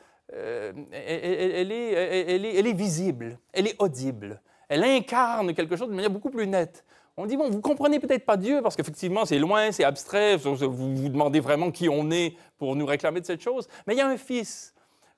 est, 0.93 1.61
elle, 1.61 1.73
est, 1.73 2.55
elle, 2.57 2.67
est, 2.67 2.73
visible, 2.73 3.39
elle 3.53 3.67
est 3.67 3.81
audible. 3.81 4.41
elle 4.69 4.85
incarne 4.85 5.55
quelque 5.55 5.77
chose 5.77 5.89
de 5.89 5.95
manière 5.95 6.11
beaucoup 6.11 6.31
plus 6.31 6.47
nette. 6.47 6.85
On 7.19 7.27
dit, 7.27 7.37
bon, 7.37 7.51
vous 7.51 7.61
comprenez 7.61 8.01
peut-être 8.01 8.25
pas 8.25 8.39
Dieu, 8.39 8.63
parce 8.63 8.75
qu'effectivement, 8.75 9.27
c'est 9.27 9.39
loin, 9.39 9.71
c'est 9.71 9.85
abstrait, 9.85 10.37
vous 10.37 10.57
vous 10.57 11.09
demandez 11.11 11.41
vraiment 11.41 11.71
qui 11.71 11.89
on 11.91 12.11
est 12.11 12.37
pour 12.57 12.75
nous 12.75 12.87
réclamer 12.87 13.21
de 13.21 13.27
cette 13.27 13.43
chose, 13.43 13.69
mais 13.87 13.95
il 13.95 13.99
y 13.99 14.01
a 14.01 14.09
un 14.09 14.17
Fils 14.17 14.75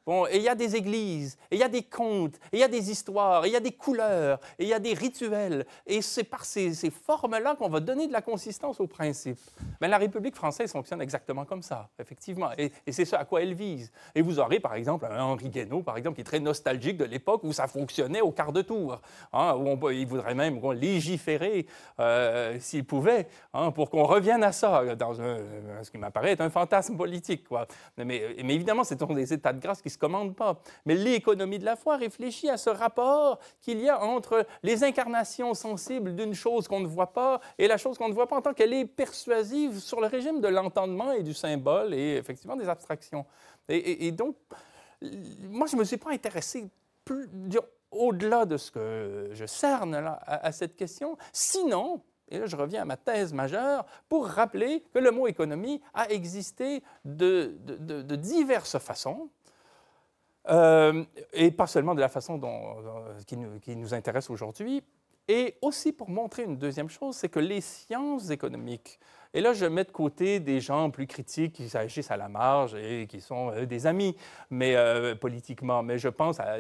Bon, 0.06 0.26
et 0.26 0.36
il 0.36 0.42
y 0.42 0.48
a 0.48 0.54
des 0.54 0.76
églises, 0.76 1.38
et 1.50 1.56
il 1.56 1.60
y 1.60 1.62
a 1.62 1.68
des 1.68 1.82
contes, 1.82 2.34
et 2.52 2.58
il 2.58 2.58
y 2.58 2.62
a 2.62 2.68
des 2.68 2.90
histoires, 2.90 3.44
et 3.46 3.48
il 3.48 3.52
y 3.52 3.56
a 3.56 3.60
des 3.60 3.72
couleurs, 3.72 4.38
et 4.58 4.64
il 4.64 4.68
y 4.68 4.74
a 4.74 4.78
des 4.78 4.92
rituels. 4.92 5.64
Et 5.86 6.02
c'est 6.02 6.24
par 6.24 6.44
ces, 6.44 6.74
formes-là 6.90 7.54
qu'on 7.54 7.70
va 7.70 7.80
donner 7.80 8.06
de 8.06 8.12
la 8.12 8.20
consistance 8.20 8.80
au 8.80 8.86
principe. 8.86 9.38
Mais 9.80 9.88
la 9.88 9.96
République 9.96 10.34
française 10.34 10.70
fonctionne 10.70 11.00
exactement 11.00 11.46
comme 11.46 11.62
ça, 11.62 11.88
effectivement. 11.98 12.50
Et, 12.58 12.70
c'est 12.92 13.06
ce 13.06 13.16
à 13.16 13.24
quoi 13.24 13.42
elle 13.42 13.54
vise. 13.54 13.90
Et 14.14 14.20
vous 14.20 14.38
aurez, 14.38 14.60
par 14.60 14.74
exemple, 14.74 15.06
Henri 15.06 15.48
Guénaud, 15.48 15.82
par 15.82 15.96
exemple, 15.96 16.16
qui 16.16 16.20
est 16.20 16.24
très 16.24 16.40
nostalgique 16.40 16.98
de 16.98 17.04
l'époque 17.04 17.42
où 17.42 17.52
ça 17.52 17.66
fonctionnait 17.66 18.20
au 18.20 18.30
quart 18.30 18.52
de 18.52 18.60
tour, 18.60 19.00
hein, 19.32 19.54
où 19.54 19.68
on, 19.68 19.90
il 19.90 20.06
voudrait 20.06 20.34
même 20.34 20.60
légiférer, 20.72 21.66
euh, 21.98 22.58
s'il 22.60 22.84
pouvait, 22.84 23.26
hein, 23.54 23.70
pour 23.70 23.88
qu'on 23.88 24.04
revienne 24.04 24.44
à 24.44 24.52
ça, 24.52 24.94
dans 24.96 25.14
ce 25.14 25.90
qui 25.90 25.98
m'apparaît 25.98 26.32
être 26.32 26.42
un 26.42 26.50
fantasme 26.50 26.96
politique. 26.96 27.48
Quoi. 27.48 27.66
Mais, 27.96 28.36
évidemment, 28.38 28.84
c'est 28.84 29.02
des 29.14 29.32
états 29.32 29.52
de 29.52 29.60
grâce 29.60 29.82
qui 29.82 29.90
se 29.94 29.98
commande 29.98 30.36
pas. 30.36 30.60
Mais 30.84 30.94
l'économie 30.94 31.58
de 31.58 31.64
la 31.64 31.76
foi 31.76 31.96
réfléchit 31.96 32.50
à 32.50 32.56
ce 32.56 32.70
rapport 32.70 33.38
qu'il 33.60 33.80
y 33.80 33.88
a 33.88 34.00
entre 34.00 34.46
les 34.62 34.84
incarnations 34.84 35.54
sensibles 35.54 36.14
d'une 36.14 36.34
chose 36.34 36.68
qu'on 36.68 36.80
ne 36.80 36.86
voit 36.86 37.12
pas 37.12 37.40
et 37.58 37.66
la 37.66 37.76
chose 37.76 37.98
qu'on 37.98 38.08
ne 38.08 38.14
voit 38.14 38.28
pas 38.28 38.36
en 38.36 38.42
tant 38.42 38.54
qu'elle 38.54 38.72
est 38.72 38.84
persuasive 38.84 39.80
sur 39.80 40.00
le 40.00 40.06
régime 40.06 40.40
de 40.40 40.48
l'entendement 40.48 41.12
et 41.12 41.22
du 41.22 41.34
symbole 41.34 41.94
et 41.94 42.16
effectivement 42.16 42.56
des 42.56 42.68
abstractions. 42.68 43.24
Et, 43.68 44.12
donc, 44.12 44.36
moi, 45.50 45.66
je 45.66 45.74
ne 45.74 45.80
me 45.80 45.84
suis 45.84 45.96
pas 45.96 46.10
intéressé 46.10 46.68
au-delà 47.90 48.44
de 48.44 48.56
ce 48.56 48.70
que 48.70 49.30
je 49.32 49.46
cerne 49.46 49.94
à, 49.94 50.52
cette 50.52 50.76
question, 50.76 51.16
sinon, 51.32 52.02
et 52.28 52.38
là 52.38 52.46
je 52.46 52.56
reviens 52.56 52.82
à 52.82 52.84
ma 52.84 52.96
thèse 52.96 53.32
majeure, 53.32 53.86
pour 54.08 54.26
rappeler 54.26 54.82
que 54.92 54.98
le 54.98 55.10
mot 55.10 55.26
économie 55.26 55.80
a 55.94 56.10
existé 56.10 56.82
de 57.04 58.16
diverses 58.16 58.78
façons, 58.78 59.30
euh, 60.48 61.04
et 61.32 61.50
pas 61.50 61.66
seulement 61.66 61.94
de 61.94 62.00
la 62.00 62.08
façon 62.08 62.38
dont, 62.38 62.76
qui, 63.26 63.36
nous, 63.36 63.58
qui, 63.60 63.76
nous, 63.76 63.94
intéresse 63.94 64.30
aujourd'hui, 64.30 64.82
et 65.26 65.56
aussi 65.62 65.92
pour 65.92 66.10
montrer 66.10 66.42
une 66.42 66.58
deuxième 66.58 66.90
chose, 66.90 67.16
c'est 67.16 67.30
que 67.30 67.40
les 67.40 67.62
sciences 67.62 68.28
économiques, 68.28 69.00
et 69.32 69.40
là 69.40 69.54
je 69.54 69.64
mets 69.64 69.84
de 69.84 69.90
côté 69.90 70.38
des 70.38 70.60
gens 70.60 70.90
plus 70.90 71.06
critiques 71.06 71.54
qui 71.54 71.68
s'agissent 71.68 72.10
à 72.10 72.18
la 72.18 72.28
marge 72.28 72.74
et 72.74 73.06
qui 73.06 73.22
sont 73.22 73.50
euh, 73.50 73.64
des 73.64 73.86
amis, 73.86 74.14
mais 74.50 74.76
euh, 74.76 75.14
politiquement, 75.14 75.82
mais 75.82 75.96
je 75.98 76.08
pense 76.08 76.40
à 76.40 76.56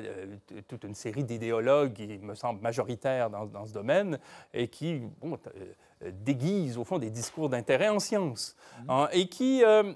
toute 0.66 0.84
une 0.84 0.94
série 0.94 1.24
d'idéologues 1.24 1.92
qui 1.92 2.18
me 2.18 2.34
semblent 2.34 2.62
majoritaires 2.62 3.28
dans, 3.28 3.44
dans, 3.44 3.66
ce 3.66 3.72
domaine 3.72 4.18
et 4.54 4.68
qui, 4.68 5.02
bon, 5.20 5.38
euh, 5.56 5.64
déguisent 6.12 6.78
au 6.78 6.84
fond 6.84 6.98
des 6.98 7.10
discours 7.10 7.48
d'intérêt 7.48 7.88
en 7.88 7.98
sciences. 7.98 8.56
Mhm. 8.80 8.90
Hein, 8.90 9.08
et 9.12 9.28
qui, 9.28 9.64
euh, 9.64 9.92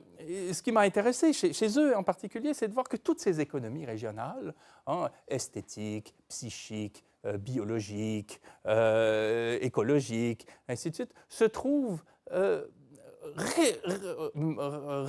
ce 0.52 0.62
qui 0.62 0.72
m'a 0.72 0.80
intéressé 0.80 1.32
chez, 1.32 1.78
eux 1.78 1.96
en 1.96 2.02
particulier, 2.02 2.54
c'est 2.54 2.68
de 2.68 2.74
voir 2.74 2.88
que 2.88 2.96
toutes 2.96 3.20
ces 3.20 3.40
économies 3.40 3.86
régionales, 3.86 4.54
hein, 4.86 5.10
esthétiques, 5.26 6.14
psychiques, 6.28 7.04
euh, 7.26 7.36
biologiques, 7.36 8.40
écologiques, 9.60 10.46
ainsi 10.68 10.90
de 10.90 10.94
suite, 10.94 11.14
se 11.28 11.44
trouvent 11.44 12.02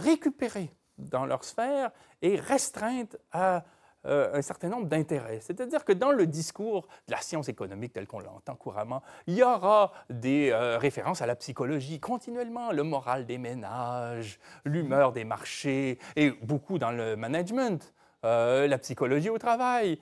récupérées 0.03 0.71
dans 0.97 1.25
leur 1.25 1.43
sphère 1.43 1.91
et 2.21 2.35
restreintes 2.35 3.17
à 3.31 3.63
euh, 4.05 4.29
un 4.33 4.41
certain 4.41 4.69
nombre 4.69 4.87
d'intérêts. 4.87 5.39
C'est-à-dire 5.41 5.83
que 5.83 5.91
dans 5.91 6.11
le 6.11 6.25
discours 6.25 6.87
de 7.07 7.11
la 7.11 7.19
science 7.19 7.49
économique 7.49 7.91
tel 7.91 8.07
qu'on 8.07 8.21
l'entend 8.21 8.55
couramment, 8.55 9.03
il 9.27 9.35
y 9.35 9.43
aura 9.43 9.91
des 10.09 10.51
euh, 10.51 10.77
références 10.77 11.21
à 11.21 11.25
la 11.25 11.35
psychologie 11.35 11.99
continuellement, 11.99 12.71
le 12.71 12.83
moral 12.83 13.25
des 13.25 13.37
ménages, 13.37 14.39
l'humeur 14.63 15.11
des 15.11 15.25
marchés, 15.25 15.99
et 16.15 16.31
beaucoup 16.31 16.79
dans 16.79 16.91
le 16.91 17.17
management. 17.17 17.93
Euh, 18.23 18.67
la 18.67 18.77
psychologie 18.77 19.29
au 19.29 19.37
travail, 19.37 19.99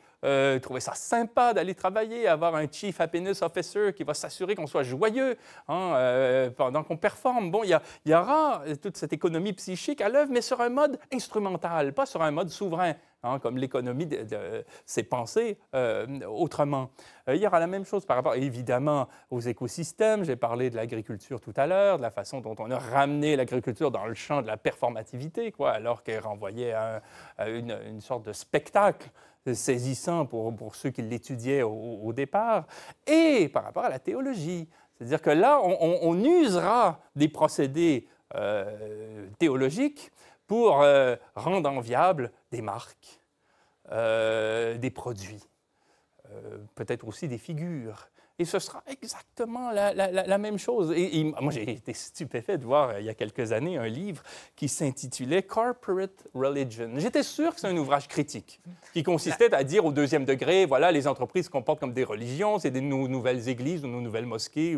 trouver 0.62 0.80
ça 0.80 0.93
sympa 0.93 1.54
d'aller 1.54 1.74
travailler, 1.74 2.28
avoir 2.28 2.56
un 2.56 2.68
chief 2.72 3.00
happiness 3.00 3.41
officer 3.41 3.93
qui 3.93 4.04
va 4.04 4.14
s'assurer 4.14 4.56
qu'on 4.56 4.68
soit 4.68 4.84
joyeux 4.84 5.38
hein, 5.68 6.50
pendant 6.56 6.84
qu'on 6.84 6.98
performe. 6.98 7.50
Bon, 7.50 7.64
il 7.64 7.80
y, 8.06 8.14
aura 8.14 8.64
toute 8.82 8.98
cette 8.98 9.14
économie 9.14 9.54
psychique 9.54 10.02
à 10.02 10.10
l'œuvre, 10.10 10.32
mais 10.32 10.41
sur 10.41 10.60
un 10.62 10.70
mode 10.70 11.00
instrumental, 11.14 11.93
pas 11.93 12.08
sur 12.08 12.22
un 12.22 12.32
mode 12.32 12.50
souverain. 12.50 12.95
Hein, 13.28 13.39
comme 13.39 13.57
l'économie 13.57 14.07
s'est 14.86 15.03
pensée 15.03 15.57
autrement. 16.28 16.89
il 17.28 17.36
y 17.36 17.47
aura 17.47 17.59
la 17.59 17.67
même 17.67 17.86
chose 17.86 18.05
par 18.05 18.15
rapport, 18.17 18.36
évidemment, 18.36 19.07
aux 19.30 19.39
écosystèmes. 19.39 20.23
J'ai 20.23 20.36
parlé 20.36 20.69
de 20.69 20.75
l'agriculture 20.75 21.41
tout 21.41 21.53
à 21.55 21.67
l'heure, 21.67 21.97
de 21.97 22.01
la 22.01 22.11
façon 22.11 22.41
dont 22.41 22.55
on 22.59 22.71
a 22.71 22.80
ramené 22.80 23.36
l'agriculture 23.36 23.91
dans 23.91 24.05
le 24.05 24.13
champ 24.13 24.41
de 24.41 24.47
la 24.47 24.57
performativité, 24.57 25.51
quoi, 25.51 25.71
alors 25.71 26.03
qu'elle 26.03 26.23
renvoyait 26.23 26.73
à, 26.73 27.01
une, 27.47 28.01
sorte 28.01 28.25
de 28.25 28.34
spectacle 28.34 29.09
saisissant 29.53 30.25
pour, 30.25 30.55
pour 30.55 30.75
ceux 30.75 30.89
qui 30.89 31.01
l'étudiaient 31.01 31.63
au, 31.63 32.11
départ, 32.13 32.65
et 33.05 33.49
par 33.49 33.63
rapport 33.63 33.86
à 33.86 33.89
la 33.89 33.99
théologie. 33.99 34.67
C'est-à-dire 34.97 35.21
que 35.21 35.30
là, 35.30 35.61
on, 35.61 36.23
usera 36.23 37.01
des 37.15 37.28
procédés 37.28 38.07
euh, 38.36 39.28
théologiques 39.38 40.11
pour 40.48 40.82
euh, 40.82 41.16
rendre 41.36 41.70
enviables 41.70 42.32
des 42.52 42.62
marques, 42.62 43.22
euh, 43.91 44.78
des 44.78 44.89
produits, 44.89 45.43
peut-être 46.76 47.08
aussi 47.08 47.28
des 47.30 47.38
figures. 47.38 48.10
Et 48.40 48.46
ce 48.46 48.60
sera 48.60 48.84
exactement 48.86 49.72
la, 49.72 50.38
même 50.38 50.60
chose. 50.60 50.94
Moi, 51.42 51.52
j'ai 51.52 51.72
été 51.72 51.94
stupéfait 51.94 52.60
de 52.60 52.66
voir 52.66 52.90
euh, 52.90 53.00
il 53.00 53.06
y 53.08 53.10
a 53.10 53.16
quelques 53.16 53.52
années 53.52 53.78
un 53.78 53.88
livre 53.88 54.22
qui 54.56 54.68
s'intitulait 54.68 55.42
Corporate 55.42 56.28
Religion. 56.36 56.92
J'étais 56.98 57.24
sûr 57.24 57.56
que 57.56 57.60
c'est 57.60 57.68
un 57.68 57.78
ouvrage 57.78 58.08
critique 58.08 58.62
qui 58.94 59.02
consistait 59.02 59.52
à 59.56 59.64
dire 59.64 59.86
au 59.86 59.92
deuxième 59.92 60.24
degré, 60.24 60.68
voilà, 60.68 60.92
les 60.92 61.08
entreprises 61.08 61.46
se 61.46 61.50
comportent 61.50 61.80
comme 61.80 61.94
des 61.94 62.04
religions, 62.04 62.60
c'est 62.60 62.70
des 62.70 62.82
nouvelles 62.82 63.50
églises 63.50 63.84
ou 63.84 63.88
nos 63.88 64.02
nouvelles 64.02 64.28
mosquées, 64.28 64.78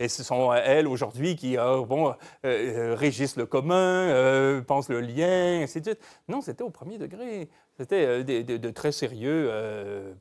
et 0.00 0.08
ce 0.08 0.24
sont 0.24 0.50
euh, 0.50 0.60
elles 0.64 0.88
aujourd'hui 0.88 1.36
qui 1.36 1.56
euh, 1.56 1.84
bon, 1.84 2.12
régissent 2.42 3.36
le 3.36 3.46
commun, 3.46 4.62
pensent 4.66 4.88
le 4.88 5.00
lien, 5.00 5.60
ainsi 5.62 5.80
de 5.80 5.90
suite. 5.90 6.00
Non, 6.28 6.40
c'était 6.40 6.64
au 6.64 6.70
premier 6.70 6.98
degré. 6.98 7.48
C'était 7.78 8.24
de, 8.24 8.70
très 8.70 8.90
sérieux 8.90 9.52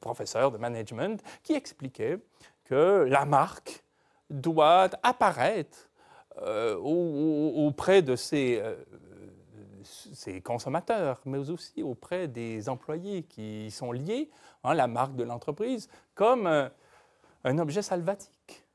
professeurs 0.01 0.51
de 0.51 0.57
management 0.57 1.23
qui 1.41 1.53
expliquaient 1.53 2.19
que 2.65 3.05
la 3.07 3.25
marque 3.25 3.83
doit 4.29 4.89
apparaître 5.03 5.89
euh, 6.41 6.75
auprès 6.75 8.01
de 8.01 8.15
euh, 8.33 8.75
ses, 9.83 10.41
consommateurs, 10.41 11.21
mais 11.25 11.49
aussi 11.49 11.81
auprès 11.81 12.27
des 12.27 12.67
employés 12.67 13.23
qui 13.23 13.71
sont 13.71 13.91
liés, 13.93 14.29
à 14.63 14.71
hein, 14.71 14.73
la 14.73 14.87
marque 14.87 15.15
de 15.15 15.23
l'entreprise, 15.23 15.87
comme 16.13 16.47
euh, 16.47 16.67
un 17.45 17.57
objet 17.59 17.81
salvatique, 17.81 18.65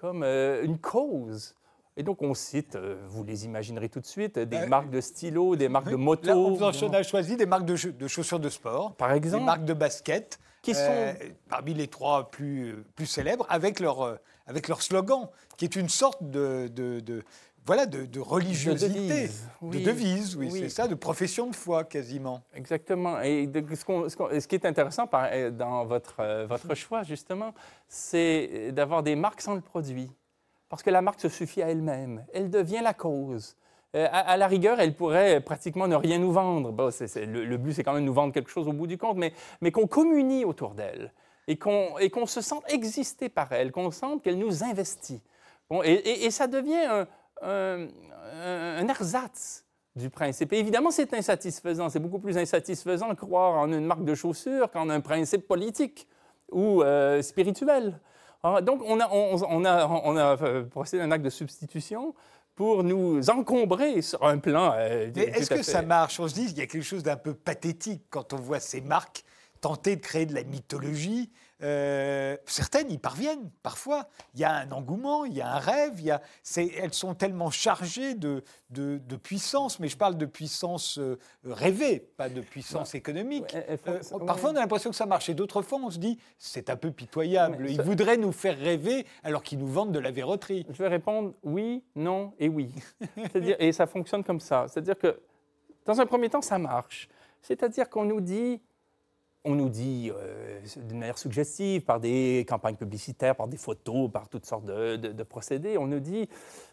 comme 0.00 0.22
une 0.22 0.78
cause. 0.78 1.56
Et 1.96 2.04
donc, 2.04 2.22
on 2.22 2.34
cite, 2.34 2.78
vous 3.08 3.24
les 3.24 3.44
imaginerez 3.44 3.88
tout 3.88 3.98
de 3.98 4.06
suite, 4.06 4.38
des 4.38 4.66
marques 4.66 4.90
de 4.90 5.00
stylos, 5.00 5.56
des 5.56 5.68
marques 5.68 5.90
de 5.90 5.96
motos. 5.96 6.28
Là, 6.28 6.36
on 6.36 6.92
a 6.92 7.02
choisi 7.02 7.36
des 7.36 7.46
marques 7.46 7.64
de, 7.64 7.90
de, 7.90 8.06
chaussures 8.06 8.38
de 8.38 8.48
sport, 8.48 8.94
par 8.94 9.10
exemple, 9.10 9.40
des 9.40 9.46
marques 9.46 9.64
de 9.64 9.72
basket, 9.74 10.38
qui 10.62 10.74
sont 10.74 10.80
euh, 10.82 11.14
parmi 11.48 11.74
les 11.74 11.88
trois 11.88 12.30
plus, 12.30 12.84
plus 12.94 13.06
célèbres, 13.06 13.46
avec 13.48 13.80
leur, 13.80 14.02
euh, 14.02 14.16
avec 14.46 14.68
leur 14.68 14.82
slogan, 14.82 15.28
qui 15.56 15.64
est 15.64 15.76
une 15.76 15.88
sorte 15.88 16.22
de, 16.22 16.68
de, 16.68 17.24
voilà, 17.64 17.86
de, 17.86 18.20
religiosité, 18.20 19.28
de 19.62 19.78
devise, 19.78 20.36
oui, 20.36 20.50
c'est 20.50 20.68
ça, 20.68 20.88
de 20.88 20.94
profession 20.94 21.48
de 21.48 21.54
foi 21.54 21.84
quasiment. 21.84 22.42
Exactement. 22.54 23.20
Et 23.20 23.48
ce, 23.54 24.08
ce, 24.40 24.46
qui 24.46 24.54
est 24.54 24.66
intéressant 24.66 25.08
euh, 25.12 25.50
dans 25.50 25.84
votre, 25.84 26.44
votre 26.46 26.74
choix, 26.74 27.02
justement, 27.02 27.54
c'est 27.88 28.72
d'avoir 28.72 29.02
des 29.02 29.16
marques 29.16 29.40
sans 29.40 29.54
le 29.54 29.60
produit. 29.60 30.10
Parce 30.68 30.82
que 30.82 30.90
la 30.90 31.00
marque 31.00 31.20
se 31.20 31.30
suffit 31.30 31.62
à 31.62 31.70
elle-même. 31.70 32.24
Elle 32.32 32.50
devient 32.50 32.80
la 32.82 32.92
cause. 32.92 33.56
Euh, 33.96 34.06
à, 34.12 34.36
la 34.36 34.46
rigueur, 34.46 34.80
elle 34.80 34.94
pourrait 34.94 35.40
pratiquement 35.40 35.88
ne 35.88 35.96
rien 35.96 36.18
nous 36.18 36.32
vendre. 36.32 36.70
le, 36.72 37.56
but, 37.56 37.72
c'est 37.72 37.84
quand 37.84 37.94
même 37.94 38.02
de 38.02 38.06
nous 38.06 38.14
vendre 38.14 38.34
quelque 38.34 38.50
chose 38.50 38.68
au 38.68 38.72
bout 38.72 38.86
du 38.86 38.98
compte, 38.98 39.16
mais, 39.16 39.72
qu'on 39.72 39.86
communie 39.86 40.44
autour 40.44 40.74
d'elle 40.74 41.12
et 41.46 41.56
qu'on 41.56 42.26
se 42.26 42.42
sente 42.42 42.70
exister 42.70 43.30
par 43.30 43.50
elle, 43.52 43.72
qu'on 43.72 43.90
sente 43.90 44.22
qu'elle 44.22 44.38
nous 44.38 44.62
investit. 44.62 45.22
Et, 45.84 46.30
ça 46.30 46.46
devient 46.46 47.06
un, 47.42 47.88
un, 48.42 48.88
ersatz 48.88 49.64
du 49.96 50.10
principe. 50.10 50.52
Et 50.52 50.58
évidemment, 50.58 50.90
c'est 50.90 51.14
insatisfaisant. 51.14 51.88
C'est 51.88 52.00
beaucoup 52.00 52.18
plus 52.18 52.36
insatisfaisant 52.36 53.08
de 53.08 53.14
croire 53.14 53.54
en 53.54 53.72
une 53.72 53.86
marque 53.86 54.04
de 54.04 54.14
chaussure 54.14 54.70
qu'en 54.70 54.90
un 54.90 55.00
principe 55.00 55.46
politique 55.48 56.06
ou 56.50 56.82
euh, 56.82 57.22
spirituel. 57.22 57.98
Ah, 58.42 58.60
donc, 58.60 58.82
on 58.84 59.00
a 59.00 60.42
euh, 60.42 60.64
procédé 60.64 61.02
à 61.02 61.06
un 61.06 61.10
acte 61.10 61.24
de 61.24 61.30
substitution 61.30 62.14
pour 62.58 62.82
nous 62.82 63.30
encombrer 63.30 64.02
sur 64.02 64.24
un 64.24 64.38
plan. 64.38 64.74
Euh, 64.74 65.12
est-ce 65.14 65.48
que 65.48 65.62
ça 65.62 65.80
marche? 65.80 66.18
On 66.18 66.26
se 66.26 66.34
dit 66.34 66.46
qu'il 66.46 66.58
y 66.58 66.60
a 66.60 66.66
quelque 66.66 66.82
chose 66.82 67.04
d'un 67.04 67.16
peu 67.16 67.32
pathétique 67.32 68.02
quand 68.10 68.32
on 68.32 68.36
voit 68.36 68.58
ces 68.58 68.80
marques 68.80 69.22
tenter 69.60 69.94
de 69.94 70.00
créer 70.00 70.26
de 70.26 70.34
la 70.34 70.42
mythologie 70.42 71.30
Euh, 71.62 72.36
certaines 72.46 72.90
y 72.90 72.98
parviennent 72.98 73.50
parfois. 73.62 74.06
Il 74.34 74.40
y 74.40 74.44
a 74.44 74.54
un 74.54 74.70
engouement, 74.70 75.24
il 75.24 75.34
y 75.34 75.40
a 75.40 75.54
un 75.54 75.58
rêve, 75.58 75.94
il 75.98 76.06
y 76.06 76.10
a, 76.10 76.22
elles 76.56 76.94
sont 76.94 77.14
tellement 77.14 77.50
chargées 77.50 78.14
de, 78.14 78.44
de, 78.70 79.16
puissance, 79.16 79.80
mais 79.80 79.88
je 79.88 79.96
parle 79.96 80.16
de 80.16 80.26
puissance 80.26 80.98
euh, 80.98 81.18
rêvée, 81.44 81.98
pas 82.16 82.28
de 82.28 82.40
puissance 82.40 82.94
économique. 82.94 83.56
parfois, 84.26 84.50
on 84.50 84.56
a 84.56 84.60
l'impression 84.60 84.90
que 84.90 84.96
ça 84.96 85.06
marche, 85.06 85.28
et 85.28 85.34
d'autres 85.34 85.62
fois, 85.62 85.80
on 85.82 85.90
se 85.90 85.98
dit, 85.98 86.18
c'est 86.38 86.70
un 86.70 86.76
peu 86.76 86.92
pitoyable. 86.92 87.68
Ils 87.68 87.82
voudraient 87.82 88.16
nous 88.16 88.32
faire 88.32 88.56
rêver 88.56 89.06
alors 89.24 89.42
qu'ils 89.42 89.58
nous 89.58 89.66
vendent 89.66 89.92
de 89.92 89.98
la 89.98 90.12
verroterie. 90.12 90.64
Je 90.70 90.82
vais 90.82 90.88
répondre 90.88 91.34
oui, 91.42 91.82
non 91.96 92.32
et 92.38 92.48
oui. 92.48 92.72
et 93.34 93.72
ça 93.72 93.86
fonctionne 93.86 94.22
comme 94.22 94.40
ça. 94.40 94.66
C'est-à-dire 94.68 94.98
que, 94.98 95.20
dans 95.86 96.00
un 96.00 96.06
premier 96.06 96.28
temps, 96.28 96.42
ça 96.42 96.58
marche. 96.58 97.08
C'est-à-dire 97.42 97.88
qu'on 97.88 98.04
nous 98.04 98.20
dit, 98.20 98.60
on 99.48 99.54
nous 99.54 99.70
dit 99.70 100.10
euh, 100.14 100.60
d'une 100.76 100.98
manière 100.98 101.18
suggestive, 101.18 101.82
par 101.82 101.98
des 102.00 102.44
campagnes 102.48 102.76
publicitaires, 102.76 103.34
par 103.34 103.48
des 103.48 103.56
photos, 103.56 104.10
par 104.10 104.28
toutes 104.28 104.44
sortes 104.44 104.66
de, 104.66 105.22
procédés, 105.22 105.78
on 105.78 105.86
nous 105.86 106.00
dit, 106.00 106.28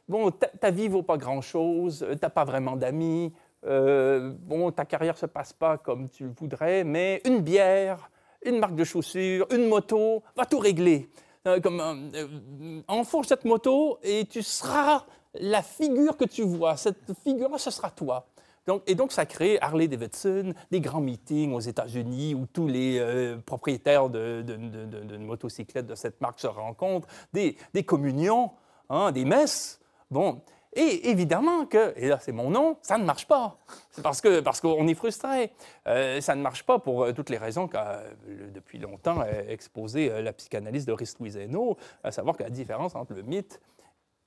bon, 0.10 0.32
ta, 0.32 0.72
vie 0.72 0.90
vaut 0.90 1.04
pas 1.04 1.18
grand-chose, 1.18 2.06
t'as 2.20 2.30
pas 2.30 2.44
vraiment 2.44 2.76
d'amis, 2.76 3.34
euh, 3.66 4.34
bon, 4.42 4.72
ta 4.72 4.86
carrière 4.86 5.18
se 5.18 5.26
passe 5.26 5.54
pas 5.54 5.78
comme 5.78 6.10
tu 6.10 6.26
le 6.26 6.34
voudrais, 6.38 6.84
mais 6.84 7.22
une 7.26 7.40
bière, 7.40 8.10
une 8.46 8.60
marque 8.60 8.76
de 8.76 8.84
chaussures, 8.84 9.48
une 9.52 9.68
moto, 9.68 10.22
va 10.36 10.46
tout 10.46 10.60
régler. 10.60 11.10
Euh, 11.48 11.62
comme, 11.62 12.12
enfourche 12.88 13.28
cette 13.28 13.46
moto 13.46 14.00
et 14.04 14.26
tu 14.26 14.42
seras 14.42 15.06
la 15.36 15.62
figure 15.62 16.18
que 16.18 16.26
tu 16.26 16.44
vois. 16.44 16.76
Cette 16.76 17.14
figure-là, 17.24 17.58
ce 17.58 17.72
sera 17.72 17.90
toi 17.90 18.26
et 18.88 18.96
donc, 18.96 19.12
ça 19.12 19.26
crée 19.26 19.60
Harley 19.62 19.88
Davidson, 19.88 20.54
des 20.72 20.82
grands 20.82 21.02
meetings 21.02 21.54
aux 21.54 21.60
États-Unis 21.60 22.34
où 22.34 22.48
tous 22.48 22.68
les 22.68 22.98
euh, 23.00 23.38
propriétaires 23.38 24.10
de, 24.10 24.42
de, 24.42 25.18
motocyclettes 25.18 25.86
de 25.86 25.96
cette 25.96 26.20
marque 26.22 26.40
se 26.40 26.48
rencontrent, 26.48 27.08
des, 27.34 27.56
communions, 27.86 28.52
hein, 28.90 29.12
des 29.12 29.24
messes. 29.24 29.80
Bon, 30.10 30.42
et 30.74 31.10
évidemment 31.10 31.66
que, 31.66 31.94
et 31.96 32.08
là 32.08 32.20
c'est 32.20 32.32
mon 32.32 32.50
nom, 32.50 32.78
ça 32.82 32.98
ne 32.98 33.06
marche 33.06 33.28
pas. 33.28 33.58
C'est 33.92 34.02
parce 34.02 34.20
qu'on 34.20 34.42
parce 34.44 34.60
qu'on 34.62 34.88
est 34.88 34.94
frustré. 34.94 35.52
Euh, 35.88 36.20
ça 36.20 36.36
ne 36.36 36.42
marche 36.42 36.64
pas 36.64 36.80
pour 36.80 37.04
euh, 37.04 37.14
toutes 37.14 37.30
les 37.30 37.38
raisons 37.38 37.68
qu'a 37.68 38.02
depuis 38.54 38.78
longtemps 38.80 39.24
exposé 39.48 40.22
la 40.22 40.34
psychanalyse 40.34 40.86
de 40.86 40.92
Rist 40.92 41.20
Louiseno, 41.20 41.78
à 42.04 42.12
savoir 42.12 42.36
que 42.36 42.44
la 42.44 42.50
différence 42.50 42.96
entre 42.96 43.14
le 43.14 43.22
mythe 43.22 43.62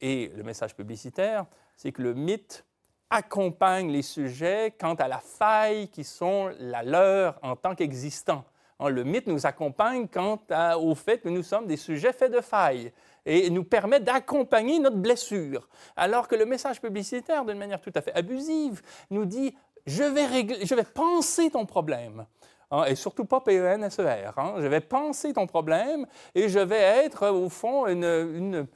et 0.01 0.33
le 0.37 0.43
message 0.43 0.75
publicitaire, 0.75 1.45
c'est 1.77 1.93
que 1.93 2.03
le 2.03 2.15
mythe 2.15 2.65
accompagne 3.11 3.91
les 3.91 4.03
sujets 4.03 4.75
quant 4.79 4.95
à 4.95 5.09
la 5.09 5.19
faille 5.19 5.89
qui 5.89 6.05
sont 6.05 6.51
la 6.59 6.83
leur 6.83 7.39
en 7.43 7.57
tant 7.57 7.75
qu'existants. 7.75 8.45
Hein, 8.81 8.91
le 8.91 9.05
mythe 9.05 9.27
nous 9.27 9.47
accompagne 9.47 10.07
quant 10.09 10.39
au 10.79 10.95
fait 10.95 11.19
que 11.19 11.29
nous 11.29 11.43
sommes 11.43 11.67
des 11.67 11.77
sujets 11.77 12.13
faits 12.13 12.33
de 12.33 12.41
failles 12.41 12.93
et 13.27 13.51
nous 13.51 13.65
permet 13.65 14.01
d'accompagner 14.01 14.79
notre 14.79 14.97
blessure. 14.97 15.69
Alors 15.97 16.29
que 16.29 16.37
le 16.37 16.47
message 16.47 16.81
publicitaire, 16.81 17.45
d'une 17.45 17.59
manière 17.59 17.81
tout 17.81 17.93
à 17.95 18.01
fait 18.01 18.15
abusive, 18.15 18.83
nous 19.11 19.25
dit 19.25 19.55
je 19.87 20.05
vais, 20.05 20.65
je 20.65 20.75
vais 20.75 20.85
penser 20.85 21.51
ton 21.51 21.67
problème. 21.67 22.27
Hein, 22.71 22.85
et 22.85 22.95
surtout 22.95 23.25
pas 23.25 23.41
P-E-N-S-E-R. 23.41 24.39
Hein. 24.39 24.55
Je 24.59 24.67
vais 24.67 24.81
penser 24.81 25.33
ton 25.33 25.47
problème 25.47 26.07
et 26.35 26.49
je 26.49 26.59
vais 26.59 26.81
être, 26.81 27.29
au 27.29 27.49
fond, 27.49 27.87
une, 27.87 28.67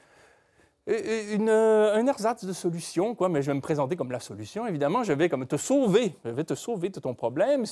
euh, 0.89 1.95
un 1.95 2.07
ersatz 2.07 2.43
de 2.43 2.51
solution, 2.51 3.15
quoi, 3.15 3.29
mais 3.29 3.41
je 3.41 3.47
vais 3.47 3.53
me 3.53 3.61
présenter 3.61 3.95
comme 3.95 4.11
la 4.11 4.19
solution. 4.19 4.67
Évidemment, 4.67 5.03
je 5.03 5.13
vais 5.13 5.29
comme 5.29 5.45
te 5.47 5.55
sauver, 5.55 6.15
je 6.25 6.29
vais 6.29 6.43
te 6.43 6.55
sauver 6.55 6.89
de 6.89 6.99
ton 6.99 7.13
problème. 7.13 7.63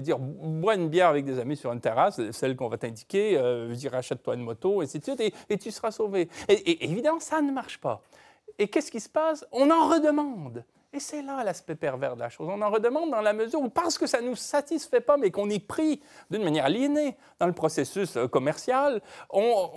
dire, 0.00 0.18
bois 0.18 0.74
une 0.74 0.88
bière 0.88 1.08
avec 1.08 1.24
des 1.24 1.38
amis 1.38 1.56
sur 1.56 1.72
une 1.72 1.80
terrasse, 1.80 2.20
celle 2.32 2.56
qu'on 2.56 2.68
va 2.68 2.78
t'indiquer, 2.78 3.38
euh, 3.38 3.72
dire, 3.74 3.94
achète-toi 3.94 4.34
une 4.34 4.42
moto, 4.42 4.82
et 4.82 4.86
ainsi 4.86 5.00
et, 5.48 5.58
tu 5.58 5.70
seras 5.70 5.90
sauvé. 5.92 6.28
et, 6.48 6.84
évidemment, 6.84 7.20
ça 7.20 7.40
ne 7.40 7.52
marche 7.52 7.78
pas. 7.78 8.02
Et 8.58 8.68
qu'est-ce 8.68 8.90
qui 8.90 9.00
se 9.00 9.08
passe? 9.08 9.46
On 9.52 9.70
en 9.70 9.88
redemande. 9.88 10.64
Et 10.92 11.00
c'est 11.00 11.22
là 11.22 11.42
l'aspect 11.44 11.74
pervers 11.74 12.14
de 12.14 12.20
la 12.20 12.28
chose. 12.28 12.48
On 12.48 12.62
en 12.62 12.70
redemande 12.70 13.10
dans 13.10 13.20
la 13.20 13.32
mesure 13.32 13.60
où, 13.60 13.68
parce 13.68 13.98
que 13.98 14.06
ça 14.06 14.20
ne 14.20 14.28
nous 14.28 14.36
satisfait 14.36 15.00
pas, 15.00 15.16
mais 15.16 15.30
qu'on 15.30 15.50
est 15.50 15.64
pris 15.64 16.00
d'une 16.30 16.44
manière 16.44 16.66
aliénée 16.66 17.16
dans 17.40 17.46
le 17.46 17.52
processus 17.52 18.16
euh, 18.16 18.28
commercial, 18.28 19.02
on 19.30 19.70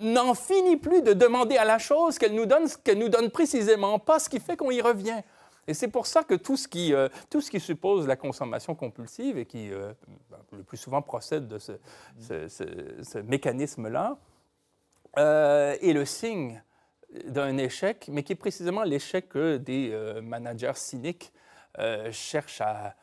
n'en 0.00 0.34
finit 0.34 0.76
plus 0.76 1.02
de 1.02 1.12
demander 1.12 1.56
à 1.56 1.64
la 1.64 1.78
chose 1.78 2.18
qu'elle 2.18 2.34
nous 2.34 2.46
donne, 2.46 2.68
qu'elle 2.84 2.98
nous 2.98 3.08
donne 3.08 3.30
précisément 3.30 3.98
pas, 3.98 4.18
ce 4.18 4.28
qui 4.28 4.40
fait 4.40 4.56
qu'on 4.56 4.70
y 4.70 4.80
revient. 4.80 5.22
Et 5.68 5.74
c'est 5.74 5.88
pour 5.88 6.06
ça 6.06 6.24
que 6.24 6.34
tout 6.34 6.56
ce, 6.56 6.66
qui, 6.66 6.92
euh, 6.92 7.08
tout 7.30 7.40
ce 7.40 7.50
qui 7.50 7.60
suppose 7.60 8.08
la 8.08 8.16
consommation 8.16 8.74
compulsive 8.74 9.38
et 9.38 9.46
qui 9.46 9.72
euh, 9.72 9.92
ben, 10.28 10.38
le 10.50 10.64
plus 10.64 10.76
souvent 10.76 11.00
procède 11.00 11.46
de 11.46 11.58
ce, 11.58 11.72
ce 12.18 13.18
mécanisme-là 13.18 14.18
est 15.16 15.92
le 15.92 16.04
signe 16.04 16.60
d'un 17.26 17.56
échec, 17.58 18.08
mais 18.10 18.22
qui 18.22 18.32
est 18.32 18.36
précisément 18.36 18.82
l'échec 18.82 19.28
que 19.28 19.56
des 19.56 19.90
euh, 19.92 20.22
managers 20.22 20.72
cyniques 20.76 21.32
euh, 21.78 22.10
cherchent 22.12 22.60
à, 22.62 22.96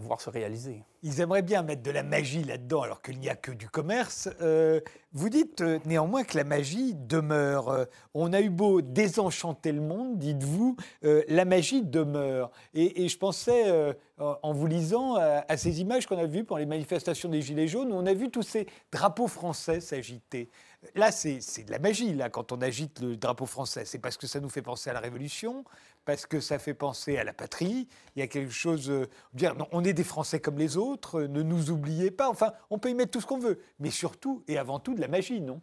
voir 0.00 0.18
se 0.20 0.30
réaliser. 0.30 0.82
Ils 1.02 1.20
aimeraient 1.20 1.42
bien 1.42 1.62
mettre 1.62 1.82
de 1.82 1.90
la 1.90 2.02
magie 2.02 2.42
là-dedans 2.42 2.82
alors 2.82 3.02
qu'il 3.02 3.18
n'y 3.18 3.28
a 3.28 3.36
que 3.36 3.52
du 3.52 3.68
commerce. 3.68 4.30
Euh, 4.40 4.80
vous 5.12 5.28
dites 5.28 5.60
néanmoins 5.84 6.24
que 6.24 6.38
la 6.38 6.44
magie 6.44 6.94
demeure. 6.94 7.86
on 8.14 8.32
a 8.32 8.40
eu 8.40 8.48
beau 8.48 8.80
désenchanter 8.80 9.72
le 9.72 9.82
monde, 9.82 10.16
dites-vous, 10.16 10.76
la 11.02 11.44
magie 11.44 11.82
demeure. 11.82 12.50
Et, 12.72 13.06
je 13.08 13.18
pensais, 13.18 13.94
en 14.18 14.52
vous 14.54 14.66
lisant, 14.66 15.16
à, 15.16 15.56
ces 15.58 15.82
images 15.82 16.06
qu'on 16.06 16.16
a 16.16 16.24
vues 16.24 16.44
pendant 16.44 16.60
les 16.60 16.66
manifestations 16.66 17.28
des 17.28 17.42
Gilets 17.42 17.68
jaunes, 17.68 17.92
où 17.92 17.96
on 17.96 18.06
a 18.06 18.14
vu 18.14 18.30
tous 18.30 18.42
ces 18.42 18.66
drapeaux 18.90 19.28
français 19.28 19.80
s'agiter. 19.80 20.48
Là, 20.94 21.10
c'est 21.12 21.64
de 21.64 21.70
la 21.70 21.78
magie, 21.78 22.14
là, 22.14 22.30
quand 22.30 22.52
on 22.52 22.60
agite 22.60 23.00
le 23.00 23.16
drapeau 23.16 23.46
français. 23.46 23.84
C'est 23.84 23.98
parce 23.98 24.16
que 24.16 24.26
ça 24.26 24.40
nous 24.40 24.48
fait 24.48 24.62
penser 24.62 24.90
à 24.90 24.92
la 24.92 25.00
Révolution, 25.00 25.64
parce 26.04 26.26
que 26.26 26.40
ça 26.40 26.58
fait 26.58 26.74
penser 26.74 27.16
à 27.16 27.24
la 27.24 27.32
patrie. 27.32 27.88
Il 28.16 28.20
y 28.20 28.22
a 28.22 28.26
quelque 28.26 28.52
chose. 28.52 28.90
Euh, 28.90 29.08
dire, 29.32 29.54
non, 29.54 29.66
on 29.72 29.84
est 29.84 29.92
des 29.92 30.04
Français 30.04 30.40
comme 30.40 30.58
les 30.58 30.76
autres, 30.76 31.22
ne 31.22 31.42
nous 31.42 31.70
oubliez 31.70 32.10
pas. 32.10 32.28
Enfin, 32.28 32.52
on 32.70 32.78
peut 32.78 32.90
y 32.90 32.94
mettre 32.94 33.10
tout 33.10 33.20
ce 33.20 33.26
qu'on 33.26 33.38
veut, 33.38 33.60
mais 33.78 33.90
surtout 33.90 34.42
et 34.48 34.58
avant 34.58 34.78
tout 34.78 34.94
de 34.94 35.00
la 35.00 35.08
magie, 35.08 35.40
non? 35.40 35.60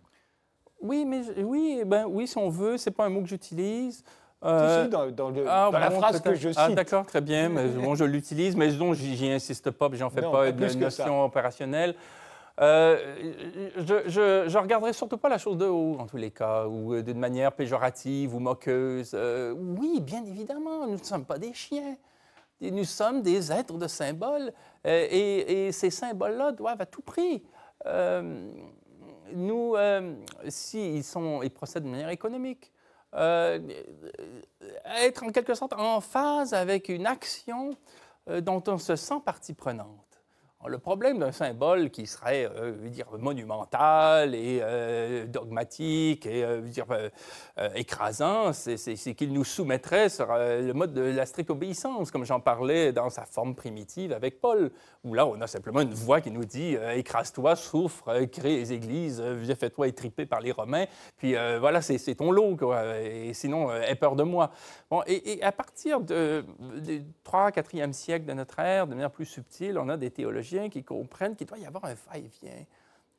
Oui, 0.82 1.06
mais 1.06 1.22
oui, 1.42 1.84
ben, 1.86 2.06
oui, 2.08 2.28
si 2.28 2.38
on 2.38 2.50
veut, 2.50 2.78
c'est 2.78 2.92
pas 2.92 3.06
un 3.06 3.10
mot 3.10 3.22
que 3.22 3.28
j'utilise. 3.28 4.04
Euh, 4.44 4.88
dans, 4.88 5.12
dans, 5.12 5.32
ah, 5.48 5.70
la 5.72 5.92
phrase 5.92 6.20
que 6.20 6.34
je 6.34 6.50
ah, 6.50 6.54
cite. 6.54 6.58
Ah, 6.58 6.70
d'accord, 6.72 7.06
très 7.06 7.22
bien. 7.22 7.48
Mais, 7.50 7.68
bon, 7.68 7.94
je 7.94 8.04
l'utilise, 8.04 8.56
mais 8.56 8.72
je 8.72 8.94
j'y 8.94 9.30
insiste 9.32 9.70
pas, 9.70 9.88
j'en 9.94 10.10
fais 10.10 10.22
pas 10.22 10.50
une 10.50 10.80
notion 10.80 11.24
opérationnelle. 11.24 11.96
Euh, 12.62 13.34
je, 13.78 14.48
je, 14.48 14.58
regarderai 14.58 14.94
surtout 14.94 15.18
pas 15.18 15.30
la 15.30 15.40
chose 15.40 15.58
de 15.58 15.66
haut, 15.66 15.96
en 15.98 16.06
tous 16.06 16.18
les 16.18 16.30
cas, 16.30 16.68
ou 16.68 16.94
euh, 16.94 17.02
d'une 17.02 17.18
manière 17.18 17.54
péjorative 17.54 18.36
ou 18.36 18.40
moqueuse. 18.40 19.12
Euh, 19.16 19.56
oui, 19.58 20.00
bien 20.00 20.24
évidemment, 20.26 20.86
nous 20.86 20.98
ne 20.98 21.04
sommes 21.04 21.26
pas 21.26 21.40
des 21.40 21.54
chiens. 21.54 21.96
Nous 22.62 22.84
sommes 22.84 23.24
des 23.24 23.52
êtres 23.52 23.80
de 23.80 23.88
symboles, 23.88 24.54
et, 24.86 25.72
ces 25.72 25.90
symboles-là 25.90 26.52
doivent 26.52 26.82
à 26.82 26.86
tout 26.86 27.02
prix 27.02 27.44
nous, 29.34 29.76
ils 30.74 31.52
procèdent 31.52 31.86
de 31.86 31.90
manière 31.90 32.10
économique, 32.10 32.72
être 33.12 33.64
en 35.24 35.32
quelque 35.32 35.56
sorte 35.56 35.74
en 35.74 36.02
phase 36.02 36.54
avec 36.54 36.90
une 36.90 37.08
action 37.08 37.72
dont 38.28 38.62
on 38.68 38.78
se 38.78 38.96
sent 38.96 39.22
partie 39.26 39.56
prenante. 39.56 40.11
Le 40.68 40.78
problème 40.78 41.18
d'un 41.18 41.32
symbole 41.32 41.90
qui 41.90 42.06
serait 42.06 42.48
euh, 42.56 42.74
dire, 42.88 43.08
monumental 43.18 44.36
et 44.36 44.60
euh, 44.62 45.26
dogmatique 45.26 46.28
et 46.28 46.44
euh, 46.44 46.62
dire, 46.62 46.86
écrasant, 47.76 48.54
c'est 48.54 49.16
qu'il 49.16 49.34
nous 49.34 49.44
soumettrait 49.44 50.10
sur 50.10 50.28
le 50.28 50.72
mode 50.74 50.94
de 50.94 51.02
la 51.02 51.26
stricte 51.26 51.50
obéissance, 51.50 52.12
comme 52.12 52.26
j'en 52.26 52.40
parlais 52.40 52.92
dans 52.92 53.10
sa 53.10 53.26
forme 53.26 53.56
primitive 53.56 54.14
avec 54.14 54.40
Paul, 54.40 54.72
où 55.04 55.14
là, 55.14 55.26
on 55.26 55.40
a 55.42 55.48
simplement 55.48 55.82
une 55.82 55.94
voix 55.94 56.22
qui 56.22 56.32
nous 56.32 56.46
dit 56.46 56.76
écrase-toi, 56.96 57.56
souffre, 57.56 58.26
crée 58.26 58.58
les 58.58 58.74
églises, 58.74 59.24
fais-toi 59.60 59.88
étriper 59.88 60.26
par 60.26 60.42
les 60.42 60.52
Romains, 60.52 60.86
puis 61.18 61.36
voilà, 61.60 61.82
c'est 61.82 62.16
ton 62.16 62.32
lot, 62.32 62.58
et 63.04 63.34
sinon, 63.34 63.72
aie 63.74 63.96
peur 63.96 64.16
de 64.16 64.24
moi. 64.24 64.52
Bon, 64.90 65.02
et, 65.08 65.42
à 65.44 65.52
partir 65.52 66.02
du 66.02 67.04
3 67.24 67.52
4e 67.52 67.94
siècle 67.94 68.26
de 68.26 68.34
notre 68.34 68.60
ère, 68.60 68.88
de 68.88 68.94
manière 68.94 69.12
plus 69.12 69.26
subtile, 69.26 69.78
on 69.78 69.90
a 69.90 69.98
des 69.98 70.10
qui 70.70 70.84
comprennent 70.84 71.36
qu'il 71.36 71.48
doit 71.48 71.58
y 71.58 71.66
avoir 71.66 71.86
un 71.86 71.94
va-et-vient, 71.94 72.66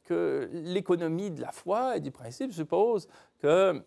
que 0.04 0.48
l'économie 0.52 1.30
de 1.30 1.40
la 1.40 1.52
foi 1.52 1.96
et 1.96 2.00
du 2.00 2.10
principe 2.10 2.52
suppose 2.52 3.08
que 3.40 3.82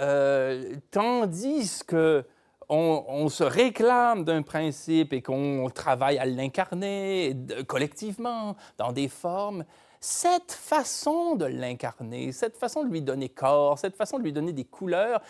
euh, 0.00 0.74
tandis 0.90 1.82
que 1.86 2.24
on, 2.70 3.28
se 3.30 3.44
réclame 3.44 4.24
d'un 4.24 4.42
principe 4.42 5.14
et 5.14 5.22
qu'on 5.22 5.70
travaille 5.70 6.18
à 6.18 6.26
l'incarner 6.26 7.34
collectivement 7.66 8.56
dans 8.76 8.92
des 8.92 9.08
formes, 9.08 9.64
cette 10.00 10.52
façon 10.52 11.34
de 11.34 11.46
l'incarner, 11.46 12.30
cette 12.32 12.58
façon 12.58 12.84
de 12.84 12.90
lui 12.90 13.00
donner 13.00 13.30
corps, 13.30 13.78
cette 13.78 13.96
façon 13.96 14.18
de 14.18 14.22
lui 14.22 14.32
donner 14.32 14.52
des 14.52 14.64
couleurs, 14.64 15.22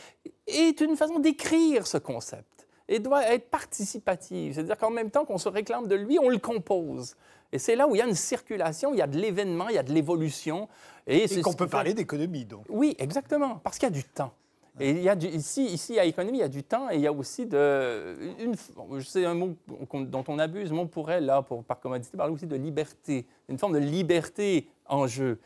est 0.48 0.80
une 0.80 0.96
façon 0.96 1.20
d'écrire 1.20 1.86
ce 1.86 1.98
concept 1.98 2.57
et 2.88 2.98
doit 2.98 3.26
être 3.32 3.50
participative. 3.50 4.54
C'est-à-dire 4.54 4.78
qu'en 4.78 4.90
même 4.90 5.10
temps 5.10 5.24
qu'on 5.24 5.38
se 5.38 5.48
réclame 5.48 5.86
de 5.86 5.94
lui, 5.94 6.18
on 6.18 6.28
le 6.28 6.38
compose. 6.38 7.16
Et 7.52 7.58
c'est 7.58 7.76
là 7.76 7.86
où 7.88 7.94
il 7.94 7.98
y 7.98 8.02
a 8.02 8.06
une 8.06 8.14
circulation, 8.14 8.92
il 8.92 8.98
y 8.98 9.02
a 9.02 9.06
de 9.06 9.18
l'événement, 9.18 9.68
il 9.68 9.74
y 9.74 9.78
a 9.78 9.82
de 9.82 9.92
l'évolution. 9.92 10.68
Et, 11.06 11.24
et 11.24 11.40
qu'on 11.40 11.54
peut 11.54 11.68
parler 11.68 11.94
d'économie, 11.94 12.44
donc. 12.44 12.64
Oui, 12.68 12.94
exactement, 12.98 13.60
parce 13.62 13.78
qu'il 13.78 13.88
y 13.88 13.92
a 13.92 13.94
du 13.94 14.04
temps. 14.04 14.32
Et 14.80 14.90
il 14.90 15.02
y 15.02 15.08
a 15.08 15.14
ici, 15.14 15.64
ici, 15.64 15.98
à 15.98 16.04
l'économie, 16.04 16.38
il 16.38 16.40
y 16.40 16.44
a 16.44 16.48
du 16.48 16.62
temps 16.62 16.88
et 16.88 16.94
il 16.94 17.00
y 17.00 17.06
a 17.06 17.12
aussi 17.12 17.46
de. 17.46 18.16
Une, 18.38 18.54
c'est 19.02 19.24
un 19.24 19.34
mot 19.34 19.56
dont 19.90 20.24
on 20.28 20.38
abuse, 20.38 20.70
mais 20.70 20.78
on 20.78 20.86
pourrait, 20.86 21.20
là, 21.20 21.42
pour, 21.42 21.64
par 21.64 21.80
commodité, 21.80 22.16
parler 22.16 22.32
aussi 22.32 22.46
de 22.46 22.54
liberté, 22.54 23.26
une 23.48 23.58
forme 23.58 23.72
de 23.72 23.78
liberté 23.78 24.68
en 24.86 25.06
jeu. 25.06 25.40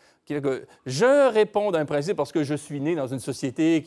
Je 0.86 1.30
réponds 1.30 1.70
d'un 1.70 1.84
principe 1.84 2.16
parce 2.16 2.32
que 2.32 2.43
je 2.43 2.55
suis 2.55 2.80
né 2.80 2.95
dans 2.95 3.07
une 3.07 3.18
société 3.18 3.84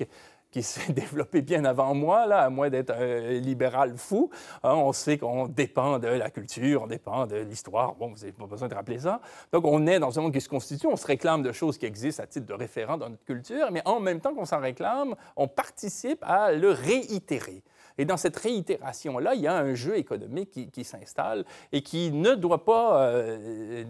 qui 0.52 0.64
s'est 0.64 0.94
développé 0.94 1.42
bien 1.42 1.66
avant 1.66 1.94
moi, 1.94 2.26
là, 2.26 2.42
à 2.42 2.50
moins 2.50 2.70
d'être 2.70 2.92
un 2.92 3.40
libéral 3.40 3.98
fou. 3.98 4.30
Hein, 4.64 4.74
on 4.76 4.94
sait 4.94 5.18
qu'on 5.18 5.48
dépend 5.48 6.00
de 6.00 6.08
la 6.08 6.30
culture, 6.30 6.84
on 6.84 6.88
dépend 6.88 7.28
de 7.28 7.38
l'histoire. 7.38 7.96
Bon, 7.96 8.08
vous 8.08 8.20
n'avez 8.20 8.32
pas 8.32 8.46
besoin 8.46 8.68
de 8.68 8.76
rappeler 8.76 9.00
ça. 9.00 9.22
Donc, 9.52 9.66
on 9.66 9.86
est 9.88 10.00
dans 10.00 10.18
un 10.18 10.22
monde 10.22 10.34
qui 10.34 10.42
se 10.42 10.50
constitue, 10.50 10.88
on 10.88 10.96
se 10.96 11.08
réclame 11.08 11.44
de 11.44 11.52
choses 11.52 11.78
qui 11.78 11.86
existent 11.86 12.24
à 12.24 12.28
titre 12.28 12.46
de 12.46 12.54
référent 12.54 12.98
dans 12.98 13.10
notre 13.10 13.26
culture, 13.26 13.72
mais 13.72 13.82
en 13.86 14.00
même 14.00 14.22
temps 14.22 14.34
qu'on 14.34 14.46
s'en 14.46 14.60
réclame, 14.60 15.16
on 15.36 15.48
participe 15.48 16.24
à 16.24 16.52
le 16.52 16.72
réitérer. 16.72 17.64
Et 17.98 18.06
dans 18.06 18.18
cette 18.18 18.36
réitération-là, 18.38 19.36
il 19.36 19.42
y 19.42 19.48
a 19.48 19.56
un 19.56 19.74
jeu 19.74 19.98
économique 19.98 20.70
qui, 20.72 20.84
s'installe 20.84 21.46
et 21.72 21.82
qui 21.82 22.12
ne 22.12 22.36
doit 22.36 22.66
pas, 22.66 23.04
euh, 23.04 23.86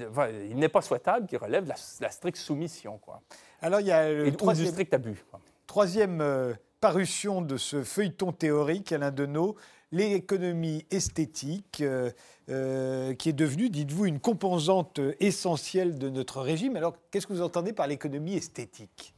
il 0.49 0.57
n'est 0.57 0.69
pas 0.69 0.81
souhaitable 0.81 1.25
qu'il 1.25 1.39
relève 1.39 1.63
de 1.63 1.69
la, 2.01 2.09
stricte 2.11 2.37
soumission. 2.37 2.99
Quoi. 2.99 3.21
Alors, 3.61 3.79
il 3.79 3.87
y 3.87 3.91
a 3.91 4.11
le 4.11 4.27
et, 4.27 4.31
du 4.31 4.65
strict 4.65 4.93
abus. 4.93 5.23
Quoi. 5.31 5.39
Troisième 5.75 6.21
euh, 6.21 6.53
parution 6.79 7.41
de 7.41 7.57
ce 7.57 7.83
feuilleton 7.83 8.31
théorique, 8.31 8.93
Alain 8.93 9.11
Deneau, 9.11 9.57
l'économie 9.91 10.85
esthétique, 10.89 11.81
euh, 11.81 12.11
euh, 12.47 13.13
qui 13.13 13.27
est 13.27 13.33
devenue, 13.33 13.69
dites-vous, 13.69 14.05
une 14.05 14.21
composante 14.21 15.01
essentielle 15.19 15.97
de 15.97 16.07
notre 16.07 16.39
régime. 16.39 16.77
Alors, 16.77 16.95
qu'est-ce 17.11 17.27
que 17.27 17.33
vous 17.33 17.41
entendez 17.41 17.73
par 17.73 17.87
l'économie 17.87 18.35
esthétique? 18.35 19.13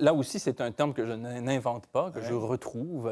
Là 0.00 0.12
aussi, 0.12 0.40
c'est 0.40 0.60
un 0.60 0.72
terme 0.72 0.94
que 0.94 1.06
je 1.06 1.12
n'invente 1.12 1.86
pas, 1.86 2.10
que 2.10 2.20
je 2.20 2.34
retrouve 2.34 3.08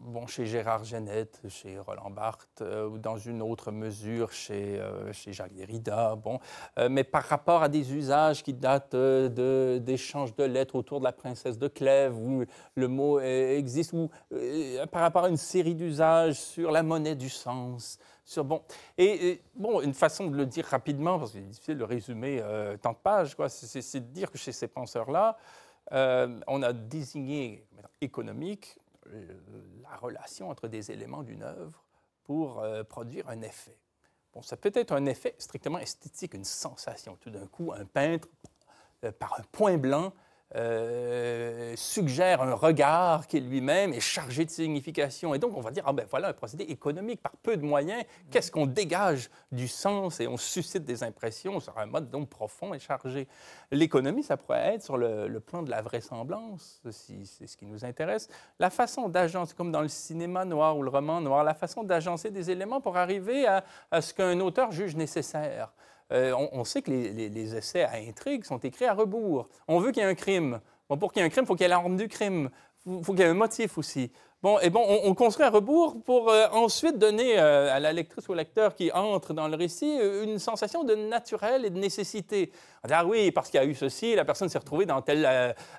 bon, 0.00 0.26
chez 0.26 0.46
Gérard 0.46 0.84
Genette, 0.84 1.40
chez 1.48 1.78
Roland 1.78 2.10
Barthes, 2.10 2.62
euh, 2.62 2.88
ou 2.88 2.98
dans 2.98 3.18
une 3.18 3.42
autre 3.42 3.70
mesure 3.70 4.32
chez, 4.32 4.78
euh, 4.78 5.12
chez 5.12 5.32
Jacques 5.32 5.54
Derrida. 5.54 6.16
Bon, 6.16 6.38
euh, 6.78 6.88
mais 6.88 7.04
par 7.04 7.24
rapport 7.24 7.62
à 7.62 7.68
des 7.68 7.92
usages 7.94 8.42
qui 8.42 8.54
datent 8.54 8.96
d'échanges 8.96 10.34
de, 10.36 10.44
lettres 10.44 10.76
autour 10.76 11.00
de 11.00 11.04
la 11.04 11.12
princesse 11.12 11.58
de 11.58 11.68
Clèves, 11.68 12.16
où 12.16 12.44
le 12.74 12.88
mot 12.88 13.20
existe, 13.20 13.92
ou 13.92 14.10
par 14.90 15.02
rapport 15.02 15.24
à 15.24 15.28
une 15.28 15.36
série 15.36 15.74
d'usages 15.74 16.36
sur 16.36 16.70
la 16.70 16.82
monnaie 16.82 17.16
du 17.16 17.28
sens. 17.28 17.98
Sur, 18.24 18.44
bon, 18.44 18.62
et, 18.96 19.40
bon, 19.54 19.80
une 19.80 19.94
façon 19.94 20.28
de 20.28 20.36
le 20.36 20.46
dire 20.46 20.64
rapidement, 20.66 21.18
parce 21.18 21.32
qu'il 21.32 21.40
est 21.40 21.44
difficile 21.44 21.78
de 21.78 21.84
résumer 21.84 22.42
tant 22.82 22.92
de 22.92 22.98
pages, 22.98 23.36
c'est 23.48 24.00
de 24.00 24.12
dire 24.12 24.30
que 24.30 24.38
chez 24.38 24.52
ces 24.52 24.68
penseurs-là, 24.68 25.36
on 25.90 26.62
a 26.62 26.72
désigné 26.72 27.66
économique 28.00 28.78
la 29.82 29.96
relation 29.96 30.50
entre 30.50 30.68
des 30.68 30.90
éléments 30.90 31.22
d'une 31.22 31.42
œuvre 31.42 31.84
pour 32.24 32.60
euh, 32.60 32.84
produire 32.84 33.28
un 33.28 33.40
effet. 33.42 33.78
Bon, 34.32 34.42
ça 34.42 34.56
peut 34.56 34.72
être 34.74 34.92
un 34.92 35.06
effet 35.06 35.34
strictement 35.38 35.78
esthétique, 35.78 36.34
une 36.34 36.44
sensation. 36.44 37.16
Tout 37.16 37.30
d'un 37.30 37.46
coup, 37.46 37.72
un 37.72 37.84
peintre, 37.86 38.28
euh, 39.04 39.12
par 39.12 39.38
un 39.38 39.42
point 39.52 39.78
blanc, 39.78 40.12
euh, 40.56 41.74
suggère 41.76 42.40
un 42.40 42.54
regard 42.54 43.26
qui 43.26 43.38
lui-même 43.38 43.92
est 43.92 44.00
chargé 44.00 44.46
de 44.46 44.50
signification. 44.50 45.34
Et 45.34 45.38
donc, 45.38 45.54
on 45.54 45.60
va 45.60 45.70
dire, 45.70 45.82
ah 45.86 45.92
ben 45.92 46.06
voilà 46.08 46.28
un 46.28 46.32
procédé 46.32 46.64
économique 46.64 47.20
par 47.20 47.32
peu 47.32 47.56
de 47.56 47.64
moyens. 47.64 48.02
Qu'est-ce 48.30 48.50
qu'on 48.50 48.66
dégage 48.66 49.28
du 49.52 49.68
sens 49.68 50.20
et 50.20 50.26
on 50.26 50.38
suscite 50.38 50.84
des 50.84 51.02
impressions 51.02 51.60
sur 51.60 51.76
un 51.78 51.84
mode 51.84 52.08
donc 52.10 52.30
profond 52.30 52.72
et 52.72 52.78
chargé? 52.78 53.28
L'économie, 53.70 54.22
ça 54.22 54.38
pourrait 54.38 54.74
être 54.74 54.82
sur 54.82 54.96
le, 54.96 55.38
plan 55.40 55.62
de 55.62 55.70
la 55.70 55.82
vraisemblance, 55.82 56.80
c'est 56.90 57.46
ce 57.46 57.56
qui 57.56 57.66
nous 57.66 57.84
intéresse. 57.84 58.28
La 58.58 58.70
façon 58.70 59.08
d'agencer, 59.08 59.54
comme 59.54 59.70
dans 59.70 59.82
le 59.82 59.88
cinéma 59.88 60.44
noir 60.44 60.76
ou 60.76 60.82
le 60.82 60.90
roman 60.90 61.20
noir, 61.20 61.44
la 61.44 61.54
façon 61.54 61.84
d'agencer 61.84 62.30
des 62.30 62.50
éléments 62.50 62.80
pour 62.80 62.96
arriver 62.96 63.46
à 63.46 64.00
ce 64.00 64.14
qu'un 64.14 64.40
auteur 64.40 64.72
juge 64.72 64.96
nécessaire. 64.96 65.72
Euh, 66.12 66.34
on, 66.52 66.64
sait 66.64 66.80
que 66.80 66.90
les, 66.90 67.54
essais 67.54 67.82
à 67.82 67.96
intrigue 67.96 68.44
sont 68.44 68.58
écrits 68.58 68.86
à 68.86 68.94
rebours. 68.94 69.48
On 69.66 69.78
veut 69.78 69.92
qu'il 69.92 70.02
y 70.02 70.06
ait 70.06 70.08
un 70.08 70.14
crime. 70.14 70.60
Pour 70.88 71.12
qu'il 71.12 71.20
y 71.20 71.22
ait 71.22 71.26
un 71.26 71.30
crime, 71.30 71.44
il 71.44 71.46
faut 71.46 71.54
qu'il 71.54 71.64
y 71.64 71.66
ait 71.66 71.68
l'arme 71.68 71.96
du 71.96 72.08
crime. 72.08 72.48
Il 72.86 73.04
faut 73.04 73.12
qu'il 73.12 73.20
y 73.20 73.24
ait 73.24 73.30
un 73.30 73.34
motif 73.34 73.76
aussi. 73.76 74.10
Bon, 74.40 74.60
et 74.60 74.70
bon, 74.70 74.86
on, 75.02 75.14
construit 75.14 75.44
un 75.44 75.50
rebours 75.50 76.00
pour 76.04 76.30
euh, 76.30 76.46
ensuite 76.52 76.96
donner 76.96 77.40
euh, 77.40 77.74
à 77.74 77.80
la 77.80 77.92
lectrice 77.92 78.28
ou 78.28 78.32
au 78.32 78.34
lecteur 78.36 78.76
qui 78.76 78.92
entre 78.92 79.34
dans 79.34 79.48
le 79.48 79.56
récit 79.56 79.98
euh, 80.00 80.22
une 80.22 80.38
sensation 80.38 80.84
de 80.84 80.94
naturel 80.94 81.64
et 81.64 81.70
de 81.70 81.78
nécessité. 81.78 82.52
On 82.84 82.86
dit, 82.86 82.94
ah 82.94 83.04
oui, 83.04 83.32
parce 83.32 83.50
qu'il 83.50 83.58
y 83.58 83.62
a 83.64 83.66
eu 83.66 83.74
ceci, 83.74 84.14
la 84.14 84.24
personne 84.24 84.48
s'est 84.48 84.60
retrouvée 84.60 84.86
dans 84.86 85.02
tel 85.02 85.26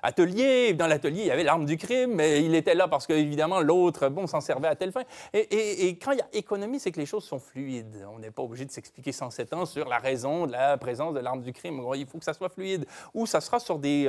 atelier, 0.02 0.74
dans 0.74 0.86
l'atelier, 0.86 1.22
il 1.22 1.26
y 1.28 1.30
avait 1.30 1.42
l'arme 1.42 1.64
du 1.64 1.78
crime, 1.78 2.16
mais 2.16 2.44
il 2.44 2.54
était 2.54 2.74
là 2.74 2.86
parce 2.86 3.06
qu'évidemment, 3.06 3.60
l'autre, 3.60 4.10
bon, 4.10 4.26
s'en 4.26 4.42
servait 4.42 4.68
à 4.68 4.76
telle 4.76 4.92
fin. 4.92 5.04
Et, 5.32 5.98
quand 5.98 6.12
il 6.12 6.18
y 6.18 6.20
a 6.20 6.28
économie, 6.34 6.78
c'est 6.80 6.92
que 6.92 7.00
les 7.00 7.06
choses 7.06 7.24
sont 7.24 7.38
fluides. 7.38 8.06
On 8.14 8.18
n'est 8.18 8.30
pas 8.30 8.42
obligé 8.42 8.66
de 8.66 8.70
s'expliquer 8.70 9.12
sans 9.12 9.30
sept 9.30 9.54
ans 9.54 9.64
sur 9.64 9.88
la 9.88 9.96
raison 9.96 10.46
de 10.46 10.52
la 10.52 10.76
présence 10.76 11.14
de 11.14 11.20
l'arme 11.20 11.40
du 11.40 11.54
crime. 11.54 11.82
Il 11.94 12.06
faut 12.06 12.18
que 12.18 12.24
ça 12.26 12.34
soit 12.34 12.50
fluide. 12.50 12.84
Ou 13.14 13.24
ça 13.24 13.40
sera 13.40 13.58
sur 13.58 13.78
des, 13.78 14.06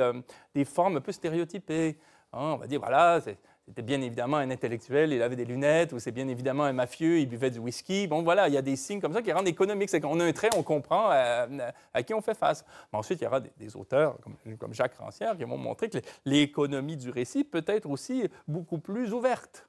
formes 0.66 0.98
un 0.98 1.00
peu 1.00 1.12
stéréotypées. 1.12 1.96
Hein, 2.34 2.52
on 2.54 2.56
va 2.56 2.66
dire, 2.66 2.80
voilà, 2.80 3.20
c'était 3.66 3.82
bien 3.82 4.00
évidemment 4.00 4.38
un 4.38 4.50
intellectuel, 4.50 5.12
il 5.12 5.22
avait 5.22 5.36
des 5.36 5.44
lunettes, 5.44 5.92
ou 5.92 6.00
c'est 6.00 6.10
bien 6.10 6.26
évidemment 6.26 6.64
un 6.64 6.72
mafieux, 6.72 7.20
il 7.20 7.28
buvait 7.28 7.50
du 7.50 7.60
whisky. 7.60 8.08
Bon, 8.08 8.22
voilà, 8.22 8.48
il 8.48 8.54
y 8.54 8.56
a 8.56 8.62
des 8.62 8.74
signes 8.74 9.00
comme 9.00 9.12
ça 9.12 9.22
qui 9.22 9.30
rendent 9.30 9.46
économique. 9.46 9.88
C'est 9.88 10.00
qu'on 10.00 10.18
a 10.18 10.24
un 10.24 10.32
trait, 10.32 10.50
on 10.56 10.64
comprend 10.64 11.10
euh, 11.12 11.70
à, 11.94 12.02
qui 12.02 12.12
on 12.12 12.20
fait 12.20 12.34
face. 12.34 12.64
Mais 12.92 12.98
ensuite, 12.98 13.20
il 13.20 13.24
y 13.24 13.26
aura 13.26 13.40
des, 13.40 13.76
auteurs 13.76 14.18
comme, 14.58 14.74
Jacques 14.74 14.96
Rancière 14.96 15.36
qui 15.36 15.44
vont 15.44 15.58
montrer 15.58 15.88
que 15.88 15.98
l'économie 16.24 16.96
du 16.96 17.10
récit 17.10 17.44
peut 17.44 17.64
être 17.66 17.88
aussi 17.88 18.28
beaucoup 18.48 18.78
plus 18.78 19.12
ouverte. 19.12 19.68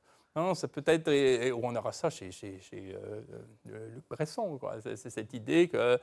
Ça 0.55 0.67
peut 0.67 0.84
être, 0.88 1.11
on 1.61 1.75
aura 1.75 1.91
ça 1.91 2.09
chez, 2.09 2.31
chez, 2.31 2.57
euh, 2.73 3.21
euh, 3.69 3.89
Luc 3.93 4.03
Bresson. 4.09 4.59
C'est, 4.81 5.11
cette 5.11 5.31
idée 5.36 5.67
que, 5.67 5.99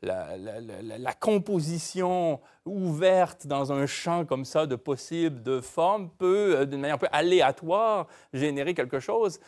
la, 0.00 1.14
composition 1.20 2.40
ouverte 2.64 3.46
dans 3.46 3.70
un 3.70 3.84
champ 3.84 4.24
comme 4.24 4.46
ça 4.46 4.64
de 4.66 4.76
possibles, 4.76 5.42
de 5.42 5.60
formes, 5.60 6.08
peut, 6.08 6.60
euh, 6.60 6.64
d'une 6.64 6.80
manière 6.80 6.94
un 6.94 6.98
peu 6.98 7.08
aléatoire, 7.12 8.06
générer 8.32 8.72
quelque 8.72 8.98
chose. 8.98 9.40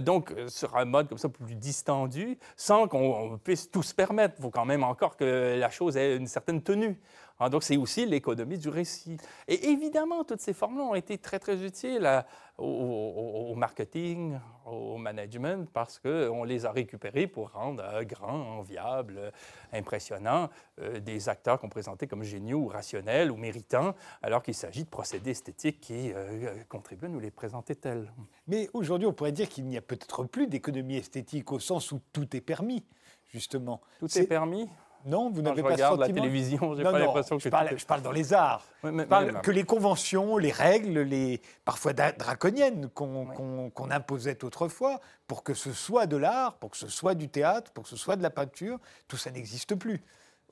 donc, 0.00 0.34
sur 0.48 0.76
un 0.76 0.84
mode 0.84 1.08
comme 1.08 1.18
ça 1.18 1.28
plus 1.28 1.54
distendu, 1.54 2.36
sans 2.56 2.88
qu'on 2.88 3.38
puisse 3.38 3.70
tout 3.70 3.84
se 3.84 3.94
permettre. 3.94 4.34
Il 4.38 4.42
faut 4.42 4.50
quand 4.50 4.64
même 4.64 4.82
encore 4.82 5.16
que 5.16 5.56
la 5.56 5.70
chose 5.70 5.96
ait 5.96 6.16
une 6.16 6.26
certaine 6.26 6.60
tenue. 6.60 6.98
Ah, 7.44 7.48
donc, 7.48 7.64
c'est 7.64 7.76
aussi 7.76 8.06
l'économie 8.06 8.56
du 8.56 8.68
récit. 8.68 9.16
Et 9.48 9.70
évidemment, 9.70 10.22
toutes 10.22 10.40
ces 10.40 10.52
formes-là 10.52 10.84
ont 10.84 10.94
été 10.94 11.18
très, 11.18 11.40
très 11.40 11.64
utiles 11.64 12.08
au, 12.56 13.52
marketing, 13.56 14.38
au 14.64 14.96
management, 14.96 15.68
parce 15.72 15.98
qu'on 15.98 16.44
les 16.44 16.66
a 16.66 16.70
récupérées 16.70 17.26
pour 17.26 17.50
rendre 17.50 17.82
euh, 17.82 18.04
grands, 18.04 18.58
enviables, 18.58 19.32
impressionnants 19.72 20.50
euh, 20.80 21.00
des 21.00 21.28
acteurs 21.28 21.58
qu'on 21.58 21.68
présentait 21.68 22.06
comme 22.06 22.22
géniaux 22.22 22.58
ou 22.58 22.68
rationnels 22.68 23.32
ou 23.32 23.36
méritants, 23.36 23.96
alors 24.22 24.44
qu'il 24.44 24.54
s'agit 24.54 24.84
de 24.84 24.88
procédés 24.88 25.32
esthétiques 25.32 25.80
qui 25.80 26.12
euh, 26.12 26.54
contribuent 26.68 27.06
à 27.06 27.08
nous 27.08 27.18
les 27.18 27.32
présenter 27.32 27.74
tels. 27.74 28.12
Mais 28.46 28.70
aujourd'hui, 28.72 29.08
on 29.08 29.12
pourrait 29.12 29.32
dire 29.32 29.48
qu'il 29.48 29.64
n'y 29.64 29.76
a 29.76 29.82
peut-être 29.82 30.22
plus 30.26 30.46
d'économie 30.46 30.96
esthétique 30.96 31.50
au 31.50 31.58
sens 31.58 31.90
où 31.90 32.00
tout 32.12 32.36
est 32.36 32.40
permis, 32.40 32.84
justement. 33.32 33.80
Tout 33.98 34.16
est 34.16 34.28
permis 34.28 34.68
non, 35.04 35.30
vous 35.30 35.42
n'avez 35.42 35.62
pas 35.62 35.70
je 35.70 35.74
regarde 35.74 36.00
la 36.00 36.08
télévision, 36.08 36.74
j'ai 36.76 36.82
pas 36.82 36.98
l'impression 36.98 37.36
que 37.36 37.42
je 37.42 37.48
parle, 37.48 37.76
je 37.76 37.84
parle 37.86 38.02
dans 38.02 38.12
les 38.12 38.32
arts. 38.32 38.64
je 38.84 39.02
parle 39.04 39.40
que 39.40 39.50
les 39.50 39.64
conventions, 39.64 40.38
les 40.38 40.52
règles, 40.52 41.00
les 41.00 41.40
parfois 41.64 41.92
draconiennes 41.92 42.88
qu'on 42.90 43.90
imposait 43.90 44.44
autrefois, 44.44 45.00
pour 45.26 45.42
que 45.42 45.54
ce 45.54 45.72
soit 45.72 46.06
de 46.06 46.16
l'art, 46.16 46.54
pour 46.54 46.70
que 46.70 46.76
ce 46.76 46.88
soit 46.88 47.14
du 47.14 47.28
théâtre, 47.28 47.72
pour 47.72 47.84
que 47.84 47.90
ce 47.90 47.96
soit 47.96 48.16
de 48.16 48.22
la 48.22 48.30
peinture, 48.30 48.78
tout 49.08 49.16
ça 49.16 49.30
n'existe 49.30 49.74
plus. 49.74 50.02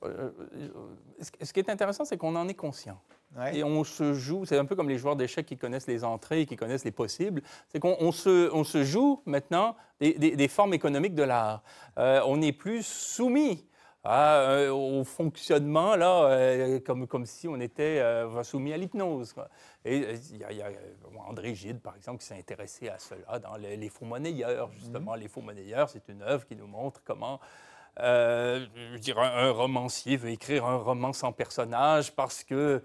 Euh, 0.03 0.31
euh, 0.55 0.69
ce 1.41 1.53
qui 1.53 1.59
est 1.59 1.69
intéressant, 1.69 2.05
c'est 2.05 2.17
qu'on 2.17 2.35
en 2.35 2.47
est 2.47 2.55
conscient. 2.55 2.99
Et 3.53 3.63
on 3.63 3.85
se 3.85 4.13
joue, 4.13 4.43
c'est 4.45 4.57
un 4.57 4.65
peu 4.65 4.75
comme 4.75 4.89
les 4.89 4.97
joueurs 4.97 5.15
d'échecs 5.15 5.45
qui 5.45 5.57
connaissent 5.57 5.87
les 5.87 6.03
entrées, 6.03 6.45
qui 6.45 6.57
connaissent 6.57 6.83
les 6.83 6.91
possibles, 6.91 7.41
c'est 7.69 7.79
qu'on 7.79 8.11
se, 8.11 8.51
on 8.53 8.65
se, 8.65 8.83
joue 8.83 9.21
maintenant 9.25 9.77
des, 10.01 10.47
formes 10.49 10.73
économiques 10.73 11.15
de 11.15 11.23
l'art. 11.23 11.63
Euh, 11.97 12.21
on 12.25 12.37
n'est 12.37 12.51
plus 12.51 12.85
soumis 12.85 13.65
euh, 14.03 14.71
au 14.71 15.03
fonctionnement, 15.03 15.95
là, 15.95 16.23
euh, 16.25 16.79
comme, 16.79 17.05
comme 17.05 17.27
si 17.27 17.47
on 17.47 17.59
était 17.59 17.99
euh, 17.99 18.43
soumis 18.43 18.73
à 18.73 18.77
l'hypnose. 18.77 19.35
Et 19.85 20.15
il 20.31 20.37
y 20.37 20.61
a, 20.61 20.71
André 21.27 21.53
Gide, 21.53 21.79
par 21.79 21.95
exemple, 21.95 22.19
qui 22.19 22.25
s'est 22.25 22.37
intéressé 22.37 22.89
à 22.89 22.97
cela 22.97 23.37
dans 23.37 23.55
Les, 23.57 23.89
Faux 23.89 24.05
Monnayeurs, 24.05 24.71
justement. 24.71 25.13
Mhm. 25.13 25.19
Les 25.19 25.27
Faux 25.27 25.41
Monnayeurs, 25.41 25.89
c'est 25.89 26.09
une 26.09 26.23
œuvre 26.23 26.45
qui 26.47 26.55
nous 26.55 26.67
montre 26.67 27.01
comment 27.05 27.39
je 27.97 28.97
dirais, 28.97 29.27
un, 29.27 29.51
romancier 29.51 30.15
veut 30.15 30.29
écrire 30.29 30.65
un 30.65 30.77
roman 30.77 31.11
sans 31.11 31.33
personnage 31.33 32.15
parce 32.15 32.43
que 32.43 32.81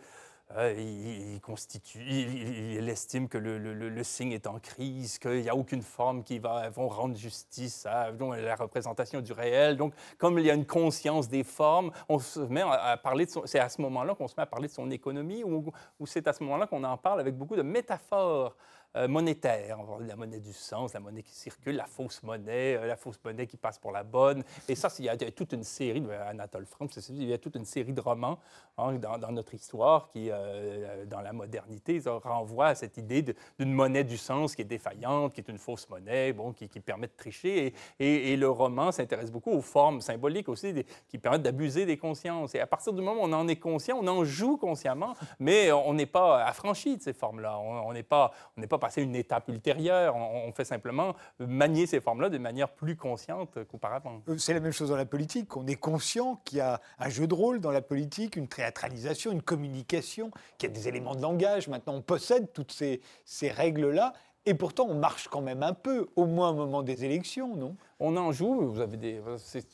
euh, 0.55 0.72
il, 0.78 1.40
constitue, 1.40 2.05
il, 2.09 2.88
estime 2.88 3.28
que 3.28 3.36
le, 3.36 4.05
signe 4.05 4.30
est 4.30 4.47
en 4.47 4.61
crise, 4.61 5.18
qu'il 5.18 5.42
n'y 5.42 5.49
a 5.49 5.57
aucune 5.57 5.82
forme 5.82 6.22
qui 6.22 6.38
va 6.38 6.70
vont 6.70 6.86
rendre 6.86 7.16
justice 7.16 7.84
à 7.84 8.12
la 8.12 8.55
représentation 8.55 9.20
du 9.20 9.32
réel. 9.32 9.76
Donc, 9.76 9.92
comme 10.18 10.38
il 10.38 10.47
y 10.47 10.51
a 10.51 10.55
une 10.55 10.66
conscience 10.66 11.28
des 11.28 11.42
formes, 11.42 11.90
on 12.09 12.20
se 12.20 12.38
met 12.40 12.62
à 12.62 12.97
parler 12.97 13.26
de 13.26 13.32
c'est 13.44 13.59
à 13.59 13.68
ce 13.68 13.80
moment-là 13.82 14.14
qu'on 14.14 14.28
se 14.28 14.34
met 14.36 14.44
à 14.44 14.47
parler 14.47 14.68
de 14.68 14.72
son 14.72 14.90
économie, 14.92 15.42
ou 15.42 15.72
c'est 16.07 16.28
à 16.28 16.32
ce 16.32 16.44
moment-là 16.44 16.68
qu'on 16.68 16.84
en 16.84 16.97
parle 16.97 17.18
avec 17.18 17.36
beaucoup 17.36 17.57
de 17.57 17.62
métaphores. 17.62 18.57
Euh, 18.97 19.09
monétaire. 19.09 19.78
La 20.01 20.16
monnaie 20.16 20.40
du 20.40 20.55
sens, 20.55 20.94
la 20.94 21.01
monnaie 21.01 21.22
qui 21.22 21.34
circule, 21.34 21.76
la 21.76 21.84
fausse 21.84 22.22
monnaie, 22.22 22.76
euh, 22.76 22.86
la 22.86 22.97
fausse 22.97 23.20
monnaie 23.22 23.47
qui 23.47 23.59
passe 23.59 23.78
pour 23.78 23.92
la 23.92 24.03
bonne. 24.03 24.42
Et 24.68 24.74
ça, 24.74 24.88
il 24.99 25.05
y 25.05 25.09
a 25.11 25.16
toute 25.16 25.53
une 25.53 25.64
série, 25.64 26.03
Anatole 26.26 26.64
France, 26.64 27.11
il 27.11 27.24
y 27.24 27.32
a 27.32 27.38
toute 27.38 27.57
une 27.57 27.66
série 27.66 27.92
de 27.92 28.01
romans 28.01 28.38
hein, 28.78 28.94
dans, 28.94 29.32
notre 29.32 29.53
histoire 29.53 30.09
qui, 30.09 30.30
euh, 30.30 31.05
dans 31.05 31.20
la 31.20 31.34
modernité, 31.34 32.01
renvoient 32.07 32.68
à 32.68 32.74
cette 32.74 32.97
idée 32.97 33.22
d'une 33.59 33.72
monnaie 33.72 34.05
du 34.05 34.16
sens 34.16 34.55
qui 34.55 34.62
est 34.62 34.66
défaillante, 34.66 35.34
qui 35.34 35.42
est 35.42 35.49
une 35.49 35.59
fausse 35.59 35.86
monnaie, 35.90 36.32
bon, 36.32 36.53
qui, 36.53 36.66
permet 36.80 37.09
de 37.09 37.16
tricher. 37.16 37.74
Et, 37.99 38.32
et, 38.32 38.36
le 38.36 38.49
roman 38.49 38.92
s'intéresse 38.92 39.30
beaucoup 39.30 39.51
aux 39.51 39.62
formes 39.62 40.01
symboliques 40.01 40.49
aussi, 40.49 40.72
qui 41.09 41.18
permettent 41.18 41.42
d'abuser 41.42 41.84
des 41.84 41.99
consciences. 41.99 42.55
Et 42.55 42.61
à 42.61 42.66
partir 42.66 42.94
du 42.94 43.03
moment 43.03 43.20
où 43.20 43.24
on 43.24 43.32
en 43.34 43.47
est 43.47 43.57
conscient, 43.57 43.99
on 44.01 44.07
en 44.07 44.24
joue 44.24 44.57
consciemment, 44.57 45.14
mais 45.38 45.70
on 45.70 45.92
n'est 45.92 46.07
pas 46.07 46.44
affranchi 46.44 46.97
de 46.97 47.03
ces 47.03 47.12
formes-là. 47.12 47.59
On 47.59 47.92
n'est 47.92 48.03
pas, 48.03 48.32
on 48.57 48.61
n'est 48.62 48.66
pas 48.66 48.78
passer 48.87 49.03
une 49.03 49.16
étape 49.16 49.49
ultérieure. 49.49 50.14
On, 50.14 50.53
fait 50.53 50.64
simplement 50.64 51.16
manier 51.41 51.87
ces 51.87 52.01
formes-là 52.01 52.28
de 52.28 52.39
manière 52.39 52.68
plus 52.68 52.95
consciente 52.95 53.59
qu'auparavant. 53.64 54.22
Euh, 54.28 54.39
c'est 54.39 54.55
la 54.55 54.61
même 54.61 54.70
chose 54.70 54.91
dans 54.91 54.97
la 54.97 55.05
politique. 55.05 55.57
On 55.57 55.66
est 55.66 55.74
conscient 55.74 56.41
qu'il 56.45 56.59
y 56.59 56.61
a 56.61 56.80
un 57.01 57.09
jeu 57.09 57.26
de 57.26 57.34
rôle 57.34 57.61
dans 57.61 57.72
la 57.72 57.82
politique, 57.82 58.37
une 58.37 58.47
théâtralisation, 58.47 59.32
une 59.32 59.43
communication, 59.43 60.30
qu'il 60.57 60.68
y 60.68 60.72
a 60.72 60.74
des 60.74 60.87
éléments 60.87 61.16
de 61.16 61.22
langage. 61.22 61.66
Maintenant, 61.66 61.95
on 61.95 62.01
possède 62.01 62.53
toutes 62.53 62.70
ces, 62.70 63.01
ces 63.24 63.51
règles-là. 63.51 64.12
Et 64.49 64.55
pourtant, 64.55 64.87
on 64.89 64.95
marche 64.95 65.26
quand 65.26 65.43
même 65.43 65.64
un 65.64 65.74
peu, 65.74 66.07
au 66.14 66.26
moins 66.26 66.51
au 66.51 66.55
moment 66.55 66.84
des 66.84 67.05
élections, 67.05 67.57
non? 67.57 67.76
On 67.99 68.16
en 68.16 68.30
joue, 68.30 68.70
vous 68.70 68.80
avez 68.80 68.97
des. 68.97 69.20
C'est 69.39 69.66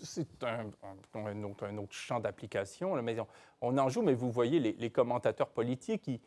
un, 0.42 0.70
un, 1.12 1.42
autre, 1.42 1.66
un, 1.66 1.76
autre, 1.76 1.92
champ 1.92 2.18
d'application, 2.18 2.94
mais 3.02 3.20
on, 3.20 3.26
on, 3.60 3.76
en 3.76 3.90
joue, 3.90 4.00
mais 4.00 4.14
vous 4.14 4.30
voyez 4.30 4.58
les, 4.58 4.72
les 4.72 4.88
commentateurs 4.88 5.50
politiques, 5.50 6.08
ils, 6.08 6.20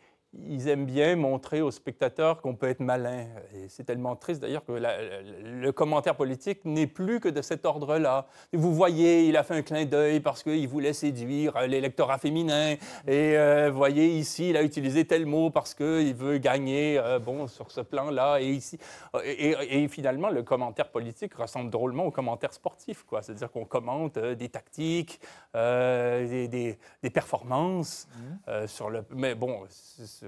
ils 0.48 0.68
aiment 0.68 0.86
bien 0.86 1.16
montrer 1.16 1.62
aux 1.62 1.72
spectateurs 1.72 2.42
qu'on 2.42 2.56
peut 2.56 2.68
être 2.68 2.80
malin. 2.80 3.26
Et 3.56 3.68
c'est 3.70 3.84
tellement 3.84 4.16
triste 4.16 4.42
d'ailleurs 4.42 4.66
que 4.66 4.74
le 4.74 5.72
commentaire 5.72 6.16
politique 6.16 6.64
n'est 6.66 6.88
plus 6.88 7.20
que 7.20 7.30
de 7.30 7.42
cet 7.42 7.66
ordre-là. 7.66 8.28
Vous 8.54 8.74
voyez, 8.74 9.28
il 9.28 9.38
a 9.38 9.44
fait 9.44 9.56
un 9.56 9.62
clin 9.62 9.86
d'œil 9.86 10.20
parce 10.20 10.44
qu'il 10.44 10.68
voulait 10.68 10.94
séduire 10.94 11.60
l'électorat 11.68 12.18
féminin. 12.18 12.74
Et 13.08 13.38
euh, 13.38 13.70
vous 13.72 13.78
voyez, 13.78 14.08
ici, 14.18 14.50
il 14.50 14.58
a 14.58 14.64
utilisé 14.64 15.06
tel 15.06 15.26
mot 15.26 15.50
parce 15.50 15.74
qu'il 15.74 16.14
veut 16.14 16.38
gagner 16.38 16.98
euh, 16.98 17.20
bon, 17.20 17.48
sur 17.48 17.72
ce 17.72 17.82
plan-là. 17.82 18.40
Et, 18.42 18.52
ici, 18.52 18.78
et, 19.24 19.88
finalement, 19.88 20.30
le 20.30 20.44
commentaire 20.44 20.90
politique 20.90 21.34
ressemble 21.36 21.70
drôlement 21.70 22.06
au 22.06 22.12
commentaire 22.12 22.54
sportif. 22.54 23.06
C'est-à-dire 23.22 23.52
qu'on 23.52 23.66
commente 23.66 24.18
euh, 24.18 24.36
des 24.36 24.50
tactiques, 24.50 25.20
des, 25.54 26.78
des, 27.02 27.10
performances. 27.10 28.08
Mmh. 28.16 28.68
sur 28.68 28.90
le... 28.90 29.04
Mais 29.12 29.36
bon, 29.36 29.62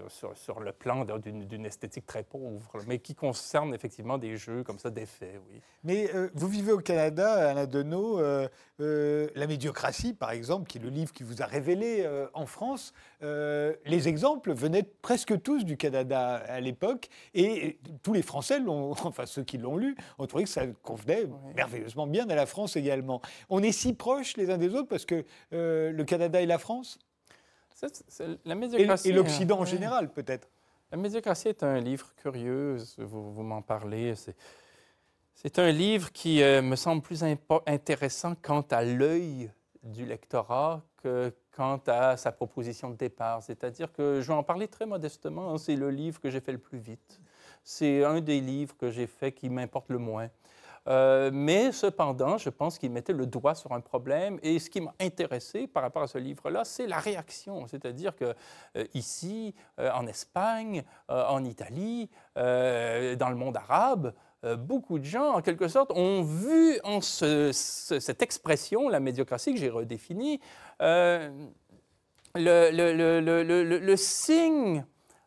sur, 0.10 0.60
le 0.60 0.72
plan 0.72 1.06
d'une 1.06 1.66
esthétique 1.66 2.06
très 2.06 2.24
pauvre, 2.24 2.82
mais 2.88 3.00
qui 3.00 3.16
concerne 3.16 3.74
effectivement 3.74 4.18
des 4.18 4.38
jeux 4.38 4.64
comme 4.64 4.80
ça 4.80 4.90
d'effets, 4.90 5.40
oui. 5.50 5.62
Mais 5.84 6.10
euh, 6.14 6.30
vous 6.34 6.48
vivez 6.48 6.72
au 6.72 6.80
Canada, 6.80 7.50
Alain 7.50 7.66
Deneau, 7.66 8.20
euh, 8.20 8.48
euh, 8.82 9.28
La 9.36 9.48
médiocratie, 9.48 10.14
par 10.14 10.32
exemple, 10.32 10.68
qui 10.68 10.78
est 10.78 10.82
le 10.82 10.90
livre 10.90 11.14
qui 11.14 11.24
vous 11.24 11.42
a 11.42 11.46
révélé 11.46 12.08
en 12.34 12.46
France, 12.46 12.94
les 13.22 14.08
exemples 14.08 14.54
venaient 14.54 14.84
presque 14.84 15.42
tous 15.42 15.64
du 15.64 15.78
Canada 15.78 16.36
à 16.48 16.60
l'époque, 16.60 17.10
et 17.34 17.80
tous 18.04 18.14
les 18.14 18.22
Français, 18.22 18.60
enfin 18.68 19.26
ceux 19.26 19.44
qui 19.44 19.58
l'ont 19.58 19.78
lu, 19.78 19.96
ont 20.20 20.28
trouvé 20.28 20.44
que 20.44 20.50
ça 20.50 20.66
convenait 20.84 21.26
merveilleusement 21.56 22.08
bien 22.08 22.28
à 22.30 22.36
la 22.36 22.46
France 22.46 22.76
également. 22.76 23.22
On 23.50 23.64
est 23.64 23.72
si 23.72 23.94
proches 23.94 24.38
les 24.38 24.50
uns 24.50 24.58
des 24.58 24.74
autres 24.74 24.90
parce 24.90 25.06
que 25.06 25.24
le 25.52 26.04
Canada 26.04 26.42
et 26.42 26.46
la 26.46 26.58
France? 26.58 27.00
La 28.46 28.56
médiocratie, 28.56 29.10
et, 29.10 29.14
l'Occident 29.14 29.60
en 29.60 29.66
général, 29.66 30.12
peut-être. 30.12 30.48
La 30.92 30.98
médiocratie 30.98 31.50
est 31.50 31.64
un 31.64 31.80
livre 31.80 32.14
curieux, 32.16 32.78
vous, 32.98 33.34
vous 33.34 33.44
m'en 33.44 33.62
parlez. 33.62 34.14
C'est 35.36 35.60
un 35.60 35.72
livre 35.72 36.12
qui 36.12 36.42
euh, 36.42 36.62
me 36.62 36.76
semble 36.76 37.02
plus 37.02 37.24
intéressant 37.66 38.36
quant 38.42 38.66
à 38.72 38.84
l'œil 38.84 39.52
du 39.84 40.06
lectorat 40.06 40.82
que 40.98 41.34
quant 41.52 41.82
à 41.88 42.18
sa 42.18 42.32
proposition 42.32 42.90
de 42.90 42.96
départ. 42.96 43.42
C'est-à-dire 43.44 43.92
que 43.92 44.22
je 44.22 44.28
vais 44.28 44.34
en 44.34 44.44
parler 44.44 44.68
très 44.68 44.86
modestement, 44.86 45.54
hein, 45.54 45.58
c'est 45.58 45.76
le 45.76 45.90
livre 45.90 46.20
que 46.22 46.30
j'ai 46.30 46.40
fait 46.40 46.52
le 46.52 46.58
plus 46.58 46.78
vite. 46.78 47.20
C'est 47.64 48.04
un 48.04 48.22
des 48.22 48.40
livres 48.40 48.76
que 48.78 48.92
j'ai 48.92 49.08
fait 49.08 49.32
qui 49.32 49.50
m'importe 49.50 49.90
le 49.90 49.98
moins. 49.98 50.30
Euh, 50.88 51.32
mais 51.34 51.72
cependant, 51.72 52.38
je 52.38 52.50
pense 52.50 52.78
qu'il 52.78 52.92
mettait 52.92 53.14
le 53.14 53.26
doigt 53.26 53.56
sur 53.56 53.72
un 53.74 53.82
problème. 53.82 54.40
Et 54.42 54.60
ce 54.60 54.70
qui 54.70 54.82
m'a 54.82 54.94
intéressé 55.00 55.68
par 55.68 55.84
rapport 55.84 56.04
à 56.04 56.08
ce 56.08 56.18
livre-là, 56.18 56.64
c'est 56.64 56.88
la 56.88 57.00
réaction. 57.00 57.68
C'est-à-dire 57.68 58.16
que 58.16 58.34
euh, 58.78 58.86
ici, 58.94 59.54
euh, 59.80 59.92
en 59.94 60.08
Espagne, 60.08 60.84
en 61.10 61.44
Italie, 61.44 62.10
dans 62.36 63.30
le 63.30 63.36
monde 63.36 63.58
arabe, 63.58 64.14
beaucoup 64.60 65.00
de 65.00 65.04
gens, 65.06 65.34
en 65.34 65.42
quelque 65.42 65.68
sorte, 65.68 65.92
ont 65.92 66.22
vu 66.22 66.80
en 66.84 67.02
cette 67.02 68.22
expression, 68.22 68.90
la 68.90 69.00
médiocratie 69.00 69.54
que 69.54 69.60
j'ai 69.60 69.70
redéfinie, 69.70 70.40
le, 70.80 71.16
le, 72.36 73.96
signe 73.96 74.86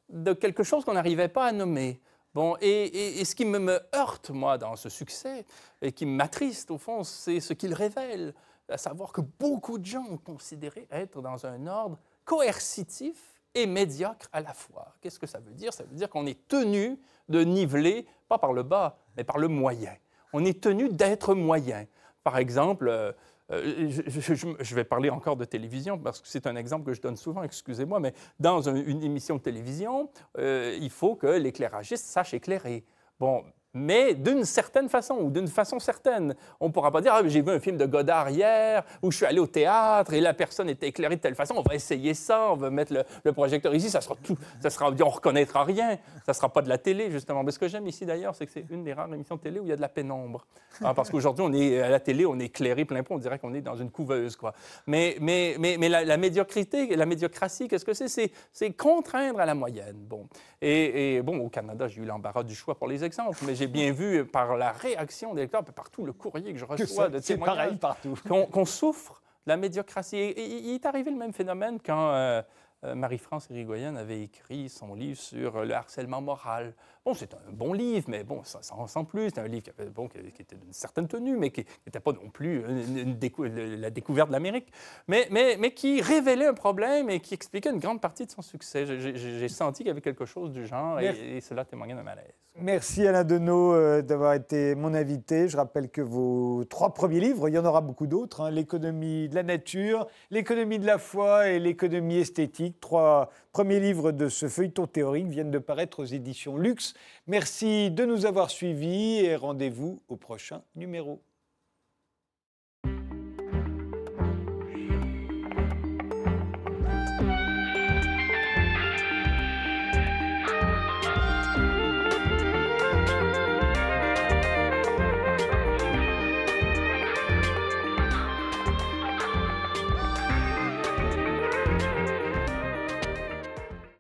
de 0.08 0.32
quelque 0.32 0.62
chose 0.62 0.84
qu'on 0.84 0.94
n'arrivait 0.94 1.28
pas 1.28 1.46
à 1.46 1.52
nommer. 1.52 2.00
Bon, 2.32 2.56
et, 2.60 3.24
ce 3.24 3.34
qui 3.34 3.44
me, 3.44 3.80
heurte, 3.94 4.30
moi, 4.30 4.56
dans 4.56 4.76
ce 4.76 4.88
succès, 4.88 5.44
et 5.82 5.90
qui 5.90 6.06
m'attriste, 6.06 6.70
au 6.70 6.78
fond, 6.78 7.02
c'est 7.02 7.40
ce 7.40 7.52
qu'il 7.54 7.74
révèle, 7.74 8.34
à 8.68 8.78
savoir 8.78 9.12
que 9.12 9.20
beaucoup 9.20 9.78
de 9.78 9.84
gens 9.84 10.04
ont 10.08 10.16
considéré 10.16 10.86
être 10.92 11.20
dans 11.20 11.44
un 11.44 11.66
ordre 11.66 11.98
coercitif 12.24 13.34
et 13.52 13.66
médiocre 13.66 14.28
à 14.32 14.40
la 14.40 14.54
fois. 14.54 14.94
Qu'est-ce 15.00 15.18
que 15.18 15.26
ça 15.26 15.40
veut 15.40 15.54
dire? 15.54 15.74
Ça 15.74 15.82
veut 15.82 15.96
dire 15.96 16.08
qu'on 16.08 16.26
est 16.26 16.46
tenu 16.46 17.00
de 17.28 17.42
niveler, 17.42 18.06
pas 18.28 18.38
par 18.38 18.52
le 18.52 18.62
bas, 18.62 18.96
mais 19.16 19.24
par 19.24 19.38
le 19.38 19.48
moyen. 19.48 19.94
On 20.32 20.44
est 20.44 20.60
tenu 20.60 20.88
d'être 20.88 21.34
moyen. 21.34 21.86
Par 22.22 22.38
exemple, 22.38 23.16
euh, 23.50 23.90
je, 23.90 24.74
vais 24.74 24.84
parler 24.84 25.10
encore 25.10 25.36
de 25.36 25.44
télévision 25.44 25.98
parce 25.98 26.20
que 26.20 26.28
c'est 26.28 26.46
un 26.46 26.56
exemple 26.56 26.86
que 26.86 26.94
je 26.94 27.00
donne 27.00 27.16
souvent, 27.16 27.42
excusez-moi, 27.42 28.00
mais 28.00 28.14
dans 28.38 28.68
une 28.68 29.02
émission 29.02 29.36
de 29.36 29.40
télévision, 29.40 30.10
euh, 30.38 30.76
il 30.80 30.90
faut 30.90 31.16
que 31.16 31.26
l'éclairagiste 31.26 32.06
sache 32.06 32.34
éclairer. 32.34 32.84
Bon, 33.18 33.44
mais 33.74 34.14
d'une 34.14 34.44
certaine 34.44 34.88
façon 34.88 35.14
ou 35.14 35.30
d'une 35.30 35.48
façon 35.48 35.78
certaine. 35.78 36.34
On 36.58 36.68
ne 36.68 36.72
pourra 36.72 36.90
pas 36.90 37.00
dire 37.00 37.12
ah, 37.14 37.22
j'ai 37.26 37.42
vu 37.42 37.50
un 37.50 37.60
film 37.60 37.76
de 37.76 37.86
Godard 37.86 38.30
hier 38.30 38.84
ou 39.02 39.10
je 39.10 39.18
suis 39.18 39.26
allé 39.26 39.38
au 39.38 39.46
théâtre 39.46 40.12
et 40.12 40.20
la 40.20 40.34
personne 40.34 40.68
était 40.68 40.88
éclairée 40.88 41.16
de 41.16 41.20
telle 41.20 41.34
façon. 41.34 41.54
On 41.56 41.62
va 41.62 41.74
essayer 41.74 42.14
ça, 42.14 42.50
on 42.52 42.56
va 42.56 42.70
mettre 42.70 42.92
le, 43.24 43.32
projecteur 43.32 43.74
ici, 43.74 43.90
ça 43.90 44.00
sera 44.00 44.16
tout, 44.22 44.36
ça 44.60 44.70
sera, 44.70 44.90
on 44.90 45.08
reconnaîtra 45.08 45.64
rien. 45.64 45.98
Ça 46.26 46.34
sera 46.34 46.48
pas 46.48 46.62
de 46.62 46.68
la 46.68 46.78
télé 46.78 47.10
justement. 47.10 47.44
Mais 47.44 47.52
ce 47.52 47.58
que 47.58 47.68
j'aime 47.68 47.86
ici 47.86 48.04
d'ailleurs, 48.06 48.34
c'est 48.34 48.46
que 48.46 48.52
c'est 48.52 48.66
une 48.70 48.84
des 48.84 48.92
rares 48.92 49.12
émissions 49.12 49.36
de 49.36 49.40
télé 49.40 49.60
où 49.60 49.64
il 49.64 49.68
y 49.68 49.72
a 49.72 49.76
de 49.76 49.80
la 49.80 49.88
pénombre. 49.88 50.46
Ah, 50.82 50.94
parce 50.94 51.10
qu'aujourd'hui, 51.10 51.44
on 51.46 51.52
est 51.52 51.80
à 51.80 51.88
la 51.88 52.00
télé, 52.00 52.26
on 52.26 52.38
est 52.38 52.46
éclairé 52.46 52.84
plein 52.84 53.02
pot, 53.02 53.14
on 53.14 53.18
dirait 53.18 53.38
qu'on 53.38 53.54
est 53.54 53.60
dans 53.60 53.76
une 53.76 53.90
couveuse 53.90 54.36
quoi. 54.36 54.52
Mais 54.86 55.16
la, 55.20 56.16
médiocrité, 56.16 56.96
la 56.96 57.06
médiocratie, 57.06 57.68
qu'est-ce 57.68 57.84
que 57.84 57.94
c'est? 57.94 58.32
C'est 58.52 58.70
contraindre 58.72 59.40
à 59.40 59.46
la 59.46 59.54
moyenne. 59.54 59.96
Bon 59.96 60.26
et, 60.62 61.22
bon 61.22 61.38
au 61.38 61.48
Canada, 61.48 61.88
j'ai 61.88 62.02
eu 62.02 62.04
l'embarras 62.04 62.42
du 62.42 62.54
choix 62.54 62.74
pour 62.74 62.88
les 62.88 63.04
exemples, 63.04 63.38
j'ai 63.60 63.66
bien 63.66 63.92
vu 63.92 64.24
par 64.24 64.56
la 64.56 64.72
réaction 64.72 65.34
des 65.34 65.42
lecteurs, 65.42 65.62
partout 65.64 66.06
le 66.06 66.14
courrier 66.14 66.52
que 66.54 66.58
je 66.58 66.64
reçois 66.64 67.10
de 67.10 67.18
témoignages, 67.18 67.76
partout. 67.78 68.14
qu'on 68.26 68.64
souffre 68.64 69.20
de 69.46 69.50
la 69.50 69.58
médiocratie. 69.58 70.16
Et, 70.16 70.46
il 70.46 70.74
est 70.74 70.86
arrivé 70.86 71.10
le 71.10 71.18
même 71.18 71.34
phénomène 71.34 71.78
quand 71.84 72.10
euh, 72.10 72.40
euh, 72.84 72.94
Marie-France 72.94 73.48
Irigoyen 73.50 73.96
avait 73.96 74.22
écrit 74.22 74.70
son 74.70 74.94
livre 74.94 75.20
sur 75.20 75.62
le 75.62 75.74
harcèlement 75.74 76.22
moral. 76.22 76.74
Bon, 77.06 77.14
c'est 77.14 77.32
un 77.32 77.52
bon 77.52 77.72
livre, 77.72 78.04
mais 78.08 78.24
bon, 78.24 78.42
ça, 78.44 78.60
sans 78.62 79.04
plus. 79.04 79.30
C'est 79.30 79.40
un 79.40 79.48
livre 79.48 79.62
qui, 79.62 79.70
bon, 79.94 80.06
qui, 80.06 80.18
était 80.18 80.54
d'une 80.54 80.72
certaine 80.72 81.08
tenue, 81.08 81.34
mais 81.34 81.50
qui 81.50 81.64
n'était 81.86 81.98
pas 81.98 82.12
non 82.12 82.28
plus 82.28 82.62
la 83.78 83.88
découverte 83.88 84.28
de 84.28 84.32
l'Amérique, 84.32 84.70
mais, 85.08 85.26
mais, 85.30 85.56
mais, 85.58 85.72
qui 85.72 86.02
révélait 86.02 86.46
un 86.46 86.52
problème 86.52 87.08
et 87.08 87.20
qui 87.20 87.32
expliquait 87.32 87.70
une 87.70 87.78
grande 87.78 88.02
partie 88.02 88.26
de 88.26 88.30
son 88.30 88.42
succès. 88.42 88.84
J'ai 88.84 89.48
senti 89.48 89.78
qu'il 89.78 89.86
y 89.86 89.90
avait 89.90 90.02
quelque 90.02 90.26
chose 90.26 90.52
du 90.52 90.66
genre 90.66 91.00
et, 91.00 91.40
cela 91.40 91.64
témoignait 91.64 91.94
d'un 91.94 92.02
malaise. 92.02 92.34
Merci 92.58 93.06
Alain 93.06 93.24
Deneau 93.24 93.72
euh, 93.72 94.02
d'avoir 94.02 94.34
été 94.34 94.74
mon 94.74 94.92
invité. 94.92 95.48
Je 95.48 95.56
rappelle 95.56 95.88
que 95.88 96.02
vos 96.02 96.64
trois 96.64 96.92
premiers 96.92 97.20
livres, 97.20 97.48
il 97.48 97.54
y 97.54 97.58
en 97.58 97.64
aura 97.64 97.80
beaucoup 97.80 98.08
d'autres, 98.08 98.42
hein, 98.42 98.50
l'économie 98.50 99.28
de 99.28 99.36
la 99.36 99.44
nature, 99.44 100.06
l'économie 100.30 100.78
de 100.78 100.84
la 100.84 100.98
foi 100.98 101.48
et 101.48 101.58
l'économie 101.58 102.18
esthétique, 102.18 102.78
trois 102.80 103.30
premiers 103.52 103.80
livres 103.80 104.12
de 104.12 104.28
ce 104.28 104.48
feuilleton 104.48 104.86
théorique 104.86 105.28
viennent 105.28 105.50
de 105.50 105.58
paraître 105.58 106.00
aux 106.00 106.04
éditions 106.04 106.56
Luxe. 106.56 106.94
Merci 107.26 107.90
de 107.90 108.04
nous 108.04 108.26
avoir 108.26 108.50
suivis 108.50 109.18
et 109.18 109.36
rendez-vous 109.36 110.02
au 110.08 110.16
prochain 110.16 110.62
numéro. 110.76 111.22